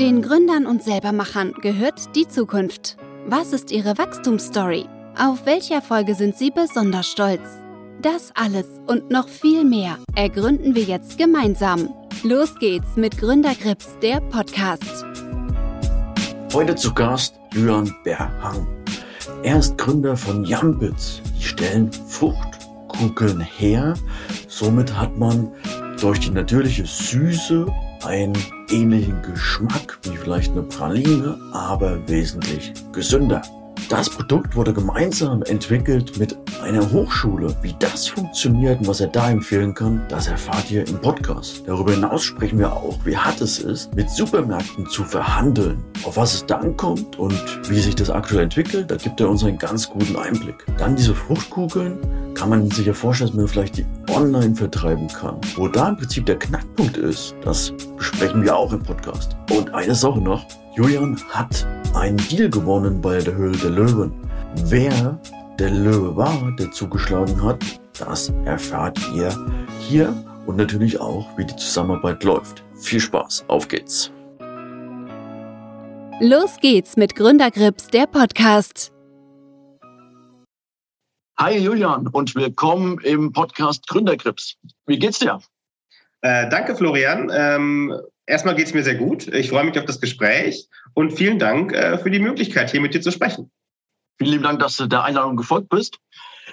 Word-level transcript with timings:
Den 0.00 0.22
Gründern 0.22 0.64
und 0.64 0.82
Selbermachern 0.82 1.52
gehört 1.60 2.16
die 2.16 2.26
Zukunft. 2.26 2.96
Was 3.26 3.52
ist 3.52 3.70
ihre 3.70 3.98
Wachstumsstory? 3.98 4.86
Auf 5.14 5.44
welche 5.44 5.74
Erfolge 5.74 6.14
sind 6.14 6.38
sie 6.38 6.50
besonders 6.50 7.06
stolz? 7.06 7.42
Das 8.00 8.32
alles 8.34 8.64
und 8.86 9.10
noch 9.10 9.28
viel 9.28 9.62
mehr 9.62 9.98
ergründen 10.14 10.74
wir 10.74 10.84
jetzt 10.84 11.18
gemeinsam. 11.18 11.90
Los 12.22 12.54
geht's 12.58 12.96
mit 12.96 13.18
Gründergrips, 13.18 13.98
der 14.00 14.22
Podcast. 14.22 15.04
Heute 16.54 16.74
zu 16.76 16.94
Gast 16.94 17.34
Julian 17.52 17.94
Berhang. 18.02 18.66
Er 19.42 19.58
ist 19.58 19.76
Gründer 19.76 20.16
von 20.16 20.46
Jambits. 20.46 21.20
Die 21.38 21.44
stellen 21.44 21.92
Fruchtkugeln 21.92 23.40
her. 23.40 23.92
Somit 24.48 24.98
hat 24.98 25.18
man 25.18 25.52
durch 26.00 26.20
die 26.20 26.30
natürliche 26.30 26.86
Süße 26.86 27.66
einen 28.04 28.36
ähnlichen 28.70 29.22
Geschmack 29.22 29.98
wie 30.02 30.16
vielleicht 30.16 30.52
eine 30.52 30.62
Praline, 30.62 31.38
aber 31.52 32.08
wesentlich 32.08 32.72
gesünder. 32.92 33.42
Das 33.90 34.08
Produkt 34.08 34.54
wurde 34.54 34.72
gemeinsam 34.72 35.42
entwickelt 35.42 36.16
mit 36.16 36.38
einer 36.62 36.92
Hochschule. 36.92 37.56
Wie 37.60 37.74
das 37.80 38.06
funktioniert 38.06 38.78
und 38.78 38.86
was 38.86 39.00
er 39.00 39.08
da 39.08 39.28
empfehlen 39.28 39.74
kann, 39.74 40.00
das 40.08 40.28
erfahrt 40.28 40.70
ihr 40.70 40.86
im 40.86 41.00
Podcast. 41.00 41.64
Darüber 41.66 41.90
hinaus 41.90 42.22
sprechen 42.22 42.60
wir 42.60 42.72
auch, 42.72 42.96
wie 43.04 43.16
hart 43.16 43.40
es 43.40 43.58
ist, 43.58 43.92
mit 43.96 44.08
Supermärkten 44.08 44.86
zu 44.86 45.02
verhandeln, 45.02 45.82
auf 46.04 46.16
was 46.16 46.34
es 46.34 46.46
da 46.46 46.58
ankommt 46.58 47.18
und 47.18 47.34
wie 47.68 47.80
sich 47.80 47.96
das 47.96 48.10
aktuell 48.10 48.44
entwickelt. 48.44 48.92
Da 48.92 48.94
gibt 48.94 49.20
er 49.20 49.28
uns 49.28 49.42
einen 49.42 49.58
ganz 49.58 49.90
guten 49.90 50.14
Einblick. 50.14 50.64
Dann 50.78 50.94
diese 50.94 51.16
Fruchtkugeln 51.16 51.98
kann 52.34 52.48
man 52.48 52.70
sich 52.70 52.86
ja 52.86 52.94
vorstellen, 52.94 53.30
dass 53.30 53.36
man 53.36 53.48
vielleicht 53.48 53.76
die 53.78 53.86
online 54.08 54.54
vertreiben 54.54 55.08
kann. 55.08 55.40
Wo 55.56 55.66
da 55.66 55.88
im 55.88 55.96
Prinzip 55.96 56.26
der 56.26 56.38
Knackpunkt 56.38 56.96
ist, 56.96 57.34
das 57.42 57.72
besprechen 57.96 58.44
wir 58.44 58.54
auch 58.54 58.72
im 58.72 58.84
Podcast. 58.84 59.34
Und 59.50 59.74
eine 59.74 59.96
Sache 59.96 60.20
noch, 60.20 60.46
Julian 60.76 61.20
hat 61.30 61.66
einen 61.94 62.16
Deal 62.28 62.48
gewonnen 62.48 63.00
bei 63.00 63.18
der 63.18 63.34
Höhle 63.34 63.56
der 63.58 63.70
Löwen. 63.70 64.12
Wer 64.64 65.20
der 65.58 65.70
Löwe 65.70 66.16
war, 66.16 66.52
der 66.58 66.70
zugeschlagen 66.70 67.42
hat, 67.42 67.62
das 67.98 68.32
erfahrt 68.44 68.98
ihr 69.14 69.34
hier 69.80 70.14
und 70.46 70.56
natürlich 70.56 71.00
auch, 71.00 71.26
wie 71.36 71.44
die 71.44 71.56
Zusammenarbeit 71.56 72.22
läuft. 72.24 72.62
Viel 72.80 73.00
Spaß, 73.00 73.44
auf 73.48 73.68
geht's. 73.68 74.12
Los 76.20 76.56
geht's 76.60 76.96
mit 76.96 77.16
Gründergrips, 77.16 77.88
der 77.88 78.06
Podcast. 78.06 78.92
Hi 81.38 81.58
Julian 81.58 82.06
und 82.08 82.34
willkommen 82.34 82.98
im 83.00 83.32
Podcast 83.32 83.86
Gründergrips. 83.88 84.56
Wie 84.86 84.98
geht's 84.98 85.18
dir? 85.18 85.40
Äh, 86.22 86.48
danke 86.50 86.76
Florian. 86.76 87.30
Ähm, 87.32 87.94
erstmal 88.30 88.54
geht's 88.54 88.72
mir 88.72 88.82
sehr 88.82 88.94
gut. 88.94 89.28
Ich 89.28 89.50
freue 89.50 89.64
mich 89.64 89.78
auf 89.78 89.84
das 89.84 90.00
Gespräch 90.00 90.68
und 90.94 91.12
vielen 91.12 91.38
Dank 91.38 91.72
äh, 91.72 91.98
für 91.98 92.10
die 92.10 92.20
Möglichkeit, 92.20 92.70
hier 92.70 92.80
mit 92.80 92.94
dir 92.94 93.02
zu 93.02 93.10
sprechen. 93.10 93.50
Vielen 94.18 94.30
lieben 94.30 94.44
Dank, 94.44 94.60
dass 94.60 94.76
du 94.76 94.86
der 94.86 95.04
Einladung 95.04 95.36
gefolgt 95.36 95.68
bist. 95.68 95.98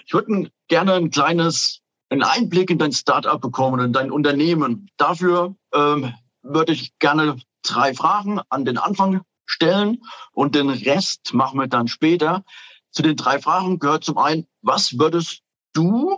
Ich 0.06 0.14
würde 0.14 0.50
gerne 0.68 0.94
ein 0.94 1.12
kleines 1.12 1.82
einen 2.10 2.24
Einblick 2.24 2.70
in 2.70 2.78
dein 2.78 2.94
Startup 2.94 3.40
bekommen, 3.40 3.82
in 3.82 3.94
dein 3.94 4.12
Unternehmen. 4.12 4.90
Dafür 4.98 5.56
ähm, 5.74 6.14
würde 6.42 6.72
ich 6.72 6.98
gerne 7.00 7.38
drei 7.64 7.94
Fragen 7.94 8.40
an 8.50 8.64
den 8.64 8.78
Anfang 8.78 9.22
stellen 9.46 10.02
und 10.32 10.56
den 10.56 10.70
Rest 10.70 11.34
machen 11.34 11.60
wir 11.60 11.68
dann 11.68 11.88
später. 11.88 12.44
Zu 12.92 13.02
den 13.02 13.18
drei 13.18 13.40
Fragen 13.40 13.80
gehört 13.80 14.04
zum 14.04 14.18
einen, 14.18 14.48
was 14.62 14.98
würdest 14.98 15.42
du 15.74 16.18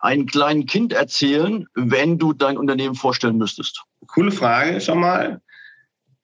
einem 0.00 0.26
kleinen 0.26 0.66
Kind 0.66 0.92
erzählen, 0.92 1.66
wenn 1.74 2.18
du 2.18 2.32
dein 2.32 2.58
Unternehmen 2.58 2.94
vorstellen 2.94 3.38
müsstest? 3.38 3.84
Coole 4.06 4.32
Frage 4.32 4.80
schon 4.80 5.00
mal. 5.00 5.40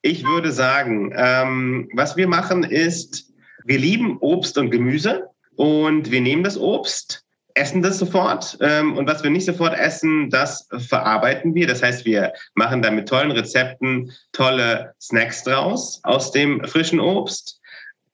Ich 0.02 0.24
würde 0.24 0.50
sagen, 0.50 1.12
ähm, 1.14 1.88
was 1.94 2.16
wir 2.16 2.26
machen 2.26 2.64
ist, 2.64 3.32
wir 3.64 3.78
lieben 3.78 4.18
Obst 4.20 4.56
und 4.56 4.70
Gemüse 4.70 5.28
und 5.56 6.10
wir 6.10 6.20
nehmen 6.20 6.42
das 6.42 6.58
Obst, 6.58 7.24
essen 7.54 7.82
das 7.82 7.98
sofort 7.98 8.56
ähm, 8.60 8.96
und 8.96 9.06
was 9.06 9.22
wir 9.22 9.30
nicht 9.30 9.44
sofort 9.44 9.78
essen, 9.78 10.30
das 10.30 10.69
verarbeiten 10.88 11.54
wir. 11.54 11.66
Das 11.66 11.82
heißt, 11.82 12.04
wir 12.04 12.32
machen 12.54 12.80
da 12.80 12.90
mit 12.90 13.08
tollen 13.08 13.30
Rezepten 13.30 14.10
tolle 14.32 14.94
Snacks 15.00 15.44
draus 15.44 16.00
aus 16.04 16.32
dem 16.32 16.64
frischen 16.64 17.00
Obst 17.00 17.60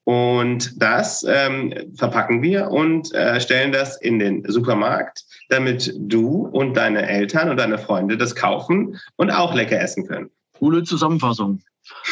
und 0.03 0.81
das 0.81 1.25
ähm, 1.27 1.93
verpacken 1.95 2.41
wir 2.41 2.71
und 2.71 3.13
äh, 3.13 3.39
stellen 3.41 3.71
das 3.71 3.97
in 3.97 4.19
den 4.19 4.43
Supermarkt, 4.49 5.25
damit 5.49 5.93
du 5.97 6.47
und 6.47 6.75
deine 6.75 7.07
Eltern 7.07 7.49
und 7.49 7.57
deine 7.57 7.77
Freunde 7.77 8.17
das 8.17 8.35
kaufen 8.35 8.99
und 9.15 9.31
auch 9.31 9.53
lecker 9.53 9.79
essen 9.79 10.07
können. 10.07 10.29
Coole 10.53 10.83
Zusammenfassung. 10.83 11.61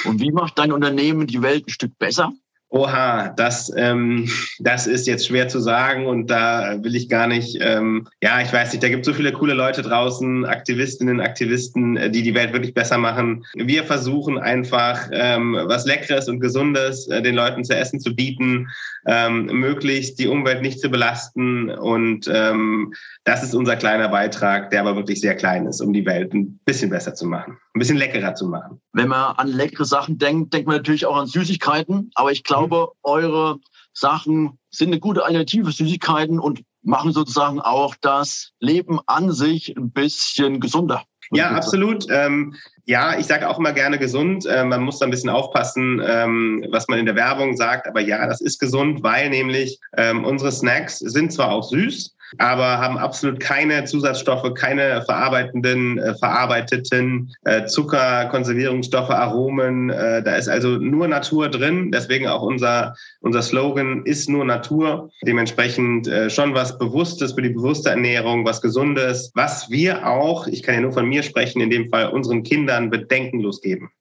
Und 0.06 0.20
wie 0.20 0.32
macht 0.32 0.58
dein 0.58 0.72
Unternehmen 0.72 1.28
die 1.28 1.42
Welt 1.42 1.68
ein 1.68 1.72
Stück 1.72 1.98
besser? 1.98 2.32
Oha, 2.70 3.30
das, 3.30 3.72
ähm, 3.78 4.28
das 4.60 4.88
ist 4.88 5.06
jetzt 5.06 5.28
schwer 5.28 5.48
zu 5.48 5.60
sagen 5.60 6.08
und 6.08 6.30
da 6.30 6.84
will 6.84 6.96
ich 6.96 7.08
gar 7.08 7.28
nicht, 7.28 7.58
ähm, 7.62 8.08
ja, 8.22 8.42
ich 8.42 8.52
weiß 8.52 8.74
nicht, 8.74 8.84
da 8.84 8.90
gibt 8.90 9.06
so 9.06 9.14
viele 9.14 9.32
coole 9.32 9.54
Leute 9.54 9.84
draußen, 9.84 10.46
Aktivistinnen, 10.46 11.22
Aktivisten, 11.22 11.96
äh, 11.96 12.10
die 12.10 12.24
die 12.24 12.34
Welt 12.34 12.54
wirklich 12.54 12.74
besser 12.74 12.98
machen. 12.98 13.46
Wir 13.54 13.84
versuchen 13.84 14.40
einfach, 14.40 15.10
ähm, 15.14 15.56
was 15.68 15.86
Leckeres 15.86 16.28
und 16.28 16.40
Gesundes 16.40 17.08
äh, 17.08 17.22
den 17.22 17.36
Leuten 17.36 17.64
zu 17.64 17.76
essen 17.76 18.00
zu 18.00 18.16
bieten, 18.16 18.68
ähm, 19.06 19.46
möglichst 19.46 20.18
die 20.20 20.28
Umwelt 20.28 20.64
nicht 20.64 20.80
zu 20.80 20.90
belasten 20.90 21.70
und 21.70 22.28
ähm, 22.34 22.94
das 23.24 23.44
ist 23.44 23.54
unser 23.54 23.76
kleiner 23.76 24.10
Beitrag, 24.10 24.72
der 24.72 24.82
aber 24.82 24.96
wirklich 24.96 25.22
sehr 25.22 25.36
klein 25.36 25.68
ist, 25.68 25.82
um 25.82 25.94
die 25.94 26.06
Welt 26.06 26.34
ein 26.34 26.60
bisschen 26.66 26.90
besser 26.90 27.14
zu 27.14 27.28
machen, 27.28 27.58
ein 27.76 27.80
bisschen 27.80 27.98
leckerer 27.98 28.34
zu 28.34 28.48
machen. 28.48 28.82
Wenn 28.94 29.08
man 29.08 29.36
an 29.36 29.48
leckere 29.48 29.86
Sachen 29.86 30.18
denkt, 30.18 30.54
denkt 30.54 30.68
man 30.68 30.78
natürlich 30.78 31.06
auch 31.06 31.18
an 31.18 31.28
Süßigkeiten, 31.28 32.10
aber 32.16 32.32
ich 32.32 32.44
glaube, 32.44 32.55
glaube, 32.58 32.92
eure 33.04 33.58
Sachen 33.94 34.60
sind 34.70 34.90
eine 34.90 35.00
gute 35.00 35.24
Alternative 35.24 35.66
für 35.66 35.72
Süßigkeiten 35.72 36.40
und 36.40 36.64
machen 36.82 37.12
sozusagen 37.12 37.60
auch 37.60 37.96
das 38.02 38.52
Leben 38.60 39.00
an 39.08 39.32
sich 39.32 39.76
ein 39.76 39.92
bisschen 39.92 40.60
gesunder. 40.60 41.04
Ja, 41.32 41.52
absolut. 41.52 42.06
Ähm, 42.10 42.56
ja, 42.86 43.18
ich 43.18 43.26
sage 43.26 43.50
auch 43.50 43.58
immer 43.58 43.74
gerne 43.74 43.98
gesund. 43.98 44.46
Äh, 44.46 44.64
man 44.64 44.84
muss 44.84 45.00
da 45.00 45.06
ein 45.06 45.12
bisschen 45.12 45.32
aufpassen, 45.32 46.02
ähm, 46.06 46.64
was 46.70 46.88
man 46.88 47.00
in 47.00 47.08
der 47.08 47.16
Werbung 47.16 47.58
sagt. 47.58 47.88
Aber 47.88 48.00
ja, 48.00 48.28
das 48.28 48.42
ist 48.42 48.60
gesund, 48.60 49.02
weil 49.02 49.30
nämlich 49.32 49.80
ähm, 49.98 50.24
unsere 50.24 50.52
Snacks 50.52 51.00
sind 51.00 51.34
zwar 51.34 51.52
auch 51.52 51.64
süß, 51.64 52.15
aber 52.38 52.80
haben 52.80 52.98
absolut 52.98 53.40
keine 53.40 53.86
Zusatzstoffe, 53.86 54.54
keine 54.54 55.02
verarbeitenden, 55.04 55.98
äh, 56.00 56.16
verarbeiteten 56.16 57.34
äh, 57.44 57.66
Zucker, 57.66 58.26
Konservierungsstoffe, 58.26 59.10
Aromen. 59.10 59.90
Äh, 59.90 60.24
da 60.24 60.36
ist 60.36 60.48
also 60.48 60.78
nur 60.78 61.08
Natur 61.08 61.50
drin. 61.50 61.92
Deswegen 61.92 62.28
auch 62.28 62.42
unser, 62.42 62.96
unser 63.22 63.42
Slogan 63.42 64.04
ist 64.06 64.30
nur 64.30 64.46
Natur. 64.46 65.10
Dementsprechend 65.26 66.08
äh, 66.08 66.30
schon 66.30 66.54
was 66.54 66.78
Bewusstes 66.78 67.34
für 67.34 67.42
die 67.42 67.50
bewusste 67.50 67.90
Ernährung, 67.90 68.46
was 68.46 68.62
Gesundes, 68.62 69.32
was 69.36 69.70
wir 69.70 70.08
auch, 70.08 70.48
ich 70.48 70.64
kann 70.64 70.76
ja 70.76 70.82
nur 70.82 70.94
von 70.94 71.08
mir 71.08 71.24
sprechen, 71.24 71.62
in 71.62 71.70
dem 71.70 71.90
Fall 71.90 72.10
unseren 72.10 72.44
Kindern 72.44 72.90
bedenkenlos 72.90 73.62
geben. 73.62 73.92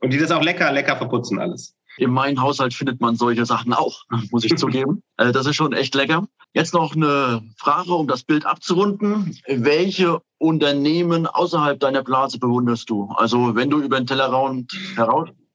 Und 0.00 0.12
die 0.12 0.18
das 0.18 0.30
auch 0.30 0.42
lecker, 0.42 0.72
lecker 0.72 0.96
verputzen 0.96 1.38
alles. 1.38 1.74
In 1.98 2.10
meinem 2.10 2.40
Haushalt 2.40 2.74
findet 2.74 3.00
man 3.00 3.16
solche 3.16 3.44
Sachen 3.44 3.72
auch, 3.72 4.02
muss 4.30 4.44
ich 4.44 4.56
zugeben. 4.56 5.02
Äh, 5.18 5.30
das 5.30 5.44
ist 5.44 5.56
schon 5.56 5.74
echt 5.74 5.94
lecker. 5.94 6.26
Jetzt 6.54 6.74
noch 6.74 6.94
eine 6.94 7.42
Frage, 7.56 7.94
um 7.94 8.06
das 8.06 8.24
Bild 8.24 8.44
abzurunden. 8.44 9.38
Welche 9.46 10.20
Unternehmen 10.36 11.26
außerhalb 11.26 11.80
deiner 11.80 12.02
Blase 12.02 12.38
bewunderst 12.38 12.90
du? 12.90 13.10
Also 13.16 13.54
wenn 13.54 13.70
du 13.70 13.80
über 13.80 13.98
den 13.98 14.06
Tellerrand 14.06 14.70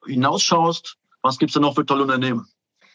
hinausschaust, 0.05 0.95
was 1.21 1.37
gibt 1.37 1.51
es 1.51 1.53
da 1.53 1.59
noch 1.59 1.75
für 1.75 1.85
tolle 1.85 2.03
Unternehmen 2.03 2.47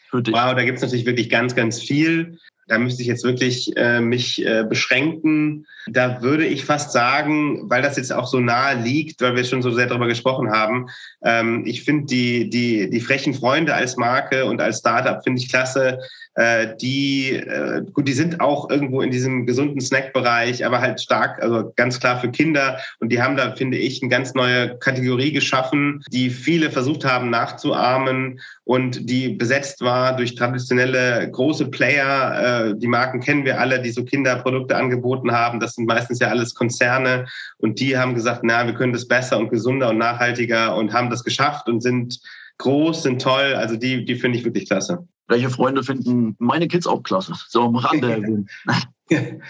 für 0.09 0.21
dich? 0.21 0.33
Wow, 0.33 0.53
da 0.53 0.63
gibt 0.65 0.77
es 0.77 0.81
natürlich 0.81 1.05
wirklich 1.05 1.29
ganz, 1.29 1.55
ganz 1.55 1.79
viel. 1.79 2.39
Da 2.67 2.77
müsste 2.77 3.01
ich 3.01 3.07
jetzt 3.07 3.23
wirklich 3.23 3.75
äh, 3.75 3.99
mich 3.99 4.45
äh, 4.45 4.65
beschränken. 4.67 5.65
Da 5.87 6.21
würde 6.21 6.45
ich 6.45 6.65
fast 6.65 6.91
sagen, 6.91 7.69
weil 7.69 7.81
das 7.81 7.97
jetzt 7.97 8.13
auch 8.13 8.27
so 8.27 8.39
nahe 8.39 8.81
liegt, 8.81 9.21
weil 9.21 9.35
wir 9.35 9.43
schon 9.43 9.61
so 9.61 9.71
sehr 9.71 9.87
darüber 9.87 10.07
gesprochen 10.07 10.51
haben, 10.51 10.89
ähm, 11.23 11.63
ich 11.65 11.83
finde 11.83 12.05
die, 12.05 12.49
die, 12.49 12.89
die 12.89 13.01
frechen 13.01 13.33
Freunde 13.33 13.73
als 13.73 13.97
Marke 13.97 14.45
und 14.45 14.61
als 14.61 14.79
Startup 14.79 15.21
finde 15.23 15.41
ich 15.41 15.49
klasse 15.49 15.99
äh, 16.35 16.75
die, 16.81 17.31
äh, 17.33 17.83
gut, 17.93 18.07
die 18.07 18.13
sind 18.13 18.39
auch 18.39 18.69
irgendwo 18.69 19.01
in 19.01 19.11
diesem 19.11 19.45
gesunden 19.45 19.81
Snack-Bereich, 19.81 20.65
aber 20.65 20.81
halt 20.81 20.99
stark, 20.99 21.41
also 21.41 21.71
ganz 21.75 21.99
klar 21.99 22.19
für 22.19 22.31
Kinder. 22.31 22.79
Und 22.99 23.09
die 23.09 23.21
haben 23.21 23.37
da, 23.37 23.55
finde 23.55 23.77
ich, 23.77 24.01
eine 24.01 24.09
ganz 24.09 24.33
neue 24.33 24.77
Kategorie 24.77 25.31
geschaffen, 25.31 26.03
die 26.11 26.29
viele 26.29 26.71
versucht 26.71 27.05
haben 27.05 27.29
nachzuahmen 27.29 28.39
und 28.63 29.09
die 29.09 29.29
besetzt 29.29 29.81
war 29.81 30.15
durch 30.15 30.35
traditionelle 30.35 31.29
große 31.29 31.69
Player. 31.69 32.71
Äh, 32.71 32.77
die 32.77 32.87
Marken 32.87 33.19
kennen 33.19 33.45
wir 33.45 33.59
alle, 33.59 33.81
die 33.81 33.91
so 33.91 34.03
Kinderprodukte 34.03 34.75
angeboten 34.75 35.31
haben. 35.31 35.59
Das 35.59 35.75
sind 35.75 35.85
meistens 35.85 36.19
ja 36.19 36.29
alles 36.29 36.55
Konzerne 36.55 37.25
und 37.59 37.79
die 37.79 37.97
haben 37.97 38.15
gesagt, 38.15 38.41
na, 38.43 38.65
wir 38.65 38.73
können 38.73 38.93
das 38.93 39.07
besser 39.07 39.37
und 39.37 39.49
gesunder 39.49 39.89
und 39.89 39.99
nachhaltiger 39.99 40.75
und 40.75 40.93
haben 40.93 41.09
das 41.11 41.23
geschafft 41.23 41.69
und 41.69 41.81
sind 41.81 42.19
groß, 42.57 43.03
sind 43.03 43.21
toll. 43.21 43.53
Also 43.55 43.75
die, 43.75 44.03
die 44.05 44.15
finde 44.15 44.37
ich 44.37 44.45
wirklich 44.45 44.67
klasse. 44.67 45.05
Welche 45.27 45.49
Freunde 45.49 45.83
finden 45.83 46.35
meine 46.39 46.67
Kids 46.67 46.87
auch 46.87 47.01
klasse? 47.03 47.33
So 47.47 47.63
am 47.63 47.75
Rande. 47.75 48.45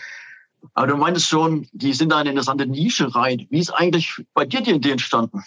Aber 0.73 0.87
du 0.87 0.95
meintest 0.95 1.27
schon, 1.27 1.67
die 1.73 1.93
sind 1.93 2.11
da 2.11 2.19
eine 2.19 2.29
interessante 2.29 2.65
Nische 2.65 3.13
rein. 3.13 3.47
Wie 3.49 3.59
ist 3.59 3.71
eigentlich 3.71 4.23
bei 4.33 4.45
dir 4.45 4.61
die 4.61 4.71
Idee 4.71 4.91
entstanden? 4.91 5.43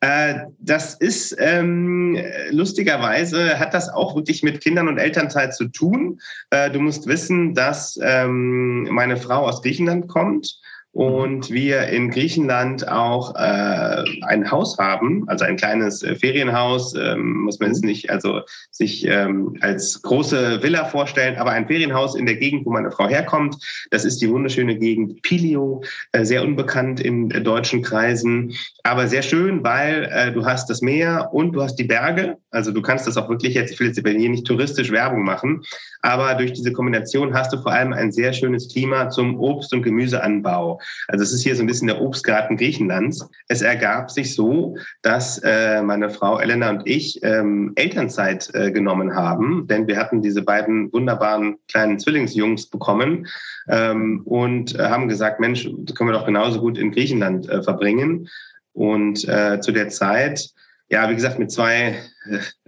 Äh, 0.00 0.40
das 0.58 0.94
ist 0.94 1.34
ähm, 1.38 2.18
lustigerweise 2.50 3.58
hat 3.58 3.72
das 3.72 3.88
auch 3.88 4.14
wirklich 4.14 4.42
mit 4.42 4.60
Kindern 4.60 4.88
und 4.88 4.98
Elternzeit 4.98 5.54
zu 5.54 5.68
tun. 5.68 6.20
Äh, 6.50 6.70
du 6.70 6.80
musst 6.80 7.06
wissen, 7.06 7.54
dass 7.54 7.98
ähm, 8.02 8.84
meine 8.84 9.16
Frau 9.16 9.46
aus 9.46 9.62
Griechenland 9.62 10.08
kommt 10.08 10.60
und 10.96 11.50
wir 11.50 11.88
in 11.88 12.08
Griechenland 12.08 12.88
auch 12.88 13.34
äh, 13.34 14.02
ein 14.22 14.50
Haus 14.50 14.78
haben, 14.78 15.28
also 15.28 15.44
ein 15.44 15.58
kleines 15.58 16.02
äh, 16.02 16.16
Ferienhaus, 16.16 16.94
ähm, 16.94 17.42
muss 17.42 17.60
man 17.60 17.68
jetzt 17.68 17.82
mhm. 17.82 17.90
nicht 17.90 18.08
also 18.08 18.40
sich 18.70 19.06
ähm, 19.06 19.58
als 19.60 20.00
große 20.00 20.62
Villa 20.62 20.86
vorstellen, 20.86 21.36
aber 21.36 21.50
ein 21.50 21.66
Ferienhaus 21.66 22.14
in 22.14 22.24
der 22.24 22.36
Gegend, 22.36 22.64
wo 22.64 22.70
meine 22.70 22.90
Frau 22.90 23.08
herkommt. 23.08 23.56
Das 23.90 24.06
ist 24.06 24.22
die 24.22 24.30
wunderschöne 24.30 24.78
Gegend 24.78 25.20
Pilio, 25.20 25.82
äh, 26.12 26.24
sehr 26.24 26.42
unbekannt 26.42 26.98
in 26.98 27.30
äh, 27.30 27.42
deutschen 27.42 27.82
Kreisen, 27.82 28.54
aber 28.82 29.06
sehr 29.06 29.22
schön, 29.22 29.62
weil 29.62 30.08
äh, 30.10 30.32
du 30.32 30.46
hast 30.46 30.70
das 30.70 30.80
Meer 30.80 31.28
und 31.30 31.52
du 31.52 31.62
hast 31.62 31.76
die 31.76 31.84
Berge. 31.84 32.38
Also 32.52 32.72
du 32.72 32.80
kannst 32.80 33.06
das 33.06 33.18
auch 33.18 33.28
wirklich 33.28 33.52
jetzt, 33.52 33.70
ich 33.70 33.78
will 33.80 33.88
jetzt 33.88 34.00
hier 34.00 34.30
nicht 34.30 34.46
touristisch 34.46 34.90
Werbung 34.90 35.24
machen, 35.24 35.62
aber 36.00 36.34
durch 36.36 36.54
diese 36.54 36.72
Kombination 36.72 37.34
hast 37.34 37.52
du 37.52 37.58
vor 37.58 37.72
allem 37.72 37.92
ein 37.92 38.12
sehr 38.12 38.32
schönes 38.32 38.72
Klima 38.72 39.10
zum 39.10 39.38
Obst- 39.38 39.74
und 39.74 39.82
Gemüseanbau. 39.82 40.80
Also 41.08 41.22
es 41.22 41.32
ist 41.32 41.42
hier 41.42 41.56
so 41.56 41.62
ein 41.62 41.66
bisschen 41.66 41.88
der 41.88 42.00
Obstgarten 42.00 42.56
Griechenlands. 42.56 43.28
Es 43.48 43.62
ergab 43.62 44.10
sich 44.10 44.34
so, 44.34 44.76
dass 45.02 45.38
äh, 45.38 45.82
meine 45.82 46.10
Frau 46.10 46.38
Elena 46.38 46.70
und 46.70 46.82
ich 46.84 47.20
ähm, 47.22 47.72
Elternzeit 47.74 48.50
äh, 48.54 48.70
genommen 48.70 49.14
haben, 49.14 49.66
denn 49.66 49.86
wir 49.86 49.96
hatten 49.96 50.22
diese 50.22 50.42
beiden 50.42 50.92
wunderbaren 50.92 51.56
kleinen 51.68 51.98
Zwillingsjungs 51.98 52.66
bekommen 52.66 53.26
ähm, 53.68 54.22
und 54.24 54.74
äh, 54.74 54.84
haben 54.84 55.08
gesagt, 55.08 55.40
Mensch, 55.40 55.68
das 55.78 55.94
können 55.94 56.10
wir 56.10 56.18
doch 56.18 56.26
genauso 56.26 56.60
gut 56.60 56.78
in 56.78 56.92
Griechenland 56.92 57.48
äh, 57.48 57.62
verbringen. 57.62 58.28
Und 58.72 59.26
äh, 59.26 59.60
zu 59.60 59.72
der 59.72 59.88
Zeit 59.88 60.50
ja, 60.88 61.10
wie 61.10 61.14
gesagt, 61.14 61.38
mit 61.38 61.50
zwei 61.50 61.96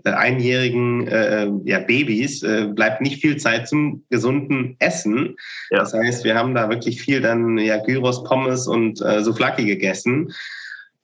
äh, 0.05 0.11
einjährigen 0.11 1.07
äh, 1.07 1.49
ja, 1.65 1.79
Babys 1.79 2.43
äh, 2.43 2.67
bleibt 2.67 3.01
nicht 3.01 3.21
viel 3.21 3.37
Zeit 3.37 3.69
zum 3.69 4.05
gesunden 4.11 4.77
Essen. 4.81 5.37
Ja. 5.71 5.79
Das 5.81 5.95
heißt, 5.95 6.25
wir 6.25 6.35
haben 6.35 6.55
da 6.55 6.69
wirklich 6.69 7.01
viel 7.01 7.21
dann 7.21 7.59
ja 7.59 7.79
Gyros, 7.79 8.25
Pommes 8.25 8.67
und 8.67 9.01
äh, 9.03 9.23
Souflaki 9.23 9.65
gegessen 9.65 10.33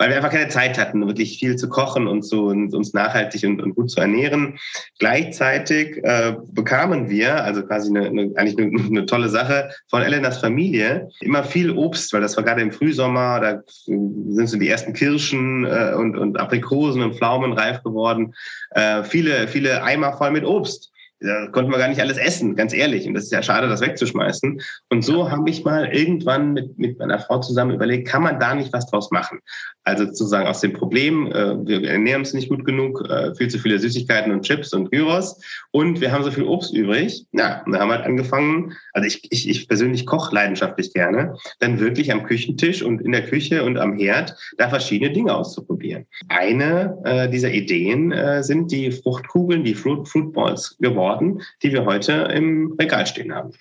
weil 0.04 0.10
wir 0.10 0.16
einfach 0.16 0.32
keine 0.32 0.48
Zeit 0.48 0.78
hatten, 0.78 1.06
wirklich 1.06 1.38
viel 1.38 1.56
zu 1.56 1.66
kochen 1.66 2.06
und, 2.06 2.24
zu, 2.24 2.48
und 2.48 2.74
uns 2.74 2.92
nachhaltig 2.92 3.42
und, 3.44 3.62
und, 3.62 3.74
gut 3.74 3.90
zu 3.90 4.00
ernähren. 4.00 4.58
Gleichzeitig 4.98 5.96
äh, 6.04 6.36
bekamen 6.52 7.08
wir, 7.08 7.42
also 7.42 7.62
quasi 7.62 7.88
eine, 7.88 8.08
eine, 8.08 8.30
eigentlich 8.36 8.58
eine, 8.58 8.84
eine, 8.86 9.06
tolle 9.06 9.30
Sache, 9.30 9.70
von 9.88 10.02
Elenas 10.02 10.36
Familie 10.36 11.08
immer 11.20 11.42
viel 11.42 11.70
Obst, 11.70 12.12
weil 12.12 12.20
das 12.20 12.36
war 12.36 12.44
gerade 12.44 12.60
im 12.60 12.70
Frühsommer, 12.70 13.40
da 13.40 13.62
sind 13.86 14.46
so 14.46 14.58
die 14.58 14.68
ersten 14.68 14.92
Kirschen 14.92 15.64
äh, 15.64 15.94
und, 15.96 16.18
und 16.18 16.38
Aprikosen 16.38 17.00
und 17.00 17.14
Pflaumen 17.14 17.54
reif 17.54 17.82
geworden. 17.82 18.34
Äh, 18.72 19.04
viele, 19.04 19.48
viele 19.48 19.82
Eimer 19.84 20.12
voll 20.12 20.32
mit 20.32 20.44
Obst 20.44 20.92
da 21.24 21.46
konnten 21.46 21.70
wir 21.70 21.78
gar 21.78 21.88
nicht 21.88 22.00
alles 22.00 22.18
essen, 22.18 22.54
ganz 22.54 22.74
ehrlich. 22.74 23.06
Und 23.06 23.14
das 23.14 23.24
ist 23.24 23.32
ja 23.32 23.42
schade, 23.42 23.68
das 23.68 23.80
wegzuschmeißen. 23.80 24.60
Und 24.90 25.02
so 25.02 25.30
habe 25.30 25.48
ich 25.48 25.64
mal 25.64 25.86
irgendwann 25.86 26.52
mit, 26.52 26.78
mit 26.78 26.98
meiner 26.98 27.18
Frau 27.18 27.40
zusammen 27.40 27.74
überlegt, 27.74 28.08
kann 28.08 28.22
man 28.22 28.38
da 28.38 28.54
nicht 28.54 28.72
was 28.72 28.86
draus 28.86 29.10
machen? 29.10 29.40
Also 29.84 30.06
sozusagen 30.06 30.46
aus 30.46 30.60
dem 30.60 30.72
Problem, 30.72 31.26
äh, 31.30 31.66
wir 31.66 31.88
ernähren 31.88 32.22
uns 32.22 32.32
nicht 32.32 32.48
gut 32.48 32.64
genug, 32.64 33.06
äh, 33.08 33.34
viel 33.34 33.48
zu 33.48 33.58
viele 33.58 33.78
Süßigkeiten 33.78 34.32
und 34.32 34.42
Chips 34.42 34.72
und 34.72 34.90
Gyros 34.90 35.38
und 35.72 36.00
wir 36.00 36.10
haben 36.10 36.24
so 36.24 36.30
viel 36.30 36.44
Obst 36.44 36.74
übrig. 36.74 37.26
Ja, 37.32 37.62
und 37.64 37.72
da 37.72 37.80
haben 37.80 37.88
wir 37.88 37.96
halt 37.96 38.06
angefangen, 38.06 38.72
also 38.94 39.06
ich, 39.06 39.30
ich, 39.30 39.48
ich 39.48 39.68
persönlich 39.68 40.06
koche 40.06 40.34
leidenschaftlich 40.34 40.92
gerne, 40.94 41.36
dann 41.60 41.80
wirklich 41.80 42.10
am 42.10 42.24
Küchentisch 42.24 42.82
und 42.82 43.02
in 43.02 43.12
der 43.12 43.26
Küche 43.26 43.62
und 43.62 43.76
am 43.76 43.98
Herd 43.98 44.34
da 44.56 44.70
verschiedene 44.70 45.12
Dinge 45.12 45.34
auszuprobieren. 45.34 46.06
Eine 46.28 46.98
äh, 47.04 47.28
dieser 47.28 47.52
Ideen 47.52 48.10
äh, 48.12 48.42
sind 48.42 48.72
die 48.72 48.90
Fruchtkugeln, 48.90 49.64
die 49.64 49.74
Fruit, 49.74 50.08
Fruitballs 50.08 50.78
geworden, 50.78 51.42
die 51.62 51.72
wir 51.72 51.84
heute 51.84 52.12
im 52.34 52.74
Regal 52.80 53.06
stehen 53.06 53.34
haben. 53.34 53.52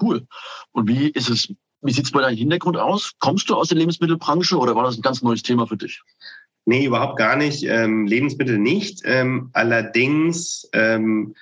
Cool. 0.00 0.26
Und 0.72 0.88
wie 0.88 1.10
ist 1.10 1.28
es 1.28 1.54
wie 1.84 1.92
sieht 1.92 2.06
es 2.06 2.12
bei 2.12 2.22
deinem 2.22 2.36
Hintergrund 2.36 2.76
aus? 2.76 3.12
Kommst 3.18 3.48
du 3.48 3.54
aus 3.54 3.68
der 3.68 3.78
Lebensmittelbranche 3.78 4.56
oder 4.56 4.74
war 4.74 4.84
das 4.84 4.96
ein 4.96 5.02
ganz 5.02 5.22
neues 5.22 5.42
Thema 5.42 5.66
für 5.66 5.76
dich? 5.76 6.02
Nee, 6.64 6.86
überhaupt 6.86 7.18
gar 7.18 7.36
nicht. 7.36 7.62
Ähm, 7.64 8.06
Lebensmittel 8.06 8.58
nicht. 8.58 9.02
Ähm, 9.04 9.50
allerdings, 9.52 10.68
ähm, 10.72 11.34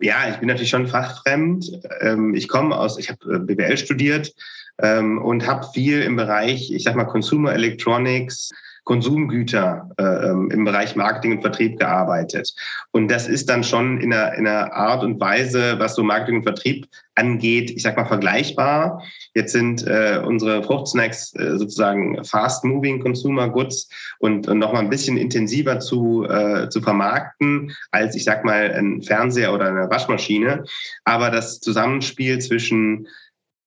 ja, 0.00 0.28
ich 0.28 0.36
bin 0.36 0.48
natürlich 0.48 0.70
schon 0.70 0.88
fachfremd. 0.88 1.70
Ähm, 2.00 2.34
ich 2.34 2.48
komme 2.48 2.76
aus, 2.76 2.98
ich 2.98 3.10
habe 3.10 3.36
äh, 3.36 3.38
BWL 3.38 3.78
studiert 3.78 4.34
ähm, 4.82 5.22
und 5.22 5.46
habe 5.46 5.66
viel 5.72 6.02
im 6.02 6.16
Bereich, 6.16 6.72
ich 6.72 6.82
sag 6.82 6.96
mal, 6.96 7.04
Consumer 7.04 7.52
Electronics, 7.52 8.50
Konsumgüter 8.84 9.88
äh, 9.98 10.02
ähm, 10.02 10.50
im 10.50 10.64
Bereich 10.64 10.96
Marketing 10.96 11.32
und 11.32 11.42
Vertrieb 11.42 11.78
gearbeitet. 11.78 12.52
Und 12.90 13.08
das 13.08 13.28
ist 13.28 13.48
dann 13.48 13.62
schon 13.62 14.00
in 14.00 14.12
einer, 14.12 14.34
in 14.34 14.48
einer 14.48 14.72
Art 14.72 15.04
und 15.04 15.20
Weise, 15.20 15.78
was 15.78 15.94
so 15.94 16.02
Marketing 16.02 16.38
und 16.38 16.42
Vertrieb 16.42 16.88
angeht, 17.14 17.70
ich 17.70 17.82
sag 17.82 17.96
mal 17.96 18.06
vergleichbar. 18.06 19.02
Jetzt 19.34 19.52
sind 19.52 19.86
äh, 19.86 20.20
unsere 20.24 20.62
Fruchtsnacks 20.62 21.34
äh, 21.36 21.56
sozusagen 21.56 22.24
fast-moving 22.24 23.00
Consumer 23.00 23.48
Goods 23.48 23.88
und, 24.18 24.48
und 24.48 24.58
noch 24.58 24.72
mal 24.72 24.80
ein 24.80 24.90
bisschen 24.90 25.16
intensiver 25.16 25.78
zu, 25.80 26.24
äh, 26.28 26.68
zu 26.68 26.80
vermarkten 26.80 27.72
als 27.90 28.14
ich 28.14 28.24
sag 28.24 28.44
mal 28.44 28.72
ein 28.72 29.02
Fernseher 29.02 29.54
oder 29.54 29.66
eine 29.66 29.90
Waschmaschine. 29.90 30.64
Aber 31.04 31.30
das 31.30 31.60
Zusammenspiel 31.60 32.38
zwischen 32.40 33.06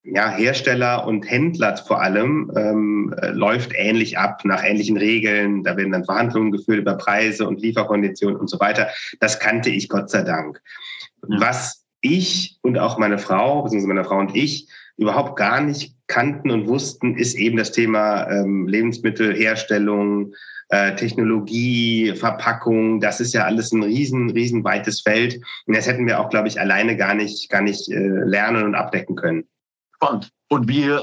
ja, 0.03 0.29
Hersteller 0.31 1.07
und 1.07 1.29
Händler 1.29 1.77
vor 1.77 2.01
allem 2.01 2.51
ähm, 2.55 3.15
äh, 3.21 3.29
läuft 3.29 3.71
ähnlich 3.73 4.17
ab, 4.17 4.43
nach 4.43 4.63
ähnlichen 4.63 4.97
Regeln. 4.97 5.63
Da 5.63 5.77
werden 5.77 5.93
dann 5.93 6.03
Verhandlungen 6.03 6.51
geführt 6.51 6.79
über 6.79 6.95
Preise 6.95 7.47
und 7.47 7.61
Lieferkonditionen 7.61 8.37
und 8.37 8.49
so 8.49 8.59
weiter. 8.59 8.89
Das 9.21 9.39
kannte 9.39 9.69
ich 9.69 9.87
Gott 9.87 10.09
sei 10.09 10.23
Dank. 10.23 10.61
Ja. 11.27 11.39
Was 11.39 11.83
ich 12.01 12.57
und 12.61 12.77
auch 12.77 12.97
meine 12.97 13.17
Frau, 13.17 13.61
beziehungsweise 13.61 13.93
meine 13.93 14.03
Frau 14.03 14.19
und 14.19 14.35
ich, 14.35 14.67
überhaupt 14.97 15.35
gar 15.35 15.61
nicht 15.61 15.95
kannten 16.07 16.51
und 16.51 16.67
wussten, 16.67 17.17
ist 17.17 17.35
eben 17.35 17.57
das 17.57 17.71
Thema 17.71 18.29
ähm, 18.29 18.67
Lebensmittelherstellung, 18.67 20.33
äh, 20.69 20.95
Technologie, 20.95 22.13
Verpackung. 22.15 22.99
Das 22.99 23.19
ist 23.19 23.33
ja 23.33 23.45
alles 23.45 23.71
ein 23.71 23.83
riesen, 23.83 24.29
riesen 24.31 24.63
weites 24.63 25.01
Feld. 25.01 25.39
Und 25.65 25.75
das 25.75 25.87
hätten 25.87 26.07
wir 26.07 26.19
auch, 26.19 26.29
glaube 26.29 26.47
ich, 26.47 26.59
alleine 26.59 26.97
gar 26.97 27.13
nicht, 27.13 27.49
gar 27.49 27.61
nicht 27.61 27.89
äh, 27.89 27.97
lernen 27.97 28.63
und 28.63 28.75
abdecken 28.75 29.15
können. 29.15 29.47
Spannend. 29.95 30.31
Und 30.49 30.67
wie 30.67 30.83
äh, 30.89 31.01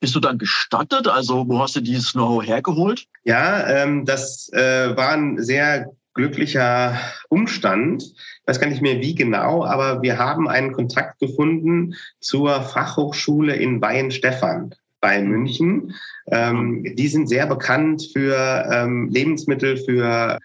bist 0.00 0.14
du 0.14 0.20
dann 0.20 0.38
gestattet? 0.38 1.08
Also 1.08 1.48
wo 1.48 1.58
hast 1.60 1.76
du 1.76 1.80
dieses 1.80 2.12
Know-how 2.12 2.44
hergeholt? 2.44 3.06
Ja, 3.24 3.66
ähm, 3.68 4.04
das 4.04 4.50
äh, 4.52 4.94
war 4.96 5.12
ein 5.12 5.42
sehr 5.42 5.90
glücklicher 6.14 6.98
Umstand. 7.28 8.02
Ich 8.02 8.42
weiß 8.46 8.60
gar 8.60 8.68
nicht 8.68 8.82
mehr 8.82 9.00
wie 9.00 9.14
genau, 9.14 9.64
aber 9.64 10.02
wir 10.02 10.18
haben 10.18 10.48
einen 10.48 10.72
Kontakt 10.72 11.18
gefunden 11.18 11.94
zur 12.20 12.62
Fachhochschule 12.62 13.54
in 13.54 13.82
Weihenstephan 13.82 14.74
bei 15.00 15.20
München. 15.20 15.94
Ähm, 16.28 16.94
die 16.96 17.08
sind 17.08 17.28
sehr 17.28 17.46
bekannt 17.46 18.08
für 18.12 18.68
ähm, 18.70 19.10
Lebensmittel, 19.10 19.76
für 19.76 20.38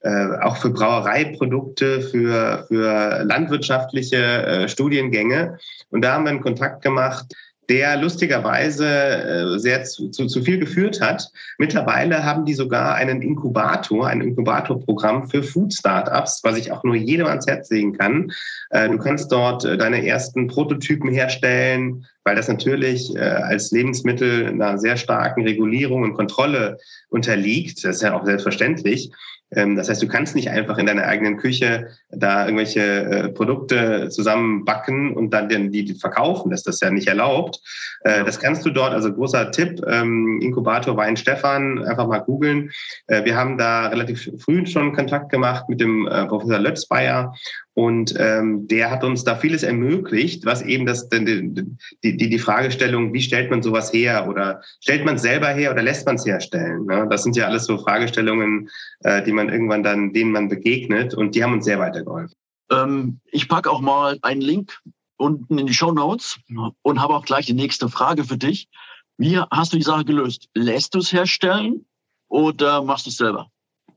äh, 0.00 0.38
auch 0.40 0.56
für 0.56 0.70
Brauereiprodukte, 0.70 2.00
für, 2.00 2.64
für 2.68 3.22
landwirtschaftliche 3.24 4.16
äh, 4.16 4.68
Studiengänge. 4.68 5.58
Und 5.90 6.02
da 6.02 6.14
haben 6.14 6.24
wir 6.24 6.30
einen 6.30 6.40
Kontakt 6.40 6.82
gemacht, 6.82 7.26
der 7.72 7.96
lustigerweise 7.96 8.86
äh, 8.86 9.58
sehr 9.58 9.82
zu, 9.84 10.10
zu, 10.10 10.42
viel 10.42 10.58
geführt 10.58 11.00
hat. 11.00 11.30
Mittlerweile 11.56 12.22
haben 12.22 12.44
die 12.44 12.52
sogar 12.52 12.96
einen 12.96 13.22
Inkubator, 13.22 14.06
ein 14.08 14.20
Inkubatorprogramm 14.20 15.26
für 15.30 15.42
Food 15.42 15.72
Startups, 15.72 16.40
was 16.44 16.58
ich 16.58 16.70
auch 16.70 16.84
nur 16.84 16.96
jedem 16.96 17.26
ans 17.26 17.46
Herz 17.46 17.70
legen 17.70 17.96
kann. 17.96 18.30
Äh, 18.68 18.90
du 18.90 18.98
kannst 18.98 19.32
dort 19.32 19.64
äh, 19.64 19.78
deine 19.78 20.06
ersten 20.06 20.48
Prototypen 20.48 21.10
herstellen, 21.10 22.04
weil 22.24 22.36
das 22.36 22.46
natürlich 22.46 23.18
als 23.18 23.72
Lebensmittel 23.72 24.46
einer 24.46 24.78
sehr 24.78 24.96
starken 24.96 25.42
Regulierung 25.42 26.04
und 26.04 26.14
Kontrolle 26.14 26.78
unterliegt. 27.08 27.84
Das 27.84 27.96
ist 27.96 28.02
ja 28.02 28.14
auch 28.14 28.24
selbstverständlich. 28.24 29.10
Ähm, 29.54 29.76
das 29.76 29.88
heißt, 29.88 30.02
du 30.02 30.08
kannst 30.08 30.34
nicht 30.34 30.50
einfach 30.50 30.78
in 30.78 30.86
deiner 30.86 31.04
eigenen 31.04 31.36
Küche 31.36 31.88
da 32.10 32.44
irgendwelche 32.44 32.80
äh, 32.80 33.28
Produkte 33.28 34.08
zusammenbacken 34.08 35.14
und 35.14 35.30
dann 35.30 35.48
die 35.48 35.94
verkaufen. 35.94 36.50
Das 36.50 36.66
ist 36.66 36.82
ja 36.82 36.90
nicht 36.90 37.08
erlaubt. 37.08 37.60
Äh, 38.04 38.24
das 38.24 38.40
kannst 38.40 38.64
du 38.64 38.70
dort, 38.70 38.92
also 38.92 39.12
großer 39.12 39.50
Tipp, 39.50 39.82
ähm, 39.86 40.40
Inkubator 40.42 40.96
Wein 40.96 41.16
Stefan, 41.16 41.84
einfach 41.84 42.06
mal 42.06 42.20
googeln. 42.20 42.70
Äh, 43.06 43.24
wir 43.24 43.36
haben 43.36 43.58
da 43.58 43.88
relativ 43.88 44.30
früh 44.38 44.66
schon 44.66 44.92
Kontakt 44.94 45.30
gemacht 45.30 45.68
mit 45.68 45.80
dem 45.80 46.08
Professor 46.28 46.58
Lötzbeier 46.58 47.34
und 47.74 48.14
ähm, 48.18 48.66
der 48.68 48.90
hat 48.90 49.02
uns 49.02 49.24
da 49.24 49.34
vieles 49.34 49.62
ermöglicht, 49.62 50.44
was 50.44 50.60
eben 50.60 50.84
das 50.84 51.08
die, 51.08 51.64
die, 52.02 52.16
die 52.16 52.38
Fragestellung, 52.38 53.14
wie 53.14 53.22
stellt 53.22 53.50
man 53.50 53.62
sowas 53.62 53.92
her 53.92 54.28
oder 54.28 54.60
stellt 54.80 55.06
man 55.06 55.14
es 55.14 55.22
selber 55.22 55.48
her 55.48 55.72
oder 55.72 55.82
lässt 55.82 56.04
man 56.04 56.16
es 56.16 56.26
herstellen? 56.26 56.84
Ne? 56.84 57.06
Das 57.10 57.22
sind 57.22 57.34
ja 57.34 57.46
alles 57.46 57.64
so 57.64 57.78
Fragestellungen, 57.78 58.68
äh, 59.00 59.22
die 59.22 59.32
man 59.32 59.48
irgendwann 59.48 59.82
dann, 59.82 60.12
denen 60.12 60.32
man 60.32 60.48
begegnet 60.48 61.14
und 61.14 61.34
die 61.34 61.42
haben 61.42 61.54
uns 61.54 61.64
sehr 61.64 61.78
weitergeholfen. 61.78 62.36
Ähm, 62.70 63.20
ich 63.30 63.48
packe 63.48 63.70
auch 63.70 63.80
mal 63.80 64.18
einen 64.20 64.42
Link 64.42 64.78
unten 65.16 65.58
in 65.58 65.66
die 65.66 65.74
Show 65.74 65.92
Notes 65.92 66.38
und 66.82 67.00
habe 67.00 67.14
auch 67.14 67.24
gleich 67.24 67.46
die 67.46 67.54
nächste 67.54 67.88
Frage 67.88 68.24
für 68.24 68.36
dich. 68.36 68.68
Wie 69.16 69.38
hast 69.38 69.72
du 69.72 69.78
die 69.78 69.82
Sache 69.82 70.04
gelöst? 70.04 70.48
Lässt 70.54 70.94
du 70.94 70.98
es 70.98 71.12
herstellen 71.12 71.86
oder 72.28 72.82
machst 72.82 73.06
du 73.06 73.10
es 73.10 73.16
selber? 73.16 73.48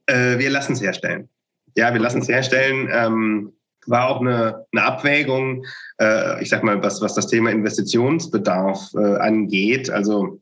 Äh, 0.06 0.38
wir 0.38 0.50
lassen 0.50 0.74
es 0.74 0.82
herstellen. 0.82 1.28
Ja, 1.76 1.94
wir 1.94 2.00
lassen 2.00 2.22
es 2.22 2.30
herstellen. 2.30 2.88
Ähm, 2.92 3.52
war 3.88 4.10
auch 4.10 4.22
eine, 4.22 4.66
eine 4.72 4.84
Abwägung, 4.84 5.66
äh, 6.00 6.42
ich 6.42 6.50
sag 6.50 6.64
mal, 6.64 6.82
was, 6.82 7.02
was 7.02 7.16
das 7.16 7.28
Thema 7.28 7.52
Investitionsbedarf 7.52 8.94
äh, 8.96 9.18
angeht. 9.18 9.90
Also 9.90 10.40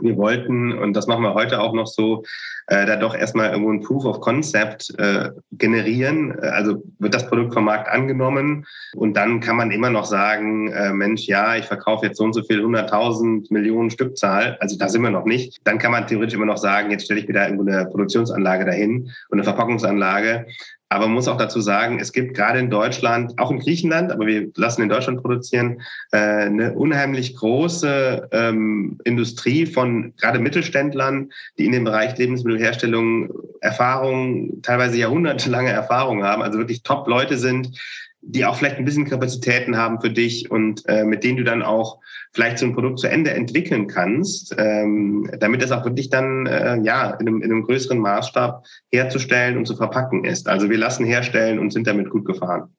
wir 0.00 0.16
wollten, 0.16 0.72
und 0.72 0.94
das 0.94 1.06
machen 1.06 1.22
wir 1.22 1.34
heute 1.34 1.60
auch 1.60 1.72
noch 1.72 1.86
so, 1.86 2.22
äh, 2.66 2.84
da 2.84 2.96
doch 2.96 3.14
erstmal 3.14 3.50
irgendwo 3.50 3.72
ein 3.72 3.80
Proof 3.80 4.04
of 4.04 4.20
Concept 4.20 4.92
äh, 4.98 5.30
generieren. 5.52 6.38
Also 6.40 6.82
wird 6.98 7.14
das 7.14 7.28
Produkt 7.28 7.54
vom 7.54 7.64
Markt 7.64 7.88
angenommen 7.88 8.66
und 8.94 9.16
dann 9.16 9.40
kann 9.40 9.56
man 9.56 9.70
immer 9.70 9.90
noch 9.90 10.04
sagen, 10.04 10.68
äh, 10.68 10.92
Mensch, 10.92 11.26
ja, 11.26 11.56
ich 11.56 11.64
verkaufe 11.64 12.06
jetzt 12.06 12.18
so 12.18 12.24
und 12.24 12.32
so 12.32 12.42
viel 12.42 12.60
100.000 12.60 13.52
Millionen 13.52 13.90
Stückzahl. 13.90 14.56
Also 14.60 14.76
da 14.76 14.88
sind 14.88 15.02
wir 15.02 15.10
noch 15.10 15.24
nicht. 15.24 15.58
Dann 15.64 15.78
kann 15.78 15.92
man 15.92 16.06
theoretisch 16.06 16.34
immer 16.34 16.46
noch 16.46 16.58
sagen, 16.58 16.90
jetzt 16.90 17.04
stelle 17.04 17.20
ich 17.20 17.28
mir 17.28 17.34
da 17.34 17.44
irgendwo 17.44 17.70
eine 17.70 17.86
Produktionsanlage 17.86 18.64
dahin 18.64 19.10
und 19.28 19.38
eine 19.38 19.44
Verpackungsanlage. 19.44 20.46
Aber 20.88 21.06
man 21.06 21.14
muss 21.14 21.26
auch 21.26 21.36
dazu 21.36 21.60
sagen, 21.60 21.98
es 21.98 22.12
gibt 22.12 22.34
gerade 22.34 22.60
in 22.60 22.70
Deutschland, 22.70 23.36
auch 23.38 23.50
in 23.50 23.58
Griechenland, 23.58 24.12
aber 24.12 24.26
wir 24.26 24.48
lassen 24.54 24.82
in 24.82 24.88
Deutschland 24.88 25.20
produzieren, 25.20 25.82
äh, 26.12 26.18
eine 26.18 26.74
unheimlich 26.74 27.34
große 27.34 28.28
ähm, 28.30 28.98
Industrie 29.04 29.66
von 29.66 30.14
gerade 30.16 30.38
Mittelständlern, 30.38 31.30
die 31.58 31.66
in 31.66 31.72
dem 31.72 31.84
Bereich 31.84 32.16
Lebensmittelherstellung 32.16 33.30
Erfahrung, 33.60 34.62
teilweise 34.62 34.96
jahrhundertelange 34.96 35.70
Erfahrung 35.70 36.22
haben, 36.22 36.42
also 36.42 36.58
wirklich 36.58 36.84
Top-Leute 36.84 37.36
sind, 37.36 37.76
die 38.22 38.44
auch 38.44 38.56
vielleicht 38.56 38.76
ein 38.76 38.84
bisschen 38.84 39.08
Kapazitäten 39.08 39.76
haben 39.76 40.00
für 40.00 40.10
dich 40.10 40.50
und 40.50 40.82
äh, 40.88 41.04
mit 41.04 41.24
denen 41.24 41.38
du 41.38 41.44
dann 41.44 41.62
auch 41.62 41.98
vielleicht 42.36 42.58
so 42.58 42.66
ein 42.66 42.74
Produkt 42.74 42.98
zu 42.98 43.08
Ende 43.08 43.32
entwickeln 43.32 43.86
kannst, 43.86 44.54
ähm, 44.58 45.28
damit 45.40 45.62
es 45.62 45.72
auch 45.72 45.86
wirklich 45.86 46.10
dann 46.10 46.44
äh, 46.44 46.78
ja 46.82 47.12
in 47.12 47.26
einem, 47.26 47.40
in 47.40 47.50
einem 47.50 47.62
größeren 47.62 47.98
Maßstab 47.98 48.62
herzustellen 48.92 49.56
und 49.56 49.66
zu 49.66 49.74
verpacken 49.74 50.24
ist. 50.24 50.46
Also 50.46 50.68
wir 50.68 50.76
lassen 50.76 51.06
herstellen 51.06 51.58
und 51.58 51.72
sind 51.72 51.86
damit 51.86 52.10
gut 52.10 52.26
gefahren. 52.26 52.76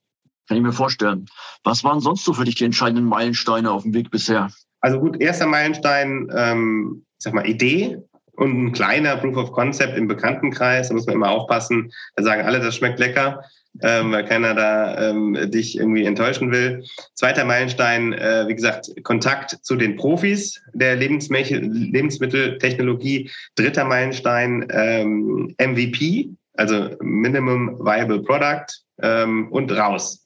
Kann 0.48 0.58
ich 0.58 0.64
mir 0.64 0.74
vorstellen. 0.74 1.26
Was 1.64 1.84
waren 1.84 2.02
sonst 2.02 2.24
so 2.24 2.34
für 2.34 2.46
dich 2.46 2.54
die 2.54 2.66
entscheidenden 2.66 3.06
Meilensteine 3.06 3.72
auf 3.72 3.82
dem 3.82 3.96
Weg 3.96 4.12
bisher? 4.12 4.52
Also 4.80 5.00
gut, 5.00 5.20
erster 5.20 5.48
Meilenstein, 5.48 6.32
ähm, 6.36 7.04
ich 7.18 7.24
sag 7.24 7.34
mal, 7.34 7.48
Idee 7.48 7.98
und 8.34 8.64
ein 8.64 8.72
kleiner 8.74 9.18
Proof 9.18 9.38
of 9.38 9.52
Concept 9.54 9.98
im 9.98 10.08
Bekanntenkreis. 10.08 10.90
Da 10.90 10.94
muss 10.94 11.08
man 11.08 11.16
immer 11.16 11.32
aufpassen. 11.32 11.92
Da 12.16 12.24
sagen 12.24 12.44
alle, 12.44 12.60
das 12.60 12.76
schmeckt 12.76 13.00
lecker 13.00 13.42
ähm, 13.82 14.12
weil 14.12 14.26
keiner 14.26 14.54
da 14.54 15.10
ähm, 15.10 15.38
dich 15.52 15.78
irgendwie 15.78 16.06
enttäuschen 16.06 16.52
will. 16.52 16.84
Zweiter 17.14 17.46
Meilenstein, 17.46 18.12
äh, 18.14 18.46
wie 18.48 18.56
gesagt, 18.56 18.92
Kontakt 19.04 19.58
zu 19.62 19.76
den 19.76 19.96
Profis 19.96 20.60
der 20.74 20.96
Lebensmitteltechnologie. 20.96 23.30
Dritter 23.56 23.86
Meilenstein, 23.86 24.68
ähm, 24.72 25.56
MVP, 25.60 26.32
also 26.54 26.90
Minimum 27.02 27.80
Viable 27.80 28.24
Product 28.24 28.66
ähm, 29.02 29.48
und 29.52 29.72
raus. 29.72 30.24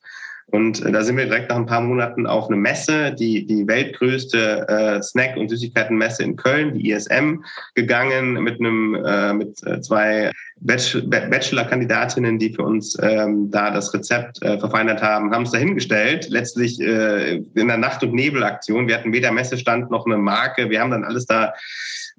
Und 0.52 0.86
äh, 0.86 0.92
da 0.92 1.04
sind 1.04 1.18
wir 1.18 1.26
direkt 1.26 1.50
nach 1.50 1.58
ein 1.58 1.66
paar 1.66 1.82
Monaten 1.82 2.28
auf 2.28 2.48
eine 2.48 2.58
Messe, 2.58 3.14
die, 3.14 3.46
die 3.46 3.68
weltgrößte 3.68 4.68
äh, 4.68 5.02
Snack- 5.02 5.38
und 5.38 5.50
Süßigkeitenmesse 5.50 6.24
in 6.24 6.36
Köln, 6.36 6.74
die 6.74 6.92
ISM, 6.92 7.44
gegangen 7.74 8.44
mit 8.44 8.60
einem 8.60 8.96
äh, 8.96 9.34
mit 9.34 9.66
äh, 9.66 9.82
zwei 9.82 10.32
Bachelor-Kandidatinnen, 10.62 12.38
die 12.38 12.54
für 12.54 12.64
uns 12.64 12.98
ähm, 13.02 13.50
da 13.50 13.72
das 13.72 13.94
Rezept 13.94 14.42
äh, 14.44 14.60
verfeinert 14.60 15.02
haben, 15.02 15.32
haben 15.34 15.44
es 15.44 15.52
dahingestellt. 15.52 16.30
Letztlich 16.30 16.80
äh, 16.80 17.38
in 17.38 17.68
der 17.68 17.78
Nacht- 17.78 18.04
und 18.04 18.14
Nebelaktion. 18.14 18.88
Wir 18.88 18.96
hatten 18.96 19.14
weder 19.14 19.32
Messestand 19.32 19.90
noch 19.90 20.06
eine 20.06 20.18
Marke. 20.18 20.70
Wir 20.70 20.82
haben 20.82 20.92
dann 20.92 21.04
alles 21.04 21.26
da 21.26 21.54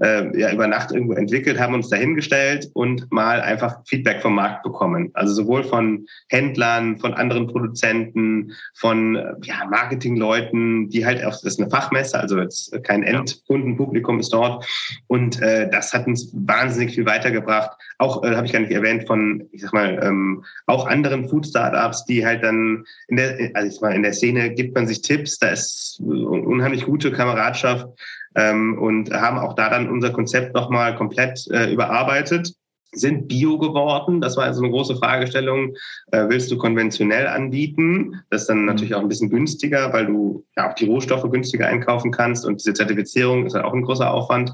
äh, 0.02 0.38
ja, 0.38 0.52
über 0.52 0.66
Nacht 0.66 0.92
irgendwo 0.92 1.14
entwickelt, 1.14 1.60
haben 1.60 1.74
uns 1.74 1.88
dahingestellt 1.88 2.70
und 2.74 3.10
mal 3.12 3.40
einfach 3.40 3.80
Feedback 3.86 4.22
vom 4.22 4.34
Markt 4.34 4.62
bekommen. 4.62 5.10
Also 5.14 5.34
sowohl 5.34 5.64
von 5.64 6.06
Händlern, 6.28 6.98
von 6.98 7.14
anderen 7.14 7.46
Produzenten, 7.46 8.52
von 8.74 9.14
ja, 9.42 9.66
Marketingleuten, 9.70 10.88
die 10.88 11.06
halt 11.06 11.24
auch, 11.24 11.32
das 11.32 11.44
ist 11.44 11.60
eine 11.60 11.70
Fachmesse, 11.70 12.18
also 12.18 12.38
jetzt 12.38 12.72
kein 12.84 13.02
Endkundenpublikum 13.02 14.18
ist 14.18 14.32
dort. 14.32 14.66
Und 15.06 15.40
äh, 15.40 15.68
das 15.70 15.92
hat 15.92 16.06
uns 16.06 16.30
wahnsinnig 16.32 16.94
viel 16.94 17.06
weitergebracht. 17.06 17.70
Auch, 17.98 18.24
äh, 18.24 18.31
habe 18.36 18.46
ich 18.46 18.52
gar 18.52 18.60
nicht 18.60 18.72
erwähnt, 18.72 19.06
von, 19.06 19.48
ich 19.52 19.62
sag 19.62 19.72
mal, 19.72 20.00
ähm, 20.02 20.44
auch 20.66 20.86
anderen 20.86 21.28
Food-Startups, 21.28 22.04
die 22.04 22.24
halt 22.24 22.42
dann 22.42 22.84
in 23.08 23.16
der, 23.16 23.50
also 23.54 23.68
ich 23.68 23.74
sag 23.74 23.82
mal, 23.82 23.94
in 23.94 24.02
der 24.02 24.12
Szene 24.12 24.50
gibt 24.50 24.74
man 24.74 24.86
sich 24.86 25.02
Tipps, 25.02 25.38
da 25.38 25.50
ist 25.50 26.00
unheimlich 26.00 26.84
gute 26.84 27.12
Kameradschaft 27.12 27.88
ähm, 28.34 28.78
und 28.78 29.12
haben 29.12 29.38
auch 29.38 29.54
da 29.54 29.68
dann 29.70 29.88
unser 29.88 30.10
Konzept 30.10 30.54
nochmal 30.54 30.96
komplett 30.96 31.46
äh, 31.50 31.72
überarbeitet 31.72 32.54
sind 32.92 33.28
bio 33.28 33.58
geworden. 33.58 34.20
Das 34.20 34.36
war 34.36 34.44
also 34.44 34.62
eine 34.62 34.70
große 34.70 34.96
Fragestellung. 34.96 35.74
Äh, 36.10 36.26
willst 36.28 36.50
du 36.50 36.58
konventionell 36.58 37.26
anbieten? 37.26 38.20
Das 38.30 38.42
ist 38.42 38.48
dann 38.48 38.66
natürlich 38.66 38.94
auch 38.94 39.00
ein 39.00 39.08
bisschen 39.08 39.30
günstiger, 39.30 39.92
weil 39.92 40.06
du 40.06 40.44
ja 40.56 40.70
auch 40.70 40.74
die 40.74 40.86
Rohstoffe 40.86 41.28
günstiger 41.30 41.66
einkaufen 41.66 42.10
kannst 42.10 42.44
und 42.44 42.60
diese 42.60 42.74
Zertifizierung 42.74 43.46
ist 43.46 43.54
halt 43.54 43.64
auch 43.64 43.72
ein 43.72 43.82
großer 43.82 44.12
Aufwand 44.12 44.52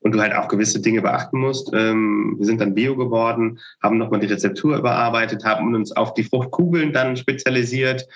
und 0.00 0.12
du 0.12 0.20
halt 0.20 0.34
auch 0.34 0.48
gewisse 0.48 0.80
Dinge 0.80 1.02
beachten 1.02 1.38
musst. 1.38 1.70
Ähm, 1.74 2.36
wir 2.38 2.46
sind 2.46 2.60
dann 2.60 2.74
bio 2.74 2.96
geworden, 2.96 3.58
haben 3.82 3.98
nochmal 3.98 4.20
die 4.20 4.26
Rezeptur 4.26 4.76
überarbeitet, 4.76 5.44
haben 5.44 5.74
uns 5.74 5.92
auf 5.92 6.14
die 6.14 6.24
Fruchtkugeln 6.24 6.92
dann 6.92 7.16
spezialisiert 7.16 8.06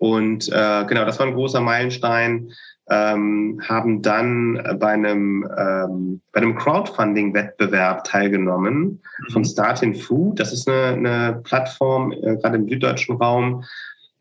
und 0.00 0.48
äh, 0.48 0.84
genau, 0.86 1.04
das 1.04 1.18
war 1.18 1.26
ein 1.26 1.34
großer 1.34 1.60
Meilenstein 1.60 2.52
ähm, 2.90 3.60
haben 3.68 4.02
dann 4.02 4.60
bei 4.78 4.88
einem, 4.88 5.48
ähm, 5.56 6.20
bei 6.32 6.40
einem 6.40 6.56
Crowdfunding-Wettbewerb 6.56 8.04
teilgenommen 8.04 9.00
mhm. 9.18 9.32
von 9.32 9.44
Startin 9.44 9.94
Food. 9.94 10.40
Das 10.40 10.52
ist 10.52 10.68
eine, 10.68 10.96
eine 10.96 11.40
Plattform, 11.44 12.12
äh, 12.12 12.36
gerade 12.36 12.56
im 12.56 12.68
süddeutschen 12.68 13.16
Raum. 13.16 13.64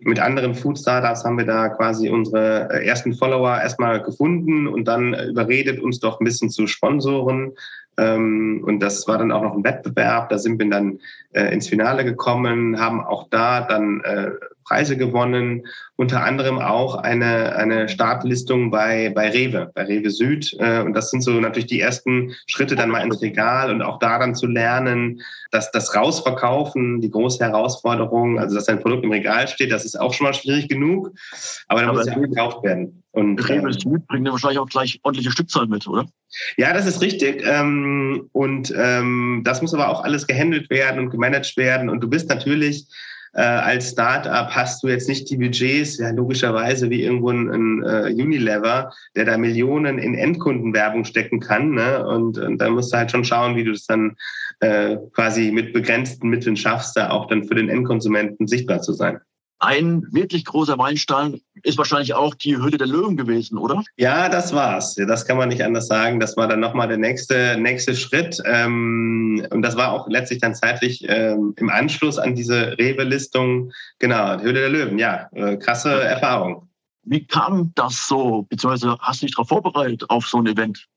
Mit 0.01 0.19
anderen 0.19 0.55
Food-Startups 0.55 1.25
haben 1.25 1.37
wir 1.37 1.45
da 1.45 1.69
quasi 1.69 2.09
unsere 2.09 2.69
äh, 2.71 2.85
ersten 2.85 3.13
Follower 3.13 3.59
erstmal 3.59 4.01
gefunden 4.01 4.67
und 4.67 4.87
dann 4.87 5.13
überredet, 5.13 5.79
uns 5.79 5.99
doch 5.99 6.21
ein 6.21 6.23
bisschen 6.23 6.49
zu 6.49 6.67
sponsoren. 6.67 7.53
Ähm, 7.99 8.63
und 8.65 8.79
das 8.79 9.07
war 9.07 9.17
dann 9.17 9.31
auch 9.31 9.41
noch 9.41 9.55
ein 9.55 9.63
Wettbewerb. 9.63 10.29
Da 10.29 10.37
sind 10.37 10.59
wir 10.59 10.69
dann 10.69 10.99
äh, 11.33 11.53
ins 11.53 11.67
Finale 11.67 12.05
gekommen, 12.05 12.79
haben 12.79 13.01
auch 13.01 13.27
da 13.29 13.61
dann 13.61 14.01
äh, 14.01 14.31
Preise 14.69 14.97
gewonnen, 14.97 15.65
unter 15.95 16.23
anderem 16.23 16.59
auch 16.59 16.95
eine, 16.95 17.55
eine 17.55 17.89
Startlistung 17.89 18.69
bei, 18.69 19.11
bei 19.15 19.29
Rewe, 19.29 19.71
bei 19.73 19.83
Rewe 19.83 20.11
Süd. 20.11 20.55
Äh, 20.59 20.81
und 20.81 20.93
das 20.93 21.09
sind 21.09 21.21
so 21.21 21.31
natürlich 21.31 21.67
die 21.67 21.81
ersten 21.81 22.35
Schritte 22.45 22.75
dann 22.75 22.89
mal 22.89 23.03
ins 23.03 23.21
Regal 23.21 23.71
und 23.71 23.81
auch 23.81 23.97
da 23.97 24.19
dann 24.19 24.35
zu 24.35 24.45
lernen, 24.45 25.21
dass 25.51 25.71
das 25.71 25.95
Rausverkaufen, 25.95 27.01
die 27.01 27.09
große 27.09 27.43
Herausforderung, 27.43 28.39
also 28.39 28.55
dass 28.55 28.69
ein 28.69 28.79
Produkt 28.79 29.03
im 29.03 29.11
Regal 29.11 29.47
steht, 29.47 29.71
das 29.71 29.85
ist 29.85 29.99
auch 29.99 30.13
schon 30.13 30.25
mal 30.25 30.33
schwierig 30.33 30.69
genug, 30.69 31.11
aber 31.67 31.81
da 31.81 31.91
muss 31.91 32.05
ja 32.05 32.13
gekauft 32.13 32.63
werden. 32.63 33.03
Und, 33.11 33.49
Rewe 33.49 33.71
ähm, 33.71 34.03
bringt 34.07 34.27
ja 34.27 34.31
wahrscheinlich 34.31 34.59
auch 34.59 34.69
gleich 34.69 34.99
ordentliche 35.03 35.31
Stückzahl 35.31 35.67
mit, 35.67 35.87
oder? 35.87 36.05
Ja, 36.57 36.73
das 36.73 36.85
ist 36.85 37.01
richtig. 37.01 37.43
Ähm, 37.43 38.29
und 38.33 38.71
ähm, 38.75 39.41
das 39.43 39.61
muss 39.61 39.73
aber 39.73 39.89
auch 39.89 40.03
alles 40.03 40.27
gehandelt 40.27 40.69
werden 40.69 40.99
und 40.99 41.09
gemanagt 41.09 41.57
werden. 41.57 41.89
Und 41.89 42.01
du 42.01 42.07
bist 42.07 42.29
natürlich 42.29 42.85
äh, 43.33 43.41
als 43.41 43.91
Startup 43.91 44.49
hast 44.49 44.83
du 44.83 44.87
jetzt 44.87 45.07
nicht 45.07 45.29
die 45.29 45.37
Budgets, 45.37 45.99
ja 45.99 46.09
logischerweise 46.09 46.89
wie 46.89 47.03
irgendwo 47.03 47.29
ein, 47.29 47.49
ein 47.49 47.83
uh, 47.83 48.05
Unilever, 48.07 48.91
der 49.15 49.25
da 49.25 49.37
Millionen 49.37 49.99
in 49.99 50.15
Endkundenwerbung 50.15 51.05
stecken 51.05 51.39
kann. 51.39 51.71
Ne? 51.71 52.05
Und, 52.07 52.37
und 52.37 52.57
da 52.57 52.69
musst 52.69 52.91
du 52.91 52.97
halt 52.97 53.11
schon 53.11 53.25
schauen, 53.25 53.55
wie 53.55 53.63
du 53.63 53.71
das 53.71 53.85
dann 53.85 54.15
äh, 54.61 54.97
quasi 55.13 55.51
mit 55.51 55.73
begrenzten 55.73 56.29
Mitteln 56.29 56.57
schaffst, 56.57 56.97
da 56.97 57.11
auch 57.11 57.27
dann 57.27 57.43
für 57.43 57.55
den 57.55 57.69
Endkonsumenten 57.69 58.47
sichtbar 58.47 58.81
zu 58.81 58.93
sein. 58.93 59.19
Ein 59.59 60.03
wirklich 60.11 60.45
großer 60.45 60.77
Meilenstein 60.77 61.41
ist 61.63 61.77
wahrscheinlich 61.77 62.13
auch 62.13 62.33
die 62.33 62.55
Hülle 62.55 62.77
der 62.77 62.87
Löwen 62.87 63.17
gewesen, 63.17 63.57
oder? 63.57 63.83
Ja, 63.97 64.29
das 64.29 64.53
war's. 64.53 64.95
Das 64.95 65.25
kann 65.25 65.37
man 65.37 65.49
nicht 65.49 65.63
anders 65.63 65.87
sagen. 65.87 66.21
Das 66.21 66.37
war 66.37 66.47
dann 66.47 66.61
nochmal 66.61 66.87
der 66.87 66.97
nächste, 66.97 67.57
nächste 67.59 67.93
Schritt. 67.93 68.41
Ähm, 68.45 69.45
und 69.49 69.61
das 69.61 69.75
war 69.75 69.91
auch 69.91 70.07
letztlich 70.07 70.39
dann 70.39 70.55
zeitlich 70.55 71.05
ähm, 71.09 71.53
im 71.57 71.69
Anschluss 71.69 72.17
an 72.17 72.35
diese 72.35 72.77
Rewe-Listung. 72.77 73.71
Genau, 73.99 74.37
die 74.37 74.45
Hülle 74.45 74.61
der 74.61 74.69
Löwen. 74.69 74.97
Ja, 74.97 75.27
äh, 75.33 75.57
krasse 75.57 76.03
Erfahrung. 76.03 76.69
Wie 77.03 77.25
kam 77.25 77.71
das 77.75 78.07
so? 78.07 78.43
Beziehungsweise 78.43 78.97
hast 79.01 79.21
du 79.21 79.25
dich 79.25 79.35
darauf 79.35 79.49
vorbereitet 79.49 80.09
auf 80.09 80.27
so 80.27 80.37
ein 80.37 80.47
Event? 80.47 80.87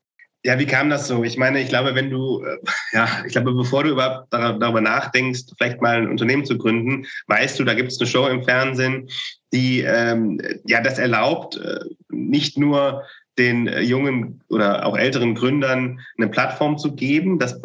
Ja, 0.45 0.59
wie 0.59 0.67
kam 0.67 0.91
das 0.91 1.07
so? 1.07 1.23
Ich 1.23 1.37
meine, 1.37 1.61
ich 1.61 1.69
glaube, 1.69 1.95
wenn 1.95 2.11
du, 2.11 2.43
äh, 2.45 2.59
ja, 2.93 3.09
ich 3.25 3.33
glaube, 3.33 3.55
bevor 3.55 3.85
du 3.85 3.91
überhaupt 3.91 4.27
darüber 4.31 4.81
nachdenkst, 4.81 5.43
vielleicht 5.57 5.81
mal 5.81 5.97
ein 5.97 6.09
Unternehmen 6.09 6.45
zu 6.45 6.59
gründen, 6.59 7.07
weißt 7.29 7.59
du, 7.59 7.65
da 7.65 7.75
gibt 7.75 7.93
es 7.93 8.01
eine 8.01 8.09
Show 8.09 8.27
im 8.27 8.43
Fernsehen, 8.43 9.09
die 9.53 9.81
ähm, 9.81 10.41
ja 10.67 10.81
das 10.81 10.99
erlaubt, 10.99 11.57
äh, 11.57 11.81
nicht 12.09 12.59
nur 12.59 13.05
den 13.39 13.67
äh, 13.67 13.81
jungen 13.81 14.43
oder 14.49 14.85
auch 14.85 14.97
älteren 14.97 15.35
Gründern 15.35 16.01
eine 16.19 16.29
Plattform 16.29 16.77
zu 16.77 16.95
geben, 16.95 17.39
das, 17.39 17.59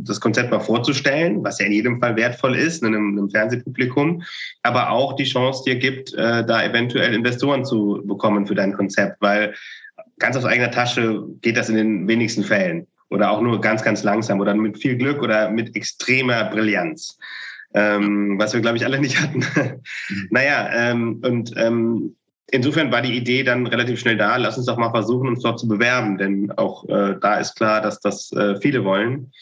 das 0.00 0.20
Konzept 0.20 0.50
mal 0.50 0.60
vorzustellen, 0.60 1.42
was 1.42 1.58
ja 1.58 1.66
in 1.66 1.72
jedem 1.72 2.00
Fall 2.00 2.16
wertvoll 2.16 2.54
ist, 2.54 2.84
einem, 2.84 3.16
einem 3.16 3.30
Fernsehpublikum, 3.30 4.22
aber 4.62 4.90
auch 4.90 5.16
die 5.16 5.24
Chance 5.24 5.62
dir 5.64 5.76
gibt, 5.76 6.12
äh, 6.14 6.44
da 6.44 6.62
eventuell 6.62 7.14
Investoren 7.14 7.64
zu 7.64 8.02
bekommen 8.04 8.46
für 8.46 8.54
dein 8.54 8.74
Konzept, 8.74 9.16
weil 9.20 9.54
ganz 10.18 10.36
aus 10.36 10.44
eigener 10.44 10.70
Tasche 10.70 11.24
geht 11.42 11.56
das 11.56 11.68
in 11.68 11.76
den 11.76 12.08
wenigsten 12.08 12.44
Fällen. 12.44 12.86
oder 13.08 13.30
auch 13.30 13.40
nur 13.40 13.60
ganz, 13.60 13.82
ganz 13.82 14.02
langsam 14.02 14.40
oder 14.40 14.54
mit 14.54 14.78
viel 14.78 14.96
Glück 14.96 15.22
oder 15.22 15.50
mit 15.50 15.76
extremer 15.76 16.44
Brillanz. 16.50 17.18
Ähm, 17.74 18.38
was 18.38 18.52
wir, 18.52 18.60
glaube 18.60 18.78
ich, 18.78 18.84
alle 18.84 18.98
nicht 18.98 19.20
hatten. 19.20 19.44
Mhm. 20.08 20.28
naja, 20.30 20.70
ähm, 20.72 21.20
und 21.24 21.52
ähm, 21.56 22.16
insofern 22.50 22.90
war 22.90 23.02
die 23.02 23.16
Idee 23.16 23.42
dann 23.42 23.66
relativ 23.66 24.00
schnell 24.00 24.16
da, 24.16 24.36
lass 24.36 24.56
uns 24.56 24.66
doch 24.66 24.76
mal 24.76 24.90
versuchen, 24.90 25.28
uns 25.28 25.42
dort 25.42 25.60
zu 25.60 25.68
bewerben, 25.68 26.16
denn 26.16 26.52
auch 26.56 26.88
äh, 26.88 27.16
da 27.20 27.36
ist 27.36 27.56
klar, 27.56 27.80
dass 27.80 28.00
das 28.00 28.32
äh, 28.32 28.56
viele 28.60 28.84
wollen. 28.84 29.32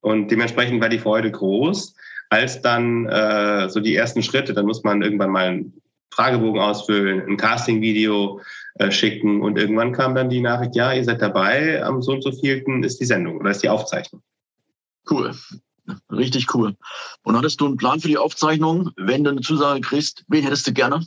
Und 0.00 0.30
dementsprechend 0.30 0.80
war 0.80 0.88
die 0.88 0.98
Freude 0.98 1.30
groß. 1.30 1.94
Als 2.28 2.60
dann 2.60 3.06
äh, 3.06 3.68
so 3.68 3.80
die 3.80 3.94
ersten 3.94 4.22
Schritte, 4.22 4.52
dann 4.52 4.66
muss 4.66 4.82
man 4.82 5.02
irgendwann 5.02 5.30
mal 5.30 5.46
einen 5.46 5.72
Fragebogen 6.10 6.60
ausfüllen, 6.60 7.22
ein 7.28 7.36
Casting-Video 7.36 8.40
äh, 8.78 8.90
schicken 8.90 9.42
und 9.42 9.58
irgendwann 9.58 9.92
kam 9.92 10.14
dann 10.14 10.28
die 10.28 10.40
Nachricht, 10.40 10.76
ja, 10.76 10.92
ihr 10.92 11.04
seid 11.04 11.22
dabei, 11.22 11.82
am 11.82 12.02
so 12.02 12.12
und 12.12 12.22
so 12.22 12.32
vielten 12.32 12.82
ist 12.82 13.00
die 13.00 13.06
Sendung 13.06 13.38
oder 13.38 13.50
ist 13.50 13.62
die 13.62 13.68
Aufzeichnung. 13.68 14.22
Cool. 15.10 15.34
Richtig 16.10 16.52
cool. 16.54 16.74
Und 17.22 17.36
hattest 17.36 17.60
du 17.60 17.66
einen 17.66 17.76
Plan 17.76 18.00
für 18.00 18.08
die 18.08 18.18
Aufzeichnung? 18.18 18.90
Wenn 18.96 19.24
du 19.24 19.30
eine 19.30 19.40
Zusage 19.40 19.80
kriegst, 19.80 20.24
wen 20.28 20.42
hättest 20.42 20.66
du 20.66 20.72
gerne? 20.72 21.00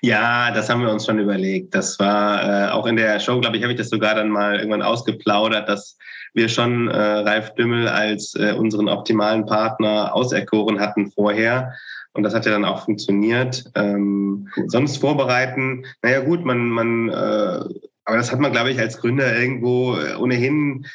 Ja, 0.00 0.52
das 0.52 0.68
haben 0.68 0.82
wir 0.82 0.92
uns 0.92 1.06
schon 1.06 1.18
überlegt. 1.18 1.74
Das 1.74 1.98
war 1.98 2.68
äh, 2.68 2.70
auch 2.70 2.86
in 2.86 2.96
der 2.96 3.18
Show, 3.18 3.40
glaube 3.40 3.56
ich, 3.56 3.62
habe 3.62 3.72
ich 3.72 3.78
das 3.78 3.90
sogar 3.90 4.14
dann 4.14 4.28
mal 4.28 4.56
irgendwann 4.56 4.82
ausgeplaudert, 4.82 5.68
dass 5.68 5.98
wir 6.34 6.48
schon 6.48 6.88
äh, 6.88 6.96
Ralf 6.96 7.54
Dümmel 7.54 7.88
als 7.88 8.34
äh, 8.34 8.52
unseren 8.52 8.88
optimalen 8.88 9.46
Partner 9.46 10.14
auserkoren 10.14 10.78
hatten 10.78 11.10
vorher. 11.10 11.72
Und 12.16 12.22
das 12.22 12.34
hat 12.34 12.46
ja 12.46 12.52
dann 12.52 12.64
auch 12.64 12.84
funktioniert. 12.84 13.70
Ähm, 13.74 14.48
sonst 14.68 14.98
vorbereiten, 14.98 15.84
naja 16.02 16.20
gut, 16.20 16.44
man, 16.44 16.68
man, 16.68 17.08
äh, 17.08 17.64
aber 18.04 18.16
das 18.16 18.32
hat 18.32 18.40
man, 18.40 18.52
glaube 18.52 18.70
ich, 18.70 18.78
als 18.78 18.98
Gründer 18.98 19.38
irgendwo 19.38 19.96
äh, 19.96 20.14
ohnehin 20.16 20.86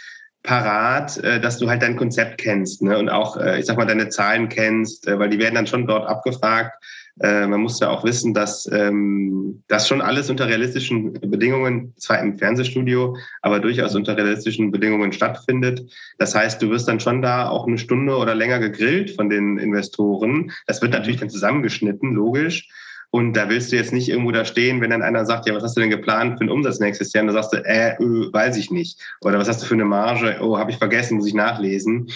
parat, 0.43 1.17
äh, 1.17 1.39
dass 1.39 1.59
du 1.59 1.69
halt 1.69 1.81
dein 1.81 1.97
Konzept 1.97 2.39
kennst 2.39 2.81
ne? 2.81 2.97
und 2.97 3.09
auch, 3.09 3.37
äh, 3.37 3.59
ich 3.59 3.65
sag 3.65 3.77
mal, 3.77 3.85
deine 3.85 4.09
Zahlen 4.09 4.49
kennst, 4.49 5.07
äh, 5.07 5.19
weil 5.19 5.29
die 5.29 5.39
werden 5.39 5.55
dann 5.55 5.67
schon 5.67 5.87
dort 5.87 6.07
abgefragt 6.07 6.73
äh, 7.19 7.45
man 7.45 7.61
muss 7.61 7.79
ja 7.79 7.89
auch 7.89 8.03
wissen, 8.03 8.33
dass 8.33 8.69
ähm, 8.71 9.63
das 9.67 9.87
schon 9.87 10.01
alles 10.01 10.29
unter 10.29 10.47
realistischen 10.47 11.13
Bedingungen, 11.13 11.93
zwar 11.97 12.19
im 12.19 12.37
Fernsehstudio, 12.37 13.17
aber 13.41 13.59
durchaus 13.59 13.95
unter 13.95 14.15
realistischen 14.15 14.71
Bedingungen 14.71 15.11
stattfindet. 15.11 15.91
Das 16.17 16.33
heißt, 16.33 16.61
du 16.61 16.69
wirst 16.69 16.87
dann 16.87 16.99
schon 16.99 17.21
da 17.21 17.49
auch 17.49 17.67
eine 17.67 17.77
Stunde 17.77 18.15
oder 18.15 18.33
länger 18.33 18.59
gegrillt 18.59 19.11
von 19.11 19.29
den 19.29 19.57
Investoren. 19.57 20.51
Das 20.67 20.81
wird 20.81 20.93
natürlich 20.93 21.19
dann 21.19 21.29
zusammengeschnitten, 21.29 22.13
logisch. 22.13 22.69
Und 23.13 23.33
da 23.33 23.49
willst 23.49 23.71
du 23.71 23.75
jetzt 23.75 23.91
nicht 23.91 24.07
irgendwo 24.07 24.31
da 24.31 24.45
stehen, 24.45 24.79
wenn 24.79 24.89
dann 24.89 25.01
einer 25.01 25.25
sagt, 25.25 25.45
ja, 25.45 25.53
was 25.53 25.63
hast 25.63 25.75
du 25.75 25.81
denn 25.81 25.89
geplant 25.89 26.37
für 26.37 26.45
den 26.45 26.49
Umsatz 26.49 26.79
nächstes 26.79 27.11
Jahr? 27.11 27.23
Und 27.23 27.27
da 27.27 27.33
sagst 27.33 27.51
du, 27.51 27.57
äh, 27.57 27.97
öh, 27.99 28.31
weiß 28.31 28.55
ich 28.55 28.71
nicht. 28.71 28.99
Oder 29.19 29.37
was 29.37 29.49
hast 29.49 29.61
du 29.61 29.65
für 29.65 29.73
eine 29.73 29.83
Marge? 29.83 30.37
Oh, 30.39 30.57
habe 30.57 30.71
ich 30.71 30.77
vergessen, 30.77 31.17
muss 31.17 31.27
ich 31.27 31.33
nachlesen. 31.33 32.09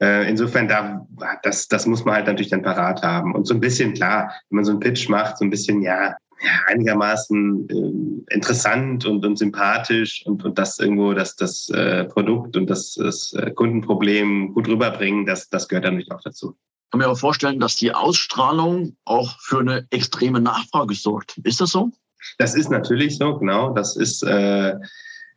Äh, 0.00 0.28
insofern, 0.28 0.66
da, 0.66 1.06
das, 1.42 1.68
das 1.68 1.86
muss 1.86 2.04
man 2.04 2.14
halt 2.14 2.26
natürlich 2.26 2.50
dann 2.50 2.62
parat 2.62 3.02
haben. 3.02 3.34
Und 3.34 3.46
so 3.46 3.54
ein 3.54 3.60
bisschen, 3.60 3.92
klar, 3.92 4.32
wenn 4.48 4.56
man 4.56 4.64
so 4.64 4.72
einen 4.72 4.80
Pitch 4.80 5.08
macht, 5.08 5.38
so 5.38 5.44
ein 5.44 5.50
bisschen, 5.50 5.82
ja, 5.82 6.16
ja 6.42 6.50
einigermaßen 6.68 7.68
äh, 7.68 8.34
interessant 8.34 9.04
und, 9.04 9.24
und 9.24 9.36
sympathisch 9.36 10.24
und, 10.24 10.42
und 10.44 10.58
das 10.58 10.78
irgendwo, 10.78 11.12
dass 11.12 11.36
das 11.36 11.68
äh, 11.68 12.04
Produkt 12.04 12.56
und 12.56 12.68
das, 12.68 12.94
das 12.94 13.34
äh, 13.34 13.50
Kundenproblem 13.50 14.54
gut 14.54 14.68
rüberbringen, 14.68 15.26
das, 15.26 15.50
das 15.50 15.68
gehört 15.68 15.84
dann 15.84 15.94
natürlich 15.94 16.12
auch 16.12 16.22
dazu. 16.22 16.56
Ich 16.86 16.90
kann 16.92 17.00
mir 17.00 17.08
auch 17.08 17.18
vorstellen, 17.18 17.60
dass 17.60 17.76
die 17.76 17.94
Ausstrahlung 17.94 18.96
auch 19.04 19.38
für 19.38 19.60
eine 19.60 19.86
extreme 19.90 20.40
Nachfrage 20.40 20.94
sorgt. 20.94 21.38
Ist 21.44 21.60
das 21.60 21.70
so? 21.70 21.92
Das 22.38 22.54
ist 22.54 22.70
natürlich 22.70 23.18
so, 23.18 23.38
genau. 23.38 23.72
Das 23.74 23.96
ist 23.96 24.22
äh, 24.22 24.74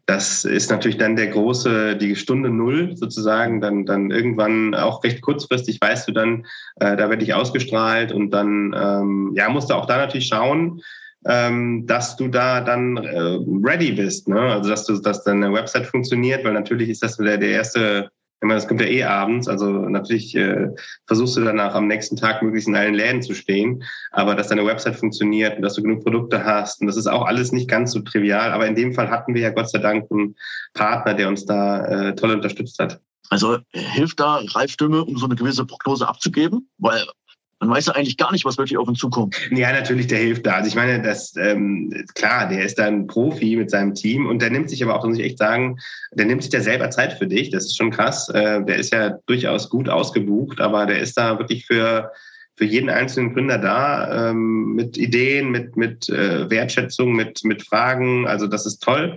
das 0.06 0.44
ist 0.44 0.70
natürlich 0.70 0.98
dann 0.98 1.16
der 1.16 1.28
große, 1.28 1.96
die 1.96 2.16
Stunde 2.16 2.50
Null 2.50 2.96
sozusagen, 2.98 3.62
dann, 3.62 3.86
dann 3.86 4.12
irgendwann 4.12 4.76
auch 4.76 5.04
recht 5.04 5.22
kurzfristig 5.22 5.80
weißt 5.80 6.08
du 6.08 6.12
dann, 6.12 6.46
äh, 6.76 6.98
da 6.98 7.10
werde 7.10 7.24
ich 7.24 7.34
ausgestrahlt 7.34 8.12
und 8.12 8.32
dann, 8.32 8.76
ähm, 8.78 9.34
ja, 9.36 9.48
musst 9.50 9.70
du 9.70 9.76
auch 9.76 9.86
da 9.86 9.98
natürlich 9.98 10.28
schauen, 10.28 10.82
ähm, 11.26 11.88
dass 11.88 12.18
du 12.18 12.28
da 12.28 12.60
dann 12.60 12.98
äh, 12.98 13.38
ready 13.64 13.94
bist, 13.94 14.28
ne? 14.28 14.42
Also 14.42 14.70
dass 14.70 14.86
du, 14.86 14.98
dass 14.98 15.24
deine 15.24 15.54
Website 15.54 15.88
funktioniert, 15.88 16.44
weil 16.44 16.54
natürlich 16.54 16.90
ist 16.90 17.02
das 17.02 17.16
der, 17.16 17.38
der 17.38 17.50
erste 17.50 18.12
ich 18.44 18.48
meine, 18.48 18.60
das 18.60 18.68
kommt 18.68 18.82
ja 18.82 18.88
eh 18.88 19.04
abends, 19.04 19.48
also 19.48 19.70
natürlich 19.70 20.36
äh, 20.36 20.68
versuchst 21.08 21.38
du 21.38 21.46
danach 21.46 21.76
am 21.76 21.88
nächsten 21.88 22.18
Tag 22.18 22.42
möglichst 22.42 22.68
in 22.68 22.76
allen 22.76 22.94
Läden 22.94 23.22
zu 23.22 23.34
stehen, 23.34 23.84
aber 24.12 24.36
dass 24.36 24.50
deine 24.50 24.66
Website 24.66 24.98
funktioniert 24.98 25.56
und 25.56 25.62
dass 25.62 25.76
du 25.76 25.82
genug 25.82 26.04
Produkte 26.04 26.44
hast 26.44 26.82
und 26.82 26.88
das 26.88 26.98
ist 26.98 27.08
auch 27.08 27.26
alles 27.26 27.54
nicht 27.54 27.70
ganz 27.70 27.94
so 27.94 28.02
trivial, 28.02 28.52
aber 28.52 28.68
in 28.68 28.76
dem 28.76 28.94
Fall 28.94 29.10
hatten 29.10 29.34
wir 29.34 29.42
ja 29.42 29.52
Gott 29.52 29.70
sei 29.70 29.80
Dank 29.80 30.12
einen 30.12 30.36
Partner, 30.74 31.14
der 31.14 31.30
uns 31.30 31.46
da 31.46 31.86
äh, 31.86 32.16
toll 32.16 32.32
unterstützt 32.32 32.78
hat. 32.80 33.00
Also 33.30 33.60
hilft 33.72 34.20
da 34.20 34.42
Reifstimme, 34.46 35.06
um 35.06 35.18
so 35.18 35.26
eine 35.26 35.36
gewisse 35.36 35.66
Prognose 35.66 36.06
abzugeben? 36.06 36.70
Weil 36.78 37.06
man 37.64 37.78
weiß 37.78 37.88
ja 37.88 37.94
eigentlich 37.94 38.18
gar 38.18 38.32
nicht, 38.32 38.44
was 38.44 38.58
wirklich 38.58 38.78
auf 38.78 38.88
uns 38.88 39.00
zukommt. 39.00 39.38
Ja, 39.52 39.72
natürlich, 39.72 40.08
der 40.08 40.20
hilft 40.20 40.46
da. 40.46 40.56
Also 40.56 40.68
ich 40.68 40.76
meine, 40.76 41.02
das 41.02 41.34
ähm, 41.38 41.94
klar, 42.14 42.50
der 42.50 42.66
ist 42.66 42.78
da 42.78 42.86
ein 42.86 43.08
Profi 43.08 43.56
mit 43.56 43.72
seinem 43.72 43.94
Team 43.94 44.26
und 44.28 44.42
der 44.42 44.50
nimmt 44.50 44.70
sich 44.70 44.84
aber 44.84 44.96
auch, 44.96 45.06
muss 45.06 45.18
ich 45.18 45.24
echt 45.24 45.38
sagen, 45.38 45.80
der 46.12 46.26
nimmt 46.26 46.44
sich 46.44 46.52
ja 46.52 46.60
selber 46.60 46.90
Zeit 46.90 47.14
für 47.14 47.28
dich. 47.28 47.52
Das 47.52 47.66
ist 47.66 47.78
schon 47.78 47.92
krass. 47.92 48.28
Äh, 48.30 48.64
der 48.64 48.76
ist 48.76 48.92
ja 48.92 49.18
durchaus 49.28 49.70
gut 49.70 49.88
ausgebucht, 49.88 50.60
aber 50.60 50.86
der 50.86 51.00
ist 51.00 51.18
da 51.18 51.40
wirklich 51.40 51.66
für 51.66 52.12
für 52.56 52.66
jeden 52.66 52.92
einzelnen 52.92 53.34
Gründer 53.34 53.58
da, 53.58 54.30
ähm, 54.30 54.76
mit 54.76 54.96
Ideen, 54.96 55.50
mit, 55.50 55.76
mit 55.76 56.08
äh, 56.10 56.48
Wertschätzung, 56.52 57.14
mit, 57.14 57.44
mit 57.44 57.64
Fragen. 57.64 58.28
Also 58.28 58.46
das 58.46 58.68
ist 58.68 58.84
toll. 58.84 59.16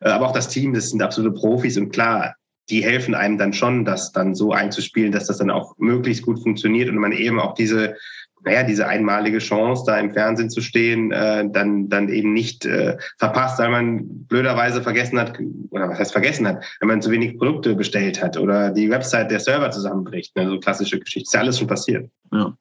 Äh, 0.00 0.08
aber 0.08 0.28
auch 0.28 0.32
das 0.32 0.48
Team, 0.48 0.72
das 0.72 0.88
sind 0.88 1.02
absolute 1.02 1.34
Profis 1.34 1.76
und 1.76 1.90
klar, 1.90 2.34
die 2.70 2.84
helfen 2.84 3.14
einem 3.14 3.38
dann 3.38 3.52
schon, 3.52 3.84
das 3.84 4.12
dann 4.12 4.34
so 4.34 4.52
einzuspielen, 4.52 5.12
dass 5.12 5.26
das 5.26 5.38
dann 5.38 5.50
auch 5.50 5.74
möglichst 5.78 6.24
gut 6.24 6.42
funktioniert 6.42 6.88
und 6.88 6.96
man 6.96 7.12
eben 7.12 7.40
auch 7.40 7.54
diese, 7.54 7.96
naja, 8.44 8.62
diese 8.62 8.86
einmalige 8.86 9.38
Chance, 9.38 9.84
da 9.86 9.98
im 9.98 10.12
Fernsehen 10.12 10.50
zu 10.50 10.60
stehen, 10.60 11.10
äh, 11.12 11.48
dann, 11.50 11.88
dann 11.88 12.08
eben 12.08 12.32
nicht 12.32 12.64
äh, 12.66 12.96
verpasst, 13.18 13.58
weil 13.58 13.70
man 13.70 14.04
blöderweise 14.26 14.82
vergessen 14.82 15.18
hat, 15.18 15.38
oder 15.70 15.88
was 15.88 15.98
heißt 15.98 16.12
vergessen 16.12 16.46
hat, 16.46 16.64
wenn 16.80 16.88
man 16.88 17.02
zu 17.02 17.10
wenig 17.10 17.38
Produkte 17.38 17.74
bestellt 17.74 18.22
hat 18.22 18.36
oder 18.36 18.70
die 18.70 18.90
Website 18.90 19.30
der 19.30 19.40
Server 19.40 19.70
zusammenbricht. 19.70 20.36
Ne, 20.36 20.48
so 20.48 20.58
klassische 20.60 20.98
Geschichte. 20.98 21.26
Ist 21.26 21.34
ja 21.34 21.40
alles 21.40 21.58
schon 21.58 21.68
passiert. 21.68 22.08
Ja. 22.32 22.54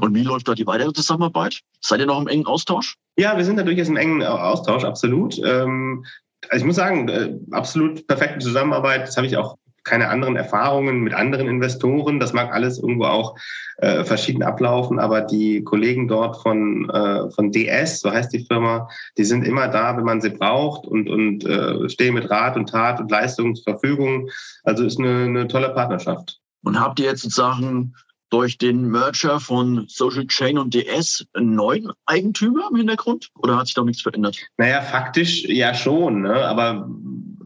Und 0.00 0.14
wie 0.14 0.22
läuft 0.22 0.48
da 0.48 0.54
die 0.54 0.66
weitere 0.66 0.92
Zusammenarbeit? 0.92 1.60
Seid 1.80 2.00
ihr 2.00 2.06
noch 2.06 2.20
im 2.20 2.28
engen 2.28 2.46
Austausch? 2.46 2.96
Ja, 3.16 3.36
wir 3.36 3.44
sind 3.44 3.56
da 3.56 3.62
durchaus 3.62 3.88
im 3.88 3.96
engen 3.96 4.22
Austausch, 4.22 4.84
absolut. 4.84 5.38
Ähm, 5.44 6.04
also 6.50 6.62
ich 6.62 6.66
muss 6.66 6.76
sagen, 6.76 7.08
äh, 7.08 7.34
absolut 7.50 8.06
perfekte 8.06 8.38
Zusammenarbeit. 8.38 9.06
Das 9.06 9.16
habe 9.16 9.26
ich 9.26 9.36
auch 9.36 9.56
keine 9.84 10.08
anderen 10.08 10.36
Erfahrungen 10.36 11.00
mit 11.00 11.14
anderen 11.14 11.46
Investoren. 11.46 12.18
Das 12.18 12.32
mag 12.32 12.52
alles 12.52 12.78
irgendwo 12.78 13.04
auch 13.04 13.36
äh, 13.76 14.02
verschieden 14.04 14.42
ablaufen, 14.42 14.98
aber 14.98 15.20
die 15.20 15.62
Kollegen 15.62 16.08
dort 16.08 16.40
von, 16.42 16.88
äh, 16.90 17.30
von 17.30 17.52
DS, 17.52 18.00
so 18.00 18.10
heißt 18.10 18.32
die 18.32 18.46
Firma, 18.46 18.88
die 19.18 19.24
sind 19.24 19.46
immer 19.46 19.68
da, 19.68 19.96
wenn 19.96 20.04
man 20.04 20.20
sie 20.20 20.30
braucht 20.30 20.86
und, 20.86 21.08
und 21.08 21.44
äh, 21.44 21.88
stehen 21.88 22.14
mit 22.14 22.30
Rat 22.30 22.56
und 22.56 22.70
Tat 22.70 22.98
und 22.98 23.10
Leistung 23.10 23.54
zur 23.54 23.78
Verfügung. 23.78 24.30
Also 24.64 24.84
ist 24.84 24.98
eine, 24.98 25.24
eine 25.24 25.48
tolle 25.48 25.70
Partnerschaft. 25.70 26.40
Und 26.62 26.80
habt 26.80 26.98
ihr 26.98 27.06
jetzt 27.06 27.22
sozusagen 27.22 27.94
durch 28.34 28.58
den 28.58 28.90
Merger 28.90 29.38
von 29.38 29.84
Social 29.86 30.26
Chain 30.26 30.58
und 30.58 30.74
DS 30.74 31.24
einen 31.34 31.54
neuen 31.54 31.92
Eigentümer 32.06 32.66
im 32.68 32.76
Hintergrund 32.76 33.30
oder 33.38 33.56
hat 33.56 33.66
sich 33.66 33.74
da 33.76 33.84
nichts 33.84 34.02
verändert? 34.02 34.36
Naja, 34.56 34.82
faktisch 34.82 35.44
ja 35.44 35.72
schon, 35.72 36.22
ne? 36.22 36.34
aber 36.44 36.90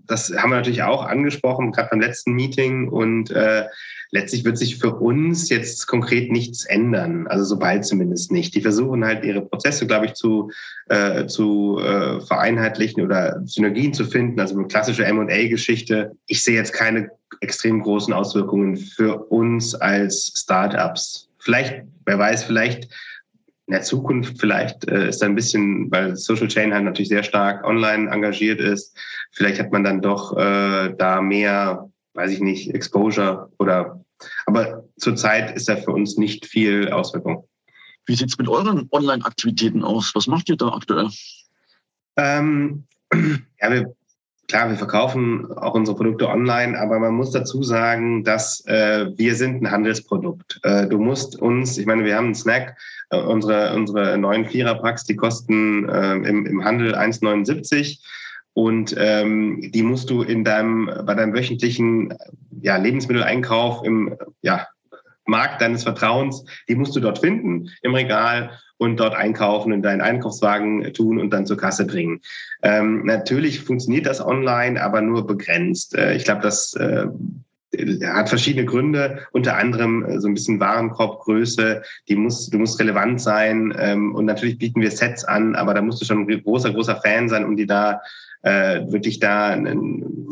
das 0.09 0.33
haben 0.37 0.51
wir 0.51 0.57
natürlich 0.57 0.83
auch 0.83 1.05
angesprochen, 1.05 1.73
gerade 1.73 1.91
beim 1.91 2.01
letzten 2.01 2.33
Meeting 2.33 2.89
und 2.89 3.31
äh, 3.31 3.67
letztlich 4.11 4.45
wird 4.45 4.59
sich 4.59 4.79
für 4.79 4.95
uns 4.95 5.49
jetzt 5.51 5.87
konkret 5.87 6.33
nichts 6.33 6.65
ändern, 6.65 7.27
also 7.29 7.45
sobald 7.45 7.85
zumindest 7.85 8.33
nicht. 8.33 8.55
Die 8.55 8.63
versuchen 8.63 9.05
halt 9.05 9.25
ihre 9.25 9.43
Prozesse, 9.43 9.87
glaube 9.87 10.07
ich, 10.07 10.15
zu, 10.15 10.51
äh, 10.89 11.27
zu 11.27 11.79
äh, 11.79 12.21
vereinheitlichen 12.21 13.03
oder 13.03 13.41
Synergien 13.45 13.93
zu 13.93 14.05
finden, 14.05 14.41
also 14.41 14.57
eine 14.57 14.67
klassische 14.67 15.05
M&A-Geschichte. 15.05 16.17
Ich 16.27 16.43
sehe 16.43 16.57
jetzt 16.57 16.73
keine 16.73 17.11
extrem 17.41 17.83
großen 17.83 18.13
Auswirkungen 18.13 18.77
für 18.77 19.27
uns 19.31 19.75
als 19.75 20.33
Startups. 20.35 21.29
Vielleicht, 21.39 21.83
wer 22.07 22.19
weiß, 22.19 22.45
vielleicht 22.45 22.89
in 23.69 23.73
der 23.73 23.83
Zukunft 23.83 24.41
vielleicht 24.41 24.89
äh, 24.89 25.11
ist 25.11 25.21
da 25.21 25.27
ein 25.27 25.35
bisschen, 25.35 25.91
weil 25.91 26.17
Social 26.17 26.49
Chain 26.49 26.73
halt 26.73 26.85
natürlich 26.85 27.11
sehr 27.11 27.23
stark 27.23 27.65
online 27.65 28.11
engagiert 28.11 28.61
ist, 28.61 28.99
vielleicht 29.33 29.61
hat 29.61 29.71
man 29.71 29.85
dann 29.85 30.01
doch 30.01 30.35
äh, 30.37 30.95
da 30.97 31.21
mehr, 31.21 31.91
weiß 32.15 32.33
ich 32.33 32.41
nicht, 32.41 32.75
Exposure 32.75 33.53
oder 33.59 34.03
aber 34.47 34.85
zurzeit 34.97 35.55
ist 35.55 35.69
da 35.69 35.77
für 35.77 35.93
uns 35.93 36.17
nicht 36.17 36.47
viel 36.47 36.91
Auswirkung. 36.91 37.47
Wie 38.07 38.15
sieht 38.15 38.31
es 38.31 38.39
mit 38.39 38.49
euren 38.49 38.89
Online-Aktivitäten 38.91 39.85
aus? 39.85 40.13
Was 40.15 40.27
macht 40.27 40.49
ihr 40.49 40.57
da 40.57 40.69
aktuell? 40.69 41.09
Ähm, 42.17 42.85
ja, 43.13 43.71
wir 43.71 43.95
klar, 44.49 44.71
wir 44.71 44.77
verkaufen 44.77 45.47
auch 45.57 45.75
unsere 45.75 45.97
Produkte 45.97 46.29
online, 46.29 46.79
aber 46.79 46.99
man 46.99 47.15
muss 47.15 47.31
dazu 47.31 47.63
sagen, 47.63 48.25
dass 48.25 48.65
äh, 48.67 49.07
wir 49.17 49.35
sind 49.35 49.63
ein 49.63 49.71
Handelsprodukt. 49.71 50.59
Äh, 50.63 50.87
du 50.87 50.99
musst 50.99 51.41
uns, 51.41 51.79
ich 51.79 51.87
meine, 51.87 52.05
wir 52.05 52.17
haben 52.17 52.27
einen 52.27 52.35
Snack, 52.35 52.77
äh, 53.11 53.19
unsere, 53.19 53.75
unsere 53.75 54.17
neuen 54.19 54.47
Viererpacks, 54.47 55.05
die 55.05 55.17
kosten 55.17 55.89
äh, 55.89 56.15
im, 56.15 56.47
im 56.47 56.65
Handel 56.65 56.95
1,79 56.95 58.01
und 58.55 58.95
ähm, 58.99 59.71
die 59.73 59.83
musst 59.83 60.11
du 60.11 60.23
in 60.23 60.43
deinem 60.43 60.91
bei 61.05 61.15
deinem 61.15 61.33
wöchentlichen 61.35 62.13
ja, 62.61 62.77
Lebensmitteleinkauf 62.77 63.85
im 63.85 64.17
ja, 64.43 64.67
Markt 65.27 65.61
deines 65.61 65.85
Vertrauens, 65.85 66.45
die 66.69 66.75
musst 66.75 66.97
du 66.97 67.01
dort 67.01 67.19
finden 67.19 67.71
im 67.83 67.95
Regal 67.95 68.51
und 68.79 68.99
dort 68.99 69.15
einkaufen 69.15 69.73
und 69.73 69.83
deinen 69.83 70.01
Einkaufswagen 70.01 70.93
tun 70.95 71.19
und 71.19 71.31
dann 71.31 71.47
zur 71.47 71.57
Kasse 71.57 71.87
bringen. 71.87 72.21
Ähm, 72.63 73.05
natürlich 73.05 73.61
funktioniert 73.61 74.07
das 74.07 74.25
online, 74.25 74.83
aber 74.83 75.03
nur 75.03 75.27
begrenzt. 75.27 75.95
Äh, 75.97 76.15
ich 76.15 76.25
glaube, 76.25 76.41
das 76.43 76.75
äh, 76.75 77.07
hat 78.07 78.29
verschiedene 78.29 78.65
Gründe, 78.65 79.27
unter 79.33 79.57
anderem 79.57 80.05
äh, 80.05 80.21
so 80.21 80.29
ein 80.29 80.35
bisschen 80.35 80.61
Warenkorbgröße, 80.61 81.83
die 82.09 82.17
muss, 82.17 82.49
du 82.49 82.59
musst 82.59 82.81
relevant 82.81 83.21
sein 83.21 83.75
ähm, 83.79 84.15
und 84.15 84.25
natürlich 84.25 84.59
bieten 84.59 84.81
wir 84.81 84.91
Sets 84.91 85.25
an, 85.25 85.55
aber 85.55 85.75
da 85.75 85.83
musst 85.83 86.01
du 86.01 86.07
schon 86.07 86.29
ein 86.29 86.43
großer, 86.43 86.73
großer 86.73 86.97
Fan 86.97 87.29
sein, 87.29 87.45
um 87.45 87.57
die 87.57 87.67
da 87.67 88.01
äh, 88.43 88.81
wirklich 88.91 89.19
da 89.21 89.49
einen, 89.49 90.29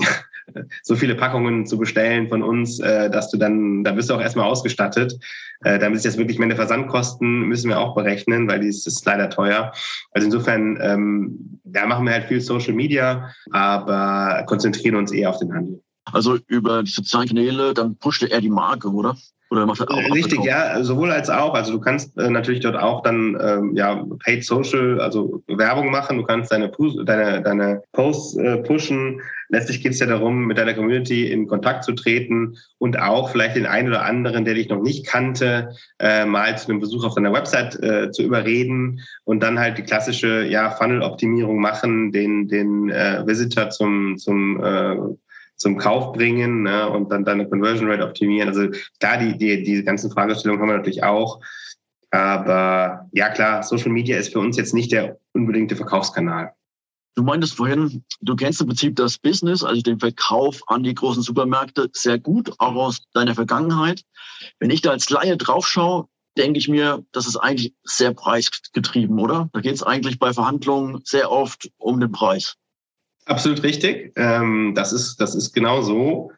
so 0.82 0.96
viele 0.96 1.14
Packungen 1.14 1.66
zu 1.66 1.78
bestellen 1.78 2.28
von 2.28 2.42
uns, 2.42 2.80
äh, 2.80 3.10
dass 3.10 3.30
du 3.30 3.36
dann, 3.36 3.84
da 3.84 3.92
bist 3.92 4.10
du 4.10 4.14
auch 4.14 4.20
erstmal 4.20 4.46
ausgestattet. 4.46 5.18
Äh, 5.64 5.78
damit 5.78 5.98
ist 5.98 6.04
jetzt 6.04 6.18
wirklich 6.18 6.38
meine 6.38 6.56
Versandkosten 6.56 7.42
müssen 7.42 7.68
wir 7.68 7.80
auch 7.80 7.94
berechnen, 7.94 8.48
weil 8.48 8.60
die 8.60 8.68
ist, 8.68 8.86
ist 8.86 9.04
leider 9.06 9.30
teuer. 9.30 9.72
Also 10.12 10.26
insofern, 10.26 10.78
ähm, 10.80 11.60
da 11.64 11.86
machen 11.86 12.06
wir 12.06 12.12
halt 12.12 12.26
viel 12.26 12.40
Social 12.40 12.74
Media, 12.74 13.32
aber 13.50 14.44
konzentrieren 14.46 14.96
uns 14.96 15.12
eher 15.12 15.30
auf 15.30 15.38
den 15.38 15.52
Handel. 15.52 15.82
Also 16.12 16.38
über 16.46 16.82
die 16.82 16.90
sozialen 16.90 17.28
Kanäle, 17.28 17.74
dann 17.74 17.96
pusht 17.96 18.22
er 18.22 18.40
die 18.40 18.48
Marke, 18.48 18.88
oder? 18.88 19.16
Oder 19.50 19.66
macht 19.66 19.80
er 19.80 19.90
auch 19.90 20.14
Richtig, 20.14 20.42
ja, 20.44 20.82
sowohl 20.82 21.12
als 21.12 21.30
auch. 21.30 21.54
Also 21.54 21.72
du 21.72 21.80
kannst 21.80 22.16
äh, 22.18 22.28
natürlich 22.30 22.60
dort 22.60 22.76
auch 22.76 23.02
dann 23.02 23.38
ähm, 23.40 23.76
ja 23.76 24.04
Paid 24.24 24.44
Social, 24.44 25.00
also 25.00 25.42
Werbung 25.46 25.90
machen. 25.90 26.16
Du 26.16 26.24
kannst 26.24 26.50
deine 26.50 26.70
deine, 27.04 27.42
deine 27.42 27.82
Posts 27.92 28.36
äh, 28.38 28.56
pushen. 28.58 29.20
Letztlich 29.48 29.80
geht 29.80 29.92
es 29.92 30.00
ja 30.00 30.06
darum, 30.06 30.46
mit 30.46 30.58
deiner 30.58 30.74
Community 30.74 31.30
in 31.30 31.46
Kontakt 31.46 31.84
zu 31.84 31.92
treten 31.92 32.56
und 32.78 32.98
auch 32.98 33.30
vielleicht 33.30 33.54
den 33.54 33.66
einen 33.66 33.88
oder 33.88 34.04
anderen, 34.04 34.44
der 34.44 34.54
dich 34.54 34.68
noch 34.68 34.82
nicht 34.82 35.06
kannte, 35.06 35.70
äh, 36.00 36.24
mal 36.24 36.58
zu 36.58 36.68
einem 36.68 36.80
Besuch 36.80 37.04
auf 37.04 37.14
deiner 37.14 37.32
Website 37.32 37.80
äh, 37.80 38.10
zu 38.10 38.24
überreden 38.24 39.00
und 39.24 39.40
dann 39.44 39.60
halt 39.60 39.78
die 39.78 39.84
klassische 39.84 40.44
ja 40.44 40.70
Funnel-Optimierung 40.70 41.60
machen, 41.60 42.10
den 42.10 42.48
den 42.48 42.90
äh, 42.90 43.24
Visitor 43.24 43.70
zum 43.70 44.18
zum 44.18 44.60
äh, 44.64 44.96
zum 45.56 45.78
Kauf 45.78 46.12
bringen 46.12 46.62
ne, 46.62 46.88
und 46.88 47.10
dann 47.10 47.24
deine 47.24 47.48
Conversion 47.48 47.90
Rate 47.90 48.04
optimieren. 48.04 48.48
Also 48.48 48.68
da 49.00 49.16
die, 49.16 49.36
die, 49.36 49.62
die 49.62 49.82
ganzen 49.82 50.10
Fragestellungen 50.10 50.60
haben 50.60 50.68
wir 50.68 50.76
natürlich 50.76 51.02
auch. 51.02 51.40
Aber 52.10 53.08
ja 53.12 53.30
klar, 53.30 53.62
Social 53.62 53.90
Media 53.90 54.18
ist 54.18 54.32
für 54.32 54.38
uns 54.38 54.56
jetzt 54.56 54.74
nicht 54.74 54.92
der 54.92 55.18
unbedingte 55.32 55.76
Verkaufskanal. 55.76 56.52
Du 57.14 57.22
meintest 57.22 57.54
vorhin, 57.54 58.04
du 58.20 58.36
kennst 58.36 58.60
im 58.60 58.66
Prinzip 58.66 58.94
das 58.96 59.16
Business, 59.16 59.64
also 59.64 59.80
den 59.80 59.98
Verkauf 59.98 60.60
an 60.66 60.82
die 60.82 60.94
großen 60.94 61.22
Supermärkte 61.22 61.88
sehr 61.92 62.18
gut, 62.18 62.52
auch 62.58 62.74
aus 62.74 63.00
deiner 63.14 63.34
Vergangenheit. 63.34 64.02
Wenn 64.60 64.70
ich 64.70 64.82
da 64.82 64.90
als 64.90 65.08
Laie 65.08 65.38
draufschaue, 65.38 66.08
denke 66.36 66.58
ich 66.58 66.68
mir, 66.68 67.02
das 67.12 67.26
ist 67.26 67.36
eigentlich 67.36 67.72
sehr 67.84 68.12
preisgetrieben, 68.12 69.18
oder? 69.18 69.48
Da 69.54 69.60
geht 69.60 69.74
es 69.74 69.82
eigentlich 69.82 70.18
bei 70.18 70.34
Verhandlungen 70.34 71.00
sehr 71.04 71.30
oft 71.30 71.70
um 71.78 72.00
den 72.00 72.12
Preis. 72.12 72.56
Absolut 73.26 73.62
richtig. 73.64 74.12
Ähm, 74.16 74.72
das 74.74 74.92
ist, 74.92 75.20
das 75.20 75.34
ist 75.34 75.52
genau 75.52 75.82
so. 75.82 76.32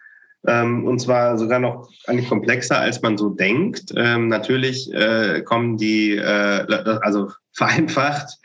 Ähm, 0.47 0.87
und 0.87 0.99
zwar 1.01 1.37
sogar 1.37 1.59
noch 1.59 1.89
eigentlich 2.07 2.29
komplexer, 2.29 2.79
als 2.79 3.03
man 3.03 3.19
so 3.19 3.29
denkt. 3.29 3.93
Ähm, 3.95 4.29
natürlich 4.29 4.93
äh, 4.95 5.43
kommen 5.43 5.77
die, 5.77 6.17
äh, 6.17 6.67
also 7.03 7.31
vereinfacht 7.53 8.39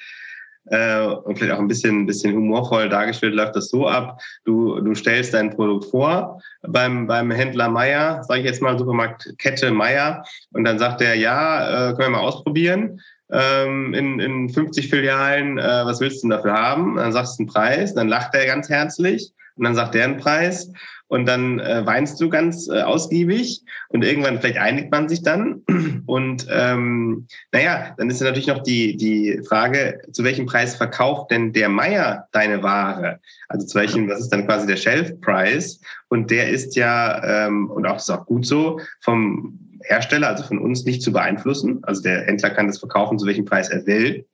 äh, 0.65 1.05
und 1.05 1.37
vielleicht 1.37 1.53
auch 1.53 1.59
ein 1.59 1.67
bisschen, 1.67 2.05
bisschen 2.05 2.35
humorvoll 2.35 2.89
dargestellt, 2.89 3.35
läuft 3.35 3.55
das 3.55 3.69
so 3.69 3.87
ab. 3.87 4.19
Du, 4.43 4.79
du 4.81 4.93
stellst 4.95 5.33
dein 5.33 5.51
Produkt 5.51 5.85
vor 5.85 6.41
beim, 6.63 7.07
beim 7.07 7.31
Händler 7.31 7.69
Meier, 7.69 8.23
sage 8.23 8.41
ich 8.41 8.45
jetzt 8.45 8.61
mal, 8.61 8.77
Supermarktkette 8.77 9.71
Meier, 9.71 10.25
und 10.51 10.65
dann 10.65 10.79
sagt 10.79 11.01
er, 11.01 11.15
ja, 11.15 11.91
äh, 11.91 11.93
können 11.93 12.13
wir 12.13 12.17
mal 12.17 12.27
ausprobieren 12.27 12.99
ähm, 13.33 13.93
in, 13.93 14.19
in 14.19 14.49
50 14.49 14.89
Filialen, 14.89 15.57
äh, 15.57 15.61
was 15.63 15.99
willst 15.99 16.23
du 16.23 16.27
denn 16.27 16.37
dafür 16.37 16.53
haben? 16.53 16.95
Dann 16.95 17.11
sagst 17.11 17.39
du 17.39 17.43
einen 17.43 17.49
Preis, 17.49 17.93
dann 17.95 18.07
lacht 18.07 18.35
er 18.35 18.45
ganz 18.45 18.69
herzlich 18.69 19.33
und 19.55 19.63
dann 19.63 19.75
sagt 19.75 19.95
er 19.95 20.05
einen 20.05 20.17
Preis 20.17 20.71
und 21.07 21.27
dann 21.27 21.59
äh, 21.59 21.85
weinst 21.85 22.19
du 22.21 22.29
ganz 22.29 22.67
äh, 22.67 22.81
ausgiebig 22.81 23.61
und 23.89 24.03
irgendwann 24.03 24.39
vielleicht 24.39 24.57
einigt 24.57 24.91
man 24.91 25.09
sich 25.09 25.23
dann 25.23 25.61
und 26.05 26.47
ähm, 26.49 27.27
naja, 27.51 27.93
dann 27.97 28.09
ist 28.09 28.19
ja 28.19 28.27
natürlich 28.27 28.47
noch 28.47 28.63
die, 28.63 28.97
die 28.97 29.41
Frage, 29.47 30.01
zu 30.11 30.23
welchem 30.23 30.45
Preis 30.45 30.75
verkauft 30.75 31.31
denn 31.31 31.53
der 31.53 31.69
Meier 31.69 32.27
deine 32.31 32.63
Ware? 32.63 33.19
Also 33.47 33.65
zu 33.67 33.79
welchem, 33.79 34.09
was 34.09 34.21
ist 34.21 34.29
dann 34.29 34.47
quasi 34.47 34.67
der 34.67 34.77
Shelf 34.77 35.19
Price 35.21 35.81
und 36.09 36.31
der 36.31 36.49
ist 36.49 36.75
ja, 36.75 37.47
ähm, 37.47 37.69
und 37.69 37.85
auch 37.85 37.93
das 37.93 38.03
ist 38.03 38.09
auch 38.09 38.25
gut 38.25 38.45
so, 38.45 38.79
vom 39.01 39.59
Hersteller, 39.83 40.29
also 40.29 40.43
von 40.43 40.59
uns, 40.59 40.85
nicht 40.85 41.01
zu 41.01 41.11
beeinflussen. 41.11 41.79
Also 41.83 42.01
der 42.01 42.23
Händler 42.23 42.49
kann 42.49 42.67
das 42.67 42.79
verkaufen, 42.79 43.19
zu 43.19 43.25
welchem 43.25 43.45
Preis 43.45 43.69
er 43.69 43.85
will. 43.85 44.25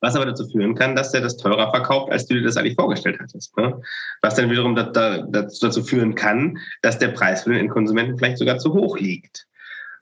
Was 0.00 0.14
aber 0.14 0.26
dazu 0.26 0.48
führen 0.48 0.76
kann, 0.76 0.94
dass 0.94 1.10
der 1.10 1.22
das 1.22 1.36
teurer 1.36 1.70
verkauft, 1.70 2.12
als 2.12 2.26
du 2.26 2.34
dir 2.34 2.42
das 2.42 2.56
eigentlich 2.56 2.76
vorgestellt 2.76 3.18
hattest. 3.20 3.56
Ne? 3.56 3.80
Was 4.22 4.36
dann 4.36 4.50
wiederum 4.50 4.76
dazu 4.76 5.82
führen 5.82 6.14
kann, 6.14 6.58
dass 6.82 6.98
der 6.98 7.08
Preis 7.08 7.42
für 7.42 7.54
den 7.54 7.68
Konsumenten 7.68 8.16
vielleicht 8.16 8.38
sogar 8.38 8.58
zu 8.58 8.72
hoch 8.74 8.96
liegt. 8.98 9.48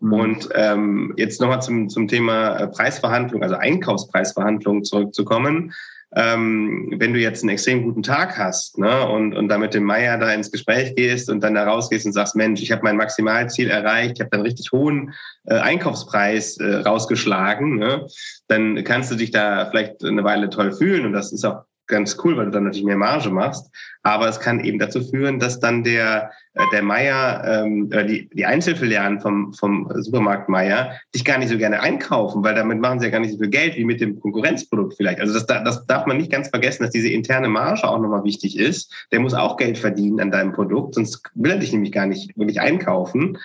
Mhm. 0.01 0.13
Und 0.13 0.49
ähm, 0.55 1.15
jetzt 1.17 1.41
nochmal 1.41 1.63
zum, 1.63 1.89
zum 1.89 2.09
Thema 2.09 2.57
äh, 2.57 2.69
Preisverhandlung, 2.69 3.43
also 3.43 3.55
Einkaufspreisverhandlung 3.55 4.85
zurückzukommen 4.85 5.73
ähm, 6.17 6.95
wenn 6.97 7.13
du 7.13 7.21
jetzt 7.21 7.43
einen 7.43 7.51
extrem 7.51 7.83
guten 7.83 8.03
Tag 8.03 8.39
hast 8.39 8.79
ne, 8.79 9.07
und, 9.07 9.35
und 9.35 9.49
da 9.49 9.59
mit 9.59 9.75
dem 9.75 9.85
Meier 9.85 10.17
da 10.17 10.33
ins 10.33 10.51
Gespräch 10.51 10.95
gehst 10.97 11.29
und 11.29 11.43
dann 11.45 11.55
da 11.55 11.65
rausgehst 11.65 12.07
und 12.07 12.13
sagst, 12.13 12.35
Mensch, 12.35 12.63
ich 12.63 12.73
habe 12.73 12.83
mein 12.83 12.97
Maximalziel 12.97 13.69
erreicht, 13.69 14.15
ich 14.15 14.21
habe 14.21 14.31
dann 14.31 14.41
richtig 14.41 14.73
hohen 14.73 15.13
äh, 15.45 15.59
Einkaufspreis 15.59 16.57
äh, 16.57 16.77
rausgeschlagen, 16.77 17.77
ne, 17.77 18.07
dann 18.49 18.83
kannst 18.83 19.11
du 19.11 19.17
dich 19.17 19.31
da 19.31 19.67
vielleicht 19.67 20.03
eine 20.03 20.25
Weile 20.25 20.49
toll 20.49 20.73
fühlen 20.73 21.05
und 21.05 21.13
das 21.13 21.33
ist 21.33 21.45
auch 21.45 21.65
ganz 21.87 22.17
cool, 22.25 22.37
weil 22.37 22.47
du 22.47 22.51
dann 22.51 22.65
natürlich 22.65 22.85
mehr 22.85 22.97
Marge 22.97 23.31
machst. 23.31 23.71
Aber 24.03 24.29
es 24.29 24.41
kann 24.41 24.61
eben 24.61 24.79
dazu 24.79 25.03
führen, 25.03 25.39
dass 25.39 25.61
dann 25.61 25.83
der, 25.83 26.31
äh, 26.55 26.63
der 26.73 26.83
Meier, 26.83 27.43
ähm, 27.45 27.91
die, 27.91 28.29
die 28.33 28.47
Einzelfilialen 28.47 29.21
vom, 29.21 29.53
vom 29.53 29.91
Supermarkt 29.97 30.49
Meier 30.49 30.93
dich 31.15 31.25
gar 31.25 31.39
nicht 31.39 31.49
so 31.49 31.59
gerne 31.59 31.81
einkaufen, 31.81 32.45
weil 32.45 32.55
damit 32.55 32.81
machen 32.81 33.01
sie 33.01 33.07
ja 33.07 33.13
gar 33.13 33.21
nicht 33.21 33.33
so 33.33 33.39
viel 33.39 33.51
Geld 33.51 33.77
wie 33.77 33.85
mit 33.85 34.01
dem 34.01 34.21
Konkurrenzprodukt 34.21 34.95
vielleicht. 34.97 35.21
Also 35.21 35.35
das, 35.35 35.47
das 35.47 35.87
darf 35.87 36.07
man 36.07 36.19
nicht 36.19 36.31
ganz 36.31 36.49
vergessen, 36.49 36.83
dass 36.83 36.93
diese 36.93 37.09
interne 37.09 37.49
Marge 37.49 37.89
auch 37.89 38.01
nochmal 38.01 38.25
wichtig 38.25 38.59
ist. 38.59 38.93
Der 39.13 39.21
muss 39.21 39.35
auch 39.35 39.57
Geld 39.57 39.79
verdienen 39.79 40.21
an 40.21 40.31
deinem 40.31 40.53
Produkt, 40.53 40.95
sonst 40.95 41.23
will 41.35 41.53
er 41.53 41.59
dich 41.59 41.73
nämlich 41.73 41.93
gar 41.93 42.07
nicht 42.07 42.37
wirklich 42.37 42.61
einkaufen. 42.61 43.39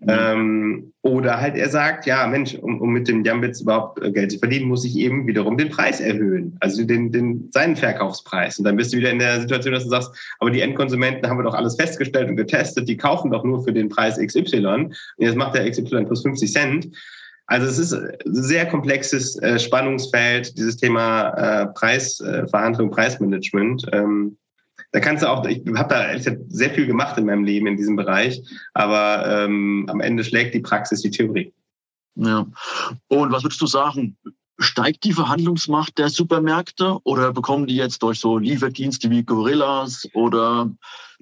Mhm. 0.00 0.08
Ähm, 0.08 0.92
oder 1.02 1.40
halt 1.40 1.56
er 1.56 1.68
sagt, 1.68 2.06
ja, 2.06 2.26
Mensch, 2.26 2.54
um, 2.54 2.80
um 2.80 2.92
mit 2.92 3.08
dem 3.08 3.24
Jambits 3.24 3.60
überhaupt 3.60 4.02
äh, 4.02 4.10
Geld 4.10 4.32
zu 4.32 4.38
verdienen, 4.38 4.68
muss 4.68 4.84
ich 4.84 4.96
eben 4.96 5.26
wiederum 5.26 5.56
den 5.56 5.70
Preis 5.70 6.00
erhöhen, 6.00 6.56
also 6.60 6.84
den, 6.84 7.12
den, 7.12 7.50
seinen 7.52 7.76
Verkaufspreis. 7.76 8.58
Und 8.58 8.64
dann 8.64 8.76
bist 8.76 8.92
du 8.92 8.96
wieder 8.96 9.10
in 9.10 9.18
der 9.18 9.40
Situation, 9.40 9.74
dass 9.74 9.84
du 9.84 9.90
sagst, 9.90 10.10
aber 10.38 10.50
die 10.50 10.60
Endkonsumenten 10.60 11.28
haben 11.28 11.38
wir 11.38 11.44
doch 11.44 11.54
alles 11.54 11.76
festgestellt 11.76 12.28
und 12.28 12.36
getestet, 12.36 12.88
die 12.88 12.96
kaufen 12.96 13.30
doch 13.30 13.44
nur 13.44 13.62
für 13.62 13.72
den 13.72 13.88
Preis 13.88 14.18
XY. 14.18 14.66
Und 14.66 14.94
jetzt 15.18 15.36
macht 15.36 15.54
der 15.54 15.70
XY 15.70 16.04
plus 16.04 16.22
50 16.22 16.52
Cent. 16.52 16.88
Also 17.46 17.66
es 17.66 17.78
ist 17.78 17.92
ein 17.92 18.16
sehr 18.24 18.66
komplexes 18.66 19.36
äh, 19.42 19.58
Spannungsfeld, 19.58 20.56
dieses 20.56 20.78
Thema 20.78 21.28
äh, 21.30 21.66
Preisverhandlung, 21.66 22.88
äh, 22.88 22.94
Preismanagement. 22.94 23.86
Ähm, 23.92 24.38
da 24.94 25.00
kannst 25.00 25.24
du 25.24 25.28
auch, 25.28 25.44
ich 25.46 25.60
habe 25.74 25.88
da 25.88 26.34
sehr 26.46 26.70
viel 26.70 26.86
gemacht 26.86 27.18
in 27.18 27.26
meinem 27.26 27.42
Leben 27.42 27.66
in 27.66 27.76
diesem 27.76 27.96
Bereich, 27.96 28.40
aber 28.74 29.26
ähm, 29.28 29.86
am 29.90 30.00
Ende 30.00 30.22
schlägt 30.22 30.54
die 30.54 30.60
Praxis 30.60 31.02
die 31.02 31.10
Theorie. 31.10 31.52
Ja. 32.14 32.46
Und 33.08 33.32
was 33.32 33.42
würdest 33.42 33.60
du 33.60 33.66
sagen? 33.66 34.16
Steigt 34.60 35.02
die 35.02 35.12
Verhandlungsmacht 35.12 35.98
der 35.98 36.10
Supermärkte 36.10 36.98
oder 37.02 37.32
bekommen 37.32 37.66
die 37.66 37.74
jetzt 37.74 38.04
durch 38.04 38.20
so 38.20 38.38
Lieferdienste 38.38 39.10
wie 39.10 39.24
Gorillas 39.24 40.08
oder 40.14 40.70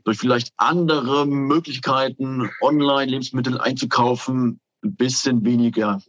durch 0.05 0.19
vielleicht 0.19 0.53
andere 0.59 1.27
Möglichkeiten, 1.27 2.51
Online-Lebensmittel 2.61 3.59
einzukaufen, 3.59 4.61
ein 4.85 4.97
bisschen 4.97 5.47
weniger 5.47 6.03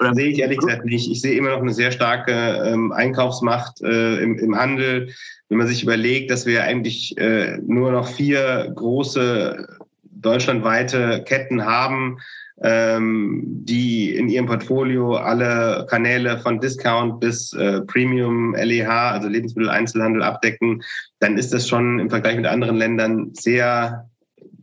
oder 0.00 0.14
sehe 0.14 0.28
ich 0.28 0.38
ehrlich 0.38 0.58
gesagt 0.58 0.84
nicht. 0.84 1.10
Ich 1.10 1.20
sehe 1.20 1.36
immer 1.36 1.50
noch 1.50 1.62
eine 1.62 1.74
sehr 1.74 1.90
starke 1.90 2.32
ähm, 2.32 2.92
Einkaufsmacht 2.92 3.80
äh, 3.82 4.22
im, 4.22 4.38
im 4.38 4.56
Handel. 4.56 5.12
Wenn 5.48 5.58
man 5.58 5.66
sich 5.66 5.82
überlegt, 5.82 6.30
dass 6.30 6.46
wir 6.46 6.64
eigentlich 6.64 7.16
äh, 7.18 7.58
nur 7.58 7.92
noch 7.92 8.08
vier 8.08 8.72
große 8.74 9.66
deutschlandweite 10.02 11.22
Ketten 11.24 11.64
haben, 11.64 12.18
ähm, 12.62 13.42
die 13.44 14.16
in 14.16 14.28
ihrem 14.28 14.46
Portfolio 14.46 15.16
alle 15.16 15.86
Kanäle 15.90 16.38
von 16.38 16.58
Discount 16.58 17.20
bis 17.20 17.52
äh, 17.52 17.82
Premium 17.82 18.54
LEH, 18.54 18.88
also 18.88 19.28
Lebensmitteleinzelhandel 19.28 20.22
abdecken, 20.22 20.82
dann 21.18 21.36
ist 21.36 21.52
das 21.52 21.68
schon 21.68 21.98
im 21.98 22.08
Vergleich 22.08 22.36
mit 22.36 22.46
anderen 22.46 22.76
Ländern 22.76 23.30
sehr 23.34 24.08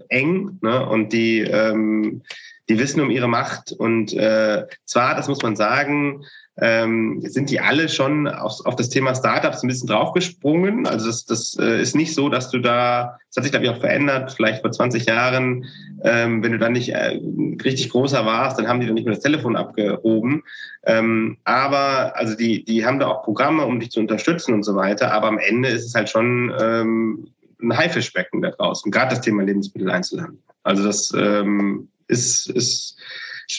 eng. 0.09 0.57
Ne? 0.61 0.85
Und 0.85 1.13
die 1.13 1.41
ähm, 1.41 2.23
die 2.69 2.79
wissen 2.79 3.01
um 3.01 3.11
ihre 3.11 3.27
Macht. 3.27 3.71
Und 3.71 4.13
äh, 4.13 4.65
zwar, 4.85 5.15
das 5.15 5.27
muss 5.27 5.41
man 5.41 5.55
sagen, 5.55 6.25
ähm, 6.57 7.19
sind 7.25 7.49
die 7.49 7.59
alle 7.59 7.89
schon 7.89 8.27
auf, 8.27 8.63
auf 8.65 8.75
das 8.75 8.89
Thema 8.89 9.15
Startups 9.15 9.63
ein 9.63 9.67
bisschen 9.67 9.87
draufgesprungen. 9.87 10.85
Also 10.85 11.07
das, 11.07 11.25
das 11.25 11.57
äh, 11.59 11.81
ist 11.81 11.95
nicht 11.95 12.13
so, 12.13 12.29
dass 12.29 12.51
du 12.51 12.59
da, 12.59 13.17
das 13.29 13.37
hat 13.37 13.43
sich 13.43 13.51
glaube 13.51 13.65
ich 13.65 13.71
auch 13.71 13.79
verändert, 13.79 14.33
vielleicht 14.33 14.61
vor 14.61 14.71
20 14.71 15.05
Jahren, 15.05 15.65
ähm, 16.03 16.43
wenn 16.43 16.51
du 16.51 16.59
dann 16.59 16.73
nicht 16.73 16.89
äh, 16.89 17.19
richtig 17.63 17.89
großer 17.89 18.25
warst, 18.25 18.59
dann 18.59 18.67
haben 18.67 18.79
die 18.79 18.85
dann 18.85 18.93
nicht 18.93 19.05
mehr 19.05 19.15
das 19.15 19.23
Telefon 19.23 19.55
abgehoben. 19.55 20.43
Ähm, 20.85 21.37
aber 21.43 22.15
also 22.15 22.35
die, 22.35 22.63
die 22.63 22.85
haben 22.85 22.99
da 22.99 23.07
auch 23.07 23.23
Programme, 23.23 23.65
um 23.65 23.79
dich 23.79 23.89
zu 23.89 23.99
unterstützen 23.99 24.53
und 24.53 24.63
so 24.63 24.75
weiter. 24.75 25.11
Aber 25.11 25.27
am 25.27 25.39
Ende 25.39 25.69
ist 25.69 25.85
es 25.85 25.95
halt 25.95 26.09
schon 26.09 26.53
ähm, 26.61 27.27
ein 27.63 27.75
Haifischbecken 27.75 28.43
da 28.43 28.51
draußen, 28.51 28.91
gerade 28.91 29.09
das 29.11 29.21
Thema 29.21 29.41
Lebensmitteleinzelhandel. 29.41 30.37
Also 30.63 30.83
das 30.83 31.11
ähm, 31.17 31.89
ist, 32.07 32.49
ist, 32.49 32.97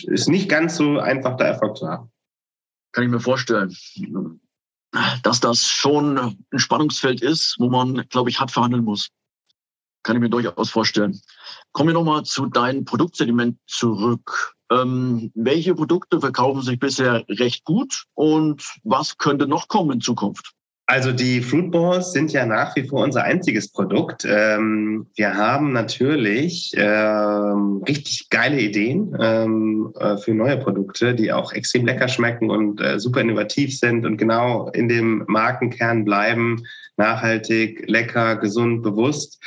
ist 0.04 0.28
nicht 0.28 0.48
ganz 0.48 0.76
so 0.76 0.98
einfach, 0.98 1.36
da 1.36 1.44
Erfolg 1.44 1.76
zu 1.76 1.88
haben 1.88 2.10
kann 2.94 3.04
ich 3.04 3.10
mir 3.10 3.20
vorstellen, 3.20 3.76
dass 5.22 5.40
das 5.40 5.66
schon 5.66 6.16
ein 6.18 6.58
Spannungsfeld 6.58 7.20
ist, 7.20 7.56
wo 7.58 7.68
man, 7.68 8.06
glaube 8.08 8.30
ich, 8.30 8.40
hart 8.40 8.52
verhandeln 8.52 8.84
muss. 8.84 9.10
Kann 10.04 10.16
ich 10.16 10.22
mir 10.22 10.30
durchaus 10.30 10.70
vorstellen. 10.70 11.20
Kommen 11.72 11.88
wir 11.88 11.94
nochmal 11.94 12.24
zu 12.24 12.46
deinem 12.46 12.84
Produktsediment 12.84 13.58
zurück. 13.66 14.54
Ähm, 14.70 15.32
welche 15.34 15.74
Produkte 15.74 16.20
verkaufen 16.20 16.62
sich 16.62 16.78
bisher 16.78 17.24
recht 17.28 17.64
gut 17.64 18.04
und 18.14 18.62
was 18.84 19.18
könnte 19.18 19.46
noch 19.46 19.68
kommen 19.68 19.92
in 19.92 20.00
Zukunft? 20.00 20.52
Also 20.94 21.10
die 21.10 21.42
Fruit 21.42 21.72
Balls 21.72 22.12
sind 22.12 22.32
ja 22.32 22.46
nach 22.46 22.76
wie 22.76 22.84
vor 22.84 23.02
unser 23.02 23.24
einziges 23.24 23.66
Produkt. 23.66 24.24
Ähm, 24.24 25.08
wir 25.16 25.34
haben 25.34 25.72
natürlich 25.72 26.70
ähm, 26.76 27.82
richtig 27.88 28.30
geile 28.30 28.60
Ideen 28.60 29.12
ähm, 29.20 29.92
äh, 29.98 30.16
für 30.18 30.34
neue 30.34 30.56
Produkte, 30.56 31.12
die 31.16 31.32
auch 31.32 31.52
extrem 31.52 31.84
lecker 31.84 32.06
schmecken 32.06 32.48
und 32.48 32.80
äh, 32.80 33.00
super 33.00 33.22
innovativ 33.22 33.76
sind 33.76 34.06
und 34.06 34.18
genau 34.18 34.68
in 34.68 34.88
dem 34.88 35.24
Markenkern 35.26 36.04
bleiben. 36.04 36.62
Nachhaltig, 36.96 37.82
lecker, 37.88 38.36
gesund, 38.36 38.84
bewusst. 38.84 39.42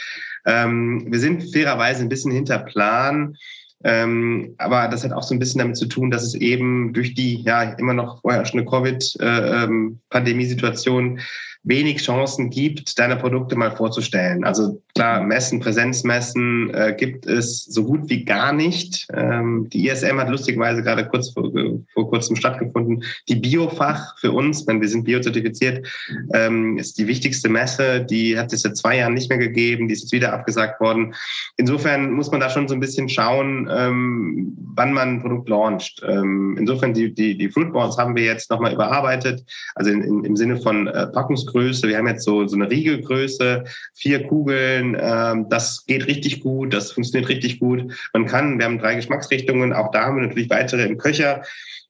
Ähm, 0.45 1.05
wir 1.09 1.19
sind 1.19 1.49
fairerweise 1.53 2.01
ein 2.01 2.09
bisschen 2.09 2.33
hinter 2.33 2.59
Plan. 2.59 3.37
Ähm, 3.83 4.55
aber 4.57 4.87
das 4.87 5.03
hat 5.03 5.11
auch 5.11 5.23
so 5.23 5.35
ein 5.35 5.39
bisschen 5.39 5.59
damit 5.59 5.77
zu 5.77 5.85
tun, 5.85 6.09
dass 6.09 6.23
es 6.23 6.33
eben 6.33 6.93
durch 6.93 7.13
die 7.13 7.43
ja 7.43 7.61
immer 7.63 7.93
noch 7.93 8.21
vorherrschende 8.21 8.65
Covid-Pandemiesituation 8.65 11.05
äh, 11.05 11.19
ähm, 11.19 11.23
wenig 11.67 12.01
Chancen 12.01 12.49
gibt, 12.49 12.97
deine 12.97 13.17
Produkte 13.17 13.55
mal 13.55 13.75
vorzustellen. 13.75 14.43
Also 14.43 14.81
klar, 14.95 15.21
Messen, 15.21 15.59
Präsenzmessen 15.59 16.73
äh, 16.73 16.95
gibt 16.97 17.25
es 17.25 17.65
so 17.65 17.83
gut 17.83 18.09
wie 18.09 18.23
gar 18.23 18.53
nicht. 18.53 19.05
Ähm, 19.13 19.67
die 19.71 19.87
ISM 19.87 20.17
hat 20.17 20.29
lustigerweise 20.29 20.81
gerade 20.81 21.07
kurz 21.07 21.31
vor, 21.31 21.51
vor 21.93 22.09
kurzem 22.09 22.35
stattgefunden. 22.35 23.03
Die 23.27 23.35
Biofach 23.35 24.17
für 24.17 24.31
uns, 24.31 24.65
wenn 24.65 24.81
wir 24.81 24.87
sind 24.87 25.03
biozertifiziert, 25.03 25.87
ähm, 26.33 26.77
ist 26.77 26.97
die 26.97 27.07
wichtigste 27.07 27.49
Messe. 27.49 28.05
Die 28.05 28.39
hat 28.39 28.53
es 28.53 28.61
seit 28.61 28.77
zwei 28.77 28.97
Jahren 28.97 29.13
nicht 29.13 29.29
mehr 29.29 29.37
gegeben. 29.39 29.87
Die 29.87 29.93
ist 29.93 30.03
jetzt 30.03 30.13
wieder 30.13 30.33
abgesagt 30.33 30.79
worden. 30.79 31.13
Insofern 31.57 32.11
muss 32.11 32.31
man 32.31 32.39
da 32.39 32.49
schon 32.49 32.67
so 32.67 32.73
ein 32.73 32.79
bisschen 32.79 33.09
schauen, 33.09 33.69
ähm, 33.71 34.55
wann 34.73 34.93
man 34.93 35.15
ein 35.15 35.21
Produkt 35.21 35.49
launcht. 35.49 36.01
Ähm, 36.07 36.55
insofern 36.57 36.93
die, 36.93 37.13
die, 37.13 37.37
die 37.37 37.49
Fruitboards 37.49 37.97
haben 37.97 38.15
wir 38.15 38.23
jetzt 38.23 38.49
nochmal 38.49 38.73
überarbeitet, 38.73 39.43
also 39.75 39.91
in, 39.91 40.01
in, 40.01 40.23
im 40.23 40.35
Sinne 40.37 40.57
von 40.57 40.87
äh, 40.87 41.07
Packungsgröße 41.07 41.56
Größe. 41.57 41.87
Wir 41.87 41.97
haben 41.97 42.07
jetzt 42.07 42.23
so, 42.23 42.45
so 42.47 42.55
eine 42.55 42.69
Riegelgröße, 42.69 43.63
vier 43.95 44.27
Kugeln. 44.27 44.95
Ähm, 44.99 45.47
das 45.49 45.85
geht 45.85 46.05
richtig 46.05 46.41
gut, 46.41 46.73
das 46.73 46.91
funktioniert 46.91 47.29
richtig 47.29 47.59
gut. 47.59 47.91
Man 48.13 48.27
kann, 48.27 48.59
wir 48.59 48.65
haben 48.65 48.77
drei 48.77 48.95
Geschmacksrichtungen, 48.95 49.73
auch 49.73 49.89
da 49.91 50.05
haben 50.05 50.17
wir 50.17 50.27
natürlich 50.27 50.49
weitere 50.51 50.83
im 50.83 50.97
Köcher. 50.97 51.41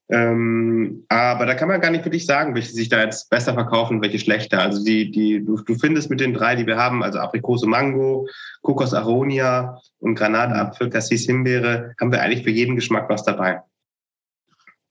Ähm, 0.10 1.04
aber 1.10 1.46
da 1.46 1.54
kann 1.54 1.68
man 1.68 1.82
gar 1.82 1.92
nicht 1.92 2.06
wirklich 2.06 2.26
sagen, 2.26 2.56
welche 2.56 2.72
sich 2.72 2.88
da 2.88 3.04
jetzt 3.04 3.30
besser 3.30 3.54
verkaufen, 3.54 4.02
welche 4.02 4.20
schlechter. 4.20 4.62
Also 4.62 4.86
die, 4.86 5.12
die, 5.12 5.44
du, 5.44 5.58
du 5.58 5.76
findest 5.76 6.10
mit 6.10 6.22
den 6.22 6.34
drei, 6.34 6.56
die 6.56 6.66
wir 6.66 6.78
haben, 6.78 7.04
also 7.04 7.20
Aprikose 7.20 7.68
Mango, 7.68 8.26
Kokos 8.62 8.94
Aronia 8.94 9.82
und 10.00 10.16
Granatapfel, 10.16 10.90
Cassis 10.90 11.26
Himbeere, 11.26 11.94
haben 12.00 12.14
wir 12.14 12.22
eigentlich 12.22 12.44
für 12.44 12.52
jeden 12.52 12.78
Geschmack 12.78 13.10
was 13.10 13.26
dabei. 13.26 13.62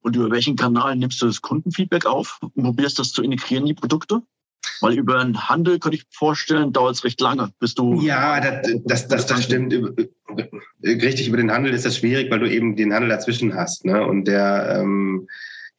Und 0.00 0.16
über 0.16 0.30
welchen 0.30 0.54
Kanal 0.54 0.96
nimmst 0.96 1.22
du 1.22 1.26
das 1.26 1.40
Kundenfeedback 1.40 2.04
auf 2.04 2.38
und 2.42 2.62
probierst 2.62 2.98
das 2.98 3.10
zu 3.10 3.22
integrieren 3.22 3.64
in 3.64 3.68
die 3.68 3.74
Produkte? 3.74 4.22
Weil 4.80 4.98
über 4.98 5.22
den 5.22 5.48
Handel 5.48 5.78
könnte 5.78 5.96
ich 5.96 6.04
vorstellen, 6.10 6.72
dauert 6.72 6.96
es 6.96 7.04
recht 7.04 7.20
lange, 7.20 7.50
bis 7.60 7.74
du. 7.74 8.00
Ja, 8.02 8.40
das, 8.40 8.72
das, 8.84 9.08
das, 9.08 9.26
das 9.26 9.44
stimmt. 9.44 9.74
Richtig, 10.82 11.28
über 11.28 11.38
den 11.38 11.50
Handel 11.50 11.72
ist 11.72 11.86
das 11.86 11.96
schwierig, 11.96 12.30
weil 12.30 12.40
du 12.40 12.50
eben 12.50 12.76
den 12.76 12.92
Handel 12.92 13.08
dazwischen 13.08 13.54
hast. 13.54 13.84
Ne? 13.84 14.04
Und 14.04 14.26
der, 14.26 14.80
ähm, 14.80 15.26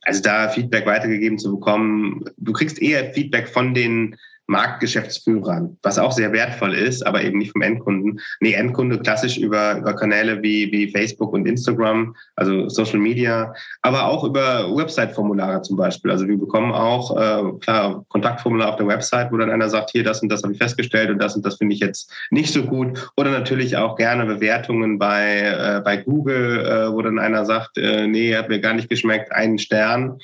also 0.01 0.21
da 0.21 0.49
Feedback 0.49 0.85
weitergegeben 0.85 1.37
zu 1.37 1.51
bekommen, 1.51 2.23
du 2.37 2.53
kriegst 2.53 2.81
eher 2.81 3.13
Feedback 3.13 3.47
von 3.49 3.73
den 3.73 4.15
Marktgeschäftsführern, 4.47 5.77
was 5.83 5.99
auch 5.99 6.11
sehr 6.11 6.31
wertvoll 6.31 6.73
ist, 6.73 7.05
aber 7.05 7.21
eben 7.21 7.37
nicht 7.37 7.51
vom 7.51 7.61
Endkunden. 7.61 8.19
Nee, 8.39 8.53
Endkunde 8.53 8.99
klassisch 8.99 9.37
über, 9.37 9.77
über 9.77 9.93
Kanäle 9.93 10.41
wie, 10.41 10.71
wie 10.71 10.89
Facebook 10.89 11.33
und 11.33 11.45
Instagram, 11.45 12.15
also 12.35 12.69
Social 12.69 12.99
Media, 12.99 13.53
aber 13.81 14.05
auch 14.05 14.23
über 14.23 14.73
Website-Formulare 14.75 15.61
zum 15.61 15.77
Beispiel. 15.77 16.11
Also 16.11 16.27
wir 16.27 16.37
bekommen 16.37 16.71
auch, 16.71 17.15
äh, 17.17 17.59
klar, 17.59 18.05
Kontaktformular 18.07 18.69
auf 18.69 18.77
der 18.77 18.87
Website, 18.87 19.31
wo 19.31 19.37
dann 19.37 19.51
einer 19.51 19.69
sagt, 19.69 19.91
hier, 19.91 20.03
das 20.03 20.21
und 20.21 20.29
das 20.29 20.43
habe 20.43 20.53
ich 20.53 20.59
festgestellt 20.59 21.09
und 21.09 21.21
das 21.21 21.35
und 21.35 21.45
das 21.45 21.57
finde 21.57 21.75
ich 21.75 21.81
jetzt 21.81 22.11
nicht 22.31 22.53
so 22.53 22.63
gut. 22.63 23.11
Oder 23.17 23.31
natürlich 23.31 23.75
auch 23.75 23.97
gerne 23.97 24.25
Bewertungen 24.25 24.97
bei, 24.97 25.41
äh, 25.41 25.81
bei 25.83 25.97
Google, 25.97 26.65
äh, 26.65 26.93
wo 26.93 27.01
dann 27.01 27.19
einer 27.19 27.45
sagt, 27.45 27.77
äh, 27.77 28.07
nee, 28.07 28.35
hat 28.35 28.49
mir 28.49 28.61
gar 28.61 28.73
nicht 28.73 28.89
geschmeckt, 28.89 29.31
einen 29.33 29.59
Stern. 29.59 30.19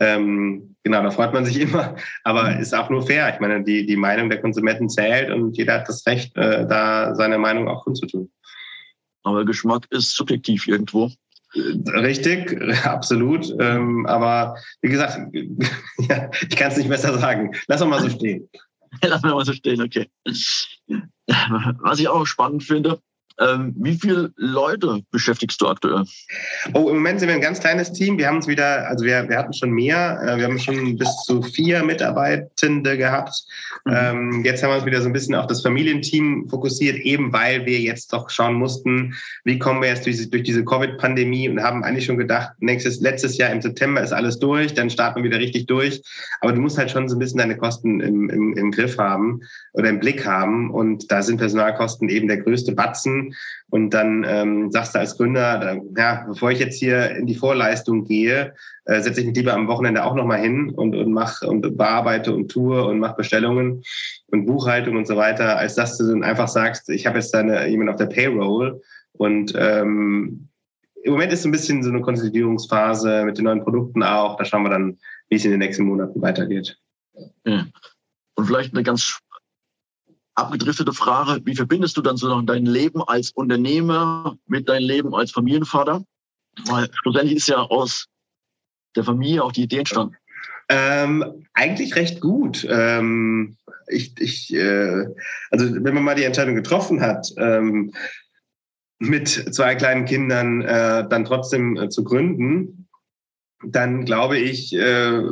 Ähm, 0.00 0.74
genau, 0.82 1.02
da 1.02 1.10
freut 1.10 1.32
man 1.32 1.44
sich 1.44 1.60
immer, 1.60 1.96
aber 2.24 2.50
mhm. 2.50 2.60
ist 2.60 2.74
auch 2.74 2.90
nur 2.90 3.06
fair. 3.06 3.32
Ich 3.32 3.40
meine, 3.40 3.62
die, 3.62 3.86
die 3.86 3.96
Meinung 3.96 4.30
der 4.30 4.40
Konsumenten 4.40 4.88
zählt 4.88 5.30
und 5.30 5.56
jeder 5.56 5.74
hat 5.74 5.88
das 5.88 6.06
Recht, 6.06 6.36
äh, 6.36 6.66
da 6.66 7.14
seine 7.14 7.38
Meinung 7.38 7.68
auch 7.68 7.84
kundzutun. 7.84 8.30
Aber 9.22 9.44
Geschmack 9.44 9.86
ist 9.90 10.16
subjektiv 10.16 10.66
irgendwo. 10.66 11.10
Richtig, 11.54 12.60
absolut. 12.84 13.54
Ähm, 13.58 14.06
aber 14.06 14.56
wie 14.82 14.88
gesagt, 14.88 15.18
ja, 15.98 16.30
ich 16.40 16.56
kann 16.56 16.70
es 16.70 16.78
nicht 16.78 16.88
besser 16.88 17.18
sagen. 17.18 17.54
Lass 17.66 17.82
uns 17.82 17.90
mal 17.90 18.00
so 18.00 18.08
stehen. 18.08 18.48
Lass 19.02 19.22
mal 19.22 19.44
so 19.44 19.52
stehen, 19.52 19.82
okay. 19.82 20.08
Was 21.82 22.00
ich 22.00 22.08
auch 22.08 22.26
spannend 22.26 22.64
finde, 22.64 23.00
ähm, 23.38 23.74
wie 23.76 23.94
viele 23.94 24.32
Leute 24.36 25.00
beschäftigst 25.10 25.60
du 25.60 25.68
aktuell? 25.68 26.04
Oh, 26.74 26.88
im 26.88 26.96
Moment 26.96 27.20
sind 27.20 27.28
wir 27.28 27.34
ein 27.34 27.40
ganz 27.40 27.60
kleines 27.60 27.92
Team. 27.92 28.18
Wir 28.18 28.26
haben 28.26 28.36
uns 28.36 28.46
wieder, 28.46 28.88
also 28.88 29.04
wir, 29.04 29.28
wir 29.28 29.38
hatten 29.38 29.52
schon 29.52 29.70
mehr. 29.70 30.20
Äh, 30.22 30.38
wir 30.38 30.44
haben 30.44 30.58
schon 30.58 30.96
bis 30.96 31.08
zu 31.24 31.42
vier 31.42 31.82
Mitarbeitende 31.82 32.96
gehabt. 32.98 33.44
Mhm. 33.84 33.92
Ähm, 33.94 34.44
jetzt 34.44 34.62
haben 34.62 34.70
wir 34.70 34.76
uns 34.76 34.86
wieder 34.86 35.00
so 35.00 35.08
ein 35.08 35.12
bisschen 35.12 35.34
auf 35.34 35.46
das 35.46 35.62
Familienteam 35.62 36.48
fokussiert, 36.48 36.98
eben 36.98 37.32
weil 37.32 37.64
wir 37.66 37.80
jetzt 37.80 38.12
doch 38.12 38.28
schauen 38.30 38.54
mussten, 38.54 39.14
wie 39.44 39.58
kommen 39.58 39.80
wir 39.80 39.88
jetzt 39.88 40.06
durch, 40.06 40.30
durch 40.30 40.42
diese 40.42 40.64
Covid-Pandemie 40.64 41.48
und 41.48 41.62
haben 41.62 41.84
eigentlich 41.84 42.04
schon 42.04 42.18
gedacht, 42.18 42.52
nächstes, 42.58 43.00
letztes 43.00 43.38
Jahr 43.38 43.50
im 43.50 43.62
September 43.62 44.02
ist 44.02 44.12
alles 44.12 44.38
durch, 44.38 44.74
dann 44.74 44.90
starten 44.90 45.22
wir 45.22 45.30
wieder 45.30 45.38
richtig 45.38 45.66
durch. 45.66 46.02
Aber 46.40 46.52
du 46.52 46.60
musst 46.60 46.78
halt 46.78 46.90
schon 46.90 47.08
so 47.08 47.16
ein 47.16 47.18
bisschen 47.18 47.38
deine 47.38 47.56
Kosten 47.56 48.00
im, 48.00 48.28
im, 48.30 48.56
im 48.56 48.70
Griff 48.70 48.98
haben 48.98 49.40
oder 49.72 49.88
im 49.88 50.00
Blick 50.00 50.26
haben. 50.26 50.70
Und 50.70 51.10
da 51.10 51.22
sind 51.22 51.38
Personalkosten 51.38 52.08
eben 52.08 52.28
der 52.28 52.38
größte 52.38 52.72
Batzen. 52.72 53.19
Und 53.70 53.90
dann 53.90 54.24
ähm, 54.28 54.70
sagst 54.70 54.94
du 54.94 54.98
als 54.98 55.16
Gründer, 55.16 55.80
ja, 55.96 56.24
bevor 56.28 56.50
ich 56.50 56.58
jetzt 56.58 56.78
hier 56.78 57.10
in 57.16 57.26
die 57.26 57.34
Vorleistung 57.34 58.04
gehe, 58.04 58.54
äh, 58.84 59.00
setze 59.00 59.20
ich 59.20 59.26
mich 59.26 59.36
lieber 59.36 59.54
am 59.54 59.68
Wochenende 59.68 60.04
auch 60.04 60.14
nochmal 60.14 60.40
hin 60.40 60.70
und, 60.70 60.94
und 60.94 61.12
mache 61.12 61.46
und 61.46 61.76
bearbeite 61.76 62.34
und 62.34 62.50
tue 62.50 62.84
und 62.84 62.98
mache 62.98 63.16
Bestellungen 63.16 63.82
und 64.28 64.46
Buchhaltung 64.46 64.96
und 64.96 65.06
so 65.06 65.16
weiter, 65.16 65.58
als 65.58 65.74
dass 65.74 65.98
du 65.98 66.08
dann 66.08 66.24
einfach 66.24 66.48
sagst, 66.48 66.88
ich 66.88 67.06
habe 67.06 67.18
jetzt 67.18 67.32
da 67.32 67.38
eine, 67.40 67.68
jemand 67.68 67.90
auf 67.90 67.96
der 67.96 68.06
Payroll 68.06 68.80
und 69.12 69.52
ähm, 69.56 70.48
im 71.02 71.12
Moment 71.12 71.32
ist 71.32 71.42
so 71.42 71.48
ein 71.48 71.52
bisschen 71.52 71.82
so 71.82 71.90
eine 71.90 72.02
Konsolidierungsphase 72.02 73.24
mit 73.24 73.38
den 73.38 73.44
neuen 73.44 73.62
Produkten 73.62 74.02
auch. 74.02 74.36
Da 74.36 74.44
schauen 74.44 74.64
wir 74.64 74.70
dann, 74.70 74.98
wie 75.28 75.36
es 75.36 75.44
in 75.44 75.50
den 75.50 75.60
nächsten 75.60 75.84
Monaten 75.84 76.20
weitergeht. 76.20 76.78
Ja. 77.44 77.66
Und 78.34 78.46
vielleicht 78.46 78.74
eine 78.74 78.82
ganz 78.82 79.20
abgedriftete 80.34 80.92
Frage, 80.92 81.40
wie 81.44 81.54
verbindest 81.54 81.96
du 81.96 82.02
dann 82.02 82.16
so 82.16 82.28
noch 82.28 82.42
dein 82.42 82.66
Leben 82.66 83.02
als 83.02 83.30
Unternehmer 83.32 84.36
mit 84.46 84.68
deinem 84.68 84.86
Leben 84.86 85.14
als 85.14 85.32
Familienvater? 85.32 86.04
Weil 86.66 86.88
schlussendlich 86.92 87.36
ist 87.36 87.48
ja 87.48 87.58
aus 87.58 88.06
der 88.96 89.04
Familie 89.04 89.44
auch 89.44 89.52
die 89.52 89.62
Idee 89.62 89.78
entstanden. 89.78 90.16
Ähm, 90.68 91.46
eigentlich 91.52 91.96
recht 91.96 92.20
gut. 92.20 92.66
Ähm, 92.68 93.56
ich, 93.88 94.14
ich, 94.20 94.54
äh, 94.54 95.06
also 95.50 95.84
wenn 95.84 95.94
man 95.94 96.04
mal 96.04 96.14
die 96.14 96.24
Entscheidung 96.24 96.54
getroffen 96.54 97.00
hat, 97.00 97.28
ähm, 97.36 97.92
mit 99.00 99.28
zwei 99.28 99.74
kleinen 99.74 100.04
Kindern 100.04 100.62
äh, 100.62 101.08
dann 101.08 101.24
trotzdem 101.24 101.76
äh, 101.76 101.88
zu 101.88 102.04
gründen, 102.04 102.88
dann 103.64 104.04
glaube 104.04 104.38
ich, 104.38 104.72
äh, 104.74 105.22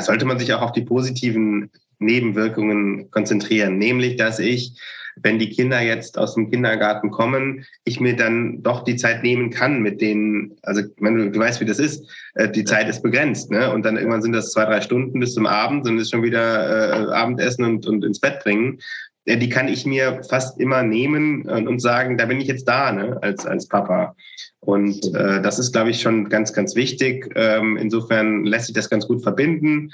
sollte 0.00 0.24
man 0.24 0.38
sich 0.38 0.52
auch 0.52 0.62
auf 0.62 0.72
die 0.72 0.82
positiven 0.82 1.70
Nebenwirkungen 2.04 3.10
konzentrieren. 3.10 3.78
Nämlich, 3.78 4.16
dass 4.16 4.38
ich 4.38 4.74
wenn 5.16 5.38
die 5.38 5.50
Kinder 5.50 5.80
jetzt 5.80 6.18
aus 6.18 6.34
dem 6.34 6.50
Kindergarten 6.50 7.10
kommen, 7.10 7.64
ich 7.84 8.00
mir 8.00 8.16
dann 8.16 8.62
doch 8.62 8.84
die 8.84 8.96
Zeit 8.96 9.22
nehmen 9.22 9.50
kann 9.50 9.80
mit 9.82 10.00
denen, 10.00 10.56
also 10.62 10.82
wenn 10.98 11.16
du, 11.16 11.30
du 11.30 11.38
weißt, 11.38 11.60
wie 11.60 11.66
das 11.66 11.78
ist, 11.78 12.08
äh, 12.34 12.48
die 12.48 12.64
Zeit 12.64 12.88
ist 12.88 13.02
begrenzt, 13.02 13.50
ne? 13.50 13.72
Und 13.72 13.84
dann 13.84 13.96
irgendwann 13.96 14.22
sind 14.22 14.32
das 14.32 14.52
zwei, 14.52 14.64
drei 14.64 14.80
Stunden 14.80 15.20
bis 15.20 15.34
zum 15.34 15.46
Abend 15.46 15.86
und 15.86 15.98
ist 15.98 16.10
schon 16.10 16.22
wieder 16.22 17.10
äh, 17.10 17.12
Abendessen 17.12 17.64
und, 17.64 17.86
und 17.86 18.04
ins 18.04 18.20
Bett 18.20 18.42
bringen. 18.42 18.78
Ja, 19.24 19.36
die 19.36 19.48
kann 19.48 19.68
ich 19.68 19.86
mir 19.86 20.22
fast 20.28 20.58
immer 20.58 20.82
nehmen 20.82 21.42
und, 21.42 21.68
und 21.68 21.78
sagen, 21.78 22.16
da 22.18 22.26
bin 22.26 22.40
ich 22.40 22.48
jetzt 22.48 22.66
da, 22.66 22.90
ne, 22.90 23.18
als, 23.22 23.46
als 23.46 23.68
Papa. 23.68 24.16
Und 24.58 25.14
äh, 25.14 25.40
das 25.42 25.58
ist, 25.58 25.72
glaube 25.72 25.90
ich, 25.90 26.00
schon 26.00 26.28
ganz, 26.28 26.52
ganz 26.52 26.74
wichtig. 26.74 27.30
Ähm, 27.36 27.76
insofern 27.76 28.44
lässt 28.44 28.66
sich 28.66 28.74
das 28.74 28.90
ganz 28.90 29.06
gut 29.06 29.22
verbinden. 29.22 29.92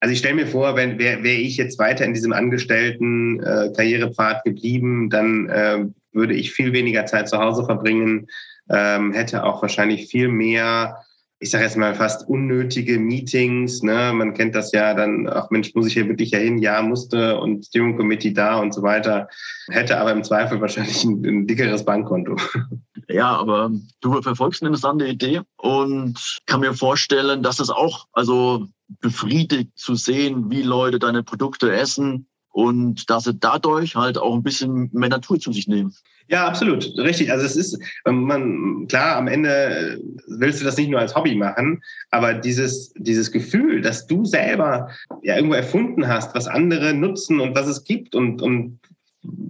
Also 0.00 0.12
ich 0.12 0.18
stelle 0.18 0.34
mir 0.34 0.46
vor, 0.46 0.76
wenn 0.76 0.98
wäre 0.98 1.22
wär 1.22 1.38
ich 1.38 1.56
jetzt 1.56 1.78
weiter 1.78 2.04
in 2.04 2.14
diesem 2.14 2.32
angestellten 2.32 3.40
äh, 3.40 3.72
Karrierepfad 3.74 4.44
geblieben, 4.44 5.10
dann 5.10 5.48
äh, 5.48 5.84
würde 6.12 6.34
ich 6.34 6.52
viel 6.52 6.72
weniger 6.72 7.06
Zeit 7.06 7.28
zu 7.28 7.38
Hause 7.38 7.64
verbringen, 7.64 8.26
ähm, 8.70 9.12
hätte 9.12 9.44
auch 9.44 9.62
wahrscheinlich 9.62 10.08
viel 10.08 10.28
mehr 10.28 10.98
ich 11.38 11.50
sage 11.50 11.64
jetzt 11.64 11.76
mal 11.76 11.94
fast 11.94 12.28
unnötige 12.28 12.98
Meetings. 12.98 13.82
Ne? 13.82 14.12
Man 14.14 14.32
kennt 14.32 14.54
das 14.54 14.72
ja 14.72 14.94
dann, 14.94 15.28
ach 15.28 15.50
Mensch, 15.50 15.74
muss 15.74 15.86
ich 15.86 15.92
hier 15.92 16.08
wirklich 16.08 16.30
ja 16.30 16.38
hin? 16.38 16.58
Ja, 16.58 16.80
musste 16.80 17.38
und 17.38 17.66
Steering 17.66 17.96
Committee 17.96 18.32
da 18.32 18.58
und 18.58 18.72
so 18.72 18.82
weiter. 18.82 19.28
Hätte 19.68 19.98
aber 19.98 20.12
im 20.12 20.24
Zweifel 20.24 20.60
wahrscheinlich 20.60 21.04
ein, 21.04 21.24
ein 21.24 21.46
dickeres 21.46 21.84
Bankkonto. 21.84 22.36
Ja, 23.08 23.36
aber 23.36 23.70
du 24.00 24.20
verfolgst 24.20 24.62
eine 24.62 24.68
interessante 24.68 25.06
Idee 25.06 25.42
und 25.56 26.38
kann 26.46 26.60
mir 26.60 26.74
vorstellen, 26.74 27.42
dass 27.42 27.60
es 27.60 27.70
auch 27.70 28.06
also 28.12 28.66
befriedigt 29.00 29.70
zu 29.76 29.94
sehen, 29.94 30.50
wie 30.50 30.62
Leute 30.62 30.98
deine 30.98 31.22
Produkte 31.22 31.72
essen 31.72 32.26
und 32.50 33.10
dass 33.10 33.24
sie 33.24 33.34
dadurch 33.34 33.96
halt 33.96 34.18
auch 34.18 34.34
ein 34.34 34.42
bisschen 34.42 34.88
mehr 34.92 35.10
Natur 35.10 35.38
zu 35.38 35.52
sich 35.52 35.68
nehmen. 35.68 35.94
Ja, 36.28 36.46
absolut, 36.48 36.92
richtig. 36.98 37.30
Also 37.30 37.46
es 37.46 37.54
ist, 37.54 37.78
ähm, 38.04 38.22
man, 38.24 38.86
klar, 38.88 39.16
am 39.16 39.28
Ende 39.28 39.50
äh, 39.50 39.98
willst 40.26 40.60
du 40.60 40.64
das 40.64 40.76
nicht 40.76 40.90
nur 40.90 40.98
als 40.98 41.14
Hobby 41.14 41.36
machen, 41.36 41.82
aber 42.10 42.34
dieses, 42.34 42.92
dieses 42.96 43.30
Gefühl, 43.30 43.80
dass 43.80 44.06
du 44.06 44.24
selber 44.24 44.88
ja 45.22 45.36
irgendwo 45.36 45.54
erfunden 45.54 46.08
hast, 46.08 46.34
was 46.34 46.48
andere 46.48 46.94
nutzen 46.94 47.38
und 47.40 47.54
was 47.54 47.68
es 47.68 47.84
gibt 47.84 48.16
und, 48.16 48.42
und 48.42 48.80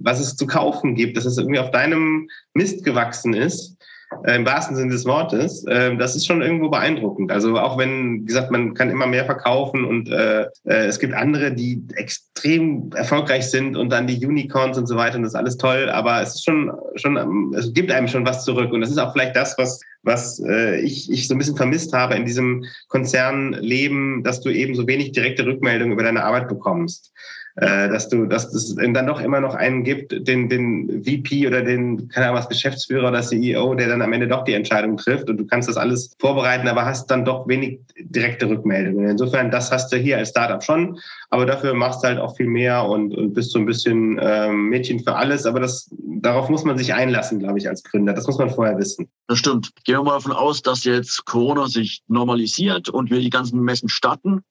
was 0.02 0.20
es 0.20 0.36
zu 0.36 0.46
kaufen 0.46 0.94
gibt, 0.94 1.16
dass 1.16 1.24
es 1.24 1.38
irgendwie 1.38 1.58
auf 1.58 1.70
deinem 1.70 2.28
Mist 2.54 2.84
gewachsen 2.84 3.34
ist, 3.34 3.76
äh, 4.24 4.36
im 4.36 4.46
wahrsten 4.46 4.76
Sinne 4.76 4.92
des 4.92 5.04
Wortes, 5.04 5.64
äh, 5.66 5.96
das 5.96 6.14
ist 6.14 6.26
schon 6.26 6.40
irgendwo 6.40 6.68
beeindruckend. 6.68 7.32
Also 7.32 7.58
auch 7.58 7.76
wenn, 7.76 8.22
wie 8.22 8.26
gesagt, 8.26 8.50
man 8.50 8.74
kann 8.74 8.90
immer 8.90 9.06
mehr 9.06 9.24
verkaufen 9.24 9.84
und 9.84 10.08
äh, 10.08 10.42
äh, 10.64 10.86
es 10.86 10.98
gibt 10.98 11.14
andere, 11.14 11.52
die 11.52 11.82
extrem 11.94 12.90
erfolgreich 12.94 13.50
sind 13.50 13.76
und 13.76 13.90
dann 13.90 14.06
die 14.06 14.24
Unicorns 14.24 14.78
und 14.78 14.86
so 14.86 14.96
weiter 14.96 15.16
und 15.16 15.22
das 15.22 15.32
ist 15.32 15.38
alles 15.38 15.56
toll, 15.56 15.90
aber 15.90 16.22
es 16.22 16.36
ist 16.36 16.44
schon, 16.44 16.72
schon 16.94 17.52
es 17.54 17.72
gibt 17.72 17.90
einem 17.90 18.08
schon 18.08 18.26
was 18.26 18.44
zurück 18.44 18.72
und 18.72 18.80
das 18.80 18.90
ist 18.90 18.98
auch 18.98 19.12
vielleicht 19.12 19.34
das, 19.34 19.58
was 19.58 19.80
was 20.06 20.38
äh, 20.38 20.80
ich, 20.80 21.10
ich 21.10 21.28
so 21.28 21.34
ein 21.34 21.38
bisschen 21.38 21.56
vermisst 21.56 21.92
habe 21.92 22.14
in 22.14 22.24
diesem 22.24 22.64
Konzernleben, 22.88 24.22
dass 24.22 24.40
du 24.40 24.50
eben 24.50 24.74
so 24.74 24.86
wenig 24.86 25.12
direkte 25.12 25.44
Rückmeldung 25.44 25.92
über 25.92 26.04
deine 26.04 26.24
Arbeit 26.24 26.48
bekommst 26.48 27.12
äh, 27.56 27.88
dass 27.88 28.10
du, 28.10 28.26
dass 28.26 28.52
es 28.52 28.74
dann 28.74 29.06
doch 29.06 29.20
immer 29.20 29.40
noch 29.40 29.54
einen 29.54 29.82
gibt, 29.82 30.28
den, 30.28 30.50
den 30.50 31.02
VP 31.04 31.46
oder 31.46 31.62
den, 31.62 32.08
keine 32.08 32.26
Ahnung 32.26 32.38
was, 32.38 32.50
Geschäftsführer 32.50 33.08
oder 33.08 33.22
CEO, 33.22 33.74
der 33.74 33.88
dann 33.88 34.02
am 34.02 34.12
Ende 34.12 34.28
doch 34.28 34.44
die 34.44 34.52
Entscheidung 34.52 34.98
trifft 34.98 35.30
und 35.30 35.38
du 35.38 35.46
kannst 35.46 35.68
das 35.68 35.78
alles 35.78 36.14
vorbereiten, 36.18 36.68
aber 36.68 36.84
hast 36.84 37.10
dann 37.10 37.24
doch 37.24 37.48
wenig 37.48 37.80
direkte 37.98 38.48
Rückmeldungen. 38.48 39.08
Insofern, 39.08 39.50
das 39.50 39.72
hast 39.72 39.90
du 39.90 39.96
hier 39.96 40.18
als 40.18 40.30
Startup 40.30 40.62
schon, 40.62 40.98
aber 41.30 41.46
dafür 41.46 41.72
machst 41.72 42.02
du 42.02 42.08
halt 42.08 42.18
auch 42.18 42.36
viel 42.36 42.46
mehr 42.46 42.84
und, 42.84 43.16
und 43.16 43.32
bist 43.32 43.52
so 43.52 43.58
ein 43.58 43.64
bisschen 43.64 44.20
ähm, 44.20 44.68
Mädchen 44.68 45.00
für 45.00 45.14
alles, 45.14 45.46
aber 45.46 45.60
das, 45.60 45.88
darauf 46.20 46.50
muss 46.50 46.64
man 46.64 46.76
sich 46.76 46.92
einlassen, 46.92 47.38
glaube 47.38 47.58
ich, 47.58 47.68
als 47.68 47.82
Gründer. 47.84 48.12
Das 48.12 48.26
muss 48.26 48.38
man 48.38 48.50
vorher 48.50 48.76
wissen. 48.76 49.08
Das 49.28 49.38
stimmt. 49.38 49.72
Gehen 49.84 49.95
wir 50.00 50.04
mal 50.04 50.14
davon 50.14 50.32
aus, 50.32 50.62
dass 50.62 50.84
jetzt 50.84 51.24
Corona 51.24 51.68
sich 51.68 52.02
normalisiert 52.08 52.88
und 52.88 53.10
wir 53.10 53.20
die 53.20 53.30
ganzen 53.30 53.60
Messen 53.60 53.88
starten. 53.88 54.42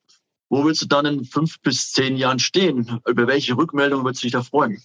Wo 0.50 0.64
willst 0.64 0.82
du 0.82 0.86
dann 0.86 1.06
in 1.06 1.26
fünf 1.26 1.60
bis 1.62 1.92
zehn 1.92 2.18
Jahren 2.18 2.40
stehen? 2.40 3.00
Über 3.08 3.28
welche 3.28 3.58
Rückmeldung 3.58 4.04
würdest 4.04 4.24
du 4.24 4.28
dich 4.28 4.34
da 4.34 4.44
freuen? 4.44 4.82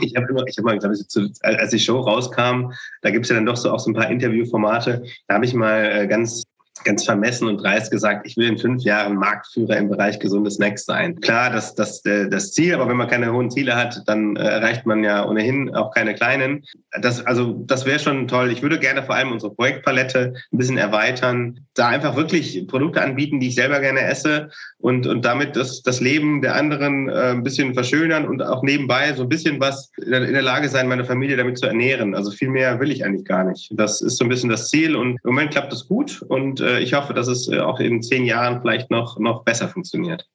Ich 0.00 0.16
habe 0.16 0.26
immer, 0.28 0.44
ich 0.46 0.56
habe 0.56 0.66
mal, 0.66 0.78
glaube 0.78 0.94
ich, 0.94 1.04
als 1.42 1.70
die 1.70 1.78
Show 1.78 2.00
rauskam, 2.00 2.72
da 3.02 3.10
gibt 3.10 3.26
es 3.26 3.30
ja 3.30 3.36
dann 3.36 3.46
doch 3.46 3.56
so 3.56 3.70
auch 3.70 3.78
so 3.78 3.90
ein 3.90 3.94
paar 3.94 4.10
Interviewformate. 4.10 5.04
Da 5.28 5.34
habe 5.34 5.44
ich 5.44 5.54
mal 5.54 5.84
äh, 5.84 6.06
ganz 6.06 6.42
ganz 6.82 7.04
vermessen 7.04 7.46
und 7.48 7.58
dreist 7.58 7.90
gesagt, 7.90 8.26
ich 8.26 8.36
will 8.36 8.48
in 8.48 8.58
fünf 8.58 8.82
Jahren 8.82 9.16
Marktführer 9.16 9.76
im 9.76 9.88
Bereich 9.88 10.18
gesunde 10.18 10.50
Snacks 10.50 10.84
sein. 10.84 11.20
Klar, 11.20 11.50
das, 11.50 11.74
das, 11.74 12.04
äh, 12.04 12.28
das 12.28 12.52
Ziel, 12.52 12.74
aber 12.74 12.88
wenn 12.88 12.96
man 12.96 13.08
keine 13.08 13.32
hohen 13.32 13.50
Ziele 13.50 13.76
hat, 13.76 14.02
dann 14.06 14.36
äh, 14.36 14.42
erreicht 14.42 14.84
man 14.84 15.04
ja 15.04 15.26
ohnehin 15.26 15.72
auch 15.74 15.92
keine 15.92 16.14
kleinen. 16.14 16.64
Das, 17.00 17.24
also, 17.24 17.62
das 17.66 17.86
wäre 17.86 18.00
schon 18.00 18.26
toll. 18.26 18.50
Ich 18.50 18.62
würde 18.62 18.78
gerne 18.78 19.02
vor 19.02 19.14
allem 19.14 19.30
unsere 19.30 19.54
Projektpalette 19.54 20.34
ein 20.52 20.58
bisschen 20.58 20.78
erweitern, 20.78 21.60
da 21.74 21.88
einfach 21.88 22.16
wirklich 22.16 22.66
Produkte 22.66 23.02
anbieten, 23.02 23.40
die 23.40 23.48
ich 23.48 23.54
selber 23.54 23.80
gerne 23.80 24.00
esse 24.00 24.50
und, 24.78 25.06
und 25.06 25.24
damit 25.24 25.56
das, 25.56 25.82
das 25.82 26.00
Leben 26.00 26.42
der 26.42 26.56
anderen 26.56 27.08
äh, 27.08 27.30
ein 27.30 27.42
bisschen 27.42 27.74
verschönern 27.74 28.26
und 28.26 28.42
auch 28.42 28.62
nebenbei 28.62 29.12
so 29.12 29.22
ein 29.22 29.28
bisschen 29.28 29.60
was 29.60 29.90
in 29.96 30.10
der 30.10 30.42
Lage 30.42 30.68
sein, 30.68 30.88
meine 30.88 31.04
Familie 31.04 31.36
damit 31.36 31.58
zu 31.58 31.66
ernähren. 31.66 32.14
Also 32.14 32.30
viel 32.30 32.48
mehr 32.48 32.80
will 32.80 32.90
ich 32.90 33.04
eigentlich 33.04 33.24
gar 33.24 33.44
nicht. 33.44 33.70
Das 33.74 34.00
ist 34.00 34.18
so 34.18 34.24
ein 34.24 34.28
bisschen 34.28 34.50
das 34.50 34.70
Ziel 34.70 34.96
und 34.96 35.12
im 35.12 35.18
Moment 35.24 35.52
klappt 35.52 35.72
das 35.72 35.86
gut 35.86 36.22
und 36.22 36.60
äh, 36.64 36.80
ich 36.80 36.94
hoffe, 36.94 37.14
dass 37.14 37.28
es 37.28 37.48
äh, 37.48 37.60
auch 37.60 37.78
in 37.80 38.02
zehn 38.02 38.24
Jahren 38.24 38.60
vielleicht 38.60 38.90
noch, 38.90 39.18
noch 39.18 39.44
besser 39.44 39.68
funktioniert. 39.68 40.28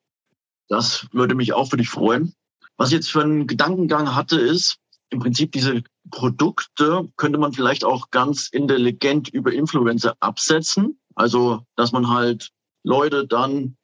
Das 0.67 1.07
würde 1.11 1.35
mich 1.35 1.53
auch 1.53 1.69
für 1.69 1.77
dich 1.77 1.89
freuen. 1.89 2.33
Was 2.77 2.89
ich 2.89 2.95
jetzt 2.95 3.11
für 3.11 3.23
einen 3.23 3.47
Gedankengang 3.47 4.15
hatte, 4.15 4.39
ist, 4.39 4.77
im 5.09 5.19
Prinzip 5.19 5.51
diese 5.51 5.81
Produkte 6.11 7.09
könnte 7.17 7.39
man 7.39 7.51
vielleicht 7.51 7.83
auch 7.83 8.11
ganz 8.11 8.49
intelligent 8.49 9.29
über 9.29 9.51
Influencer 9.51 10.15
absetzen. 10.19 10.99
Also, 11.15 11.65
dass 11.75 11.91
man 11.91 12.09
halt 12.09 12.51
Leute 12.83 13.27
dann 13.27 13.75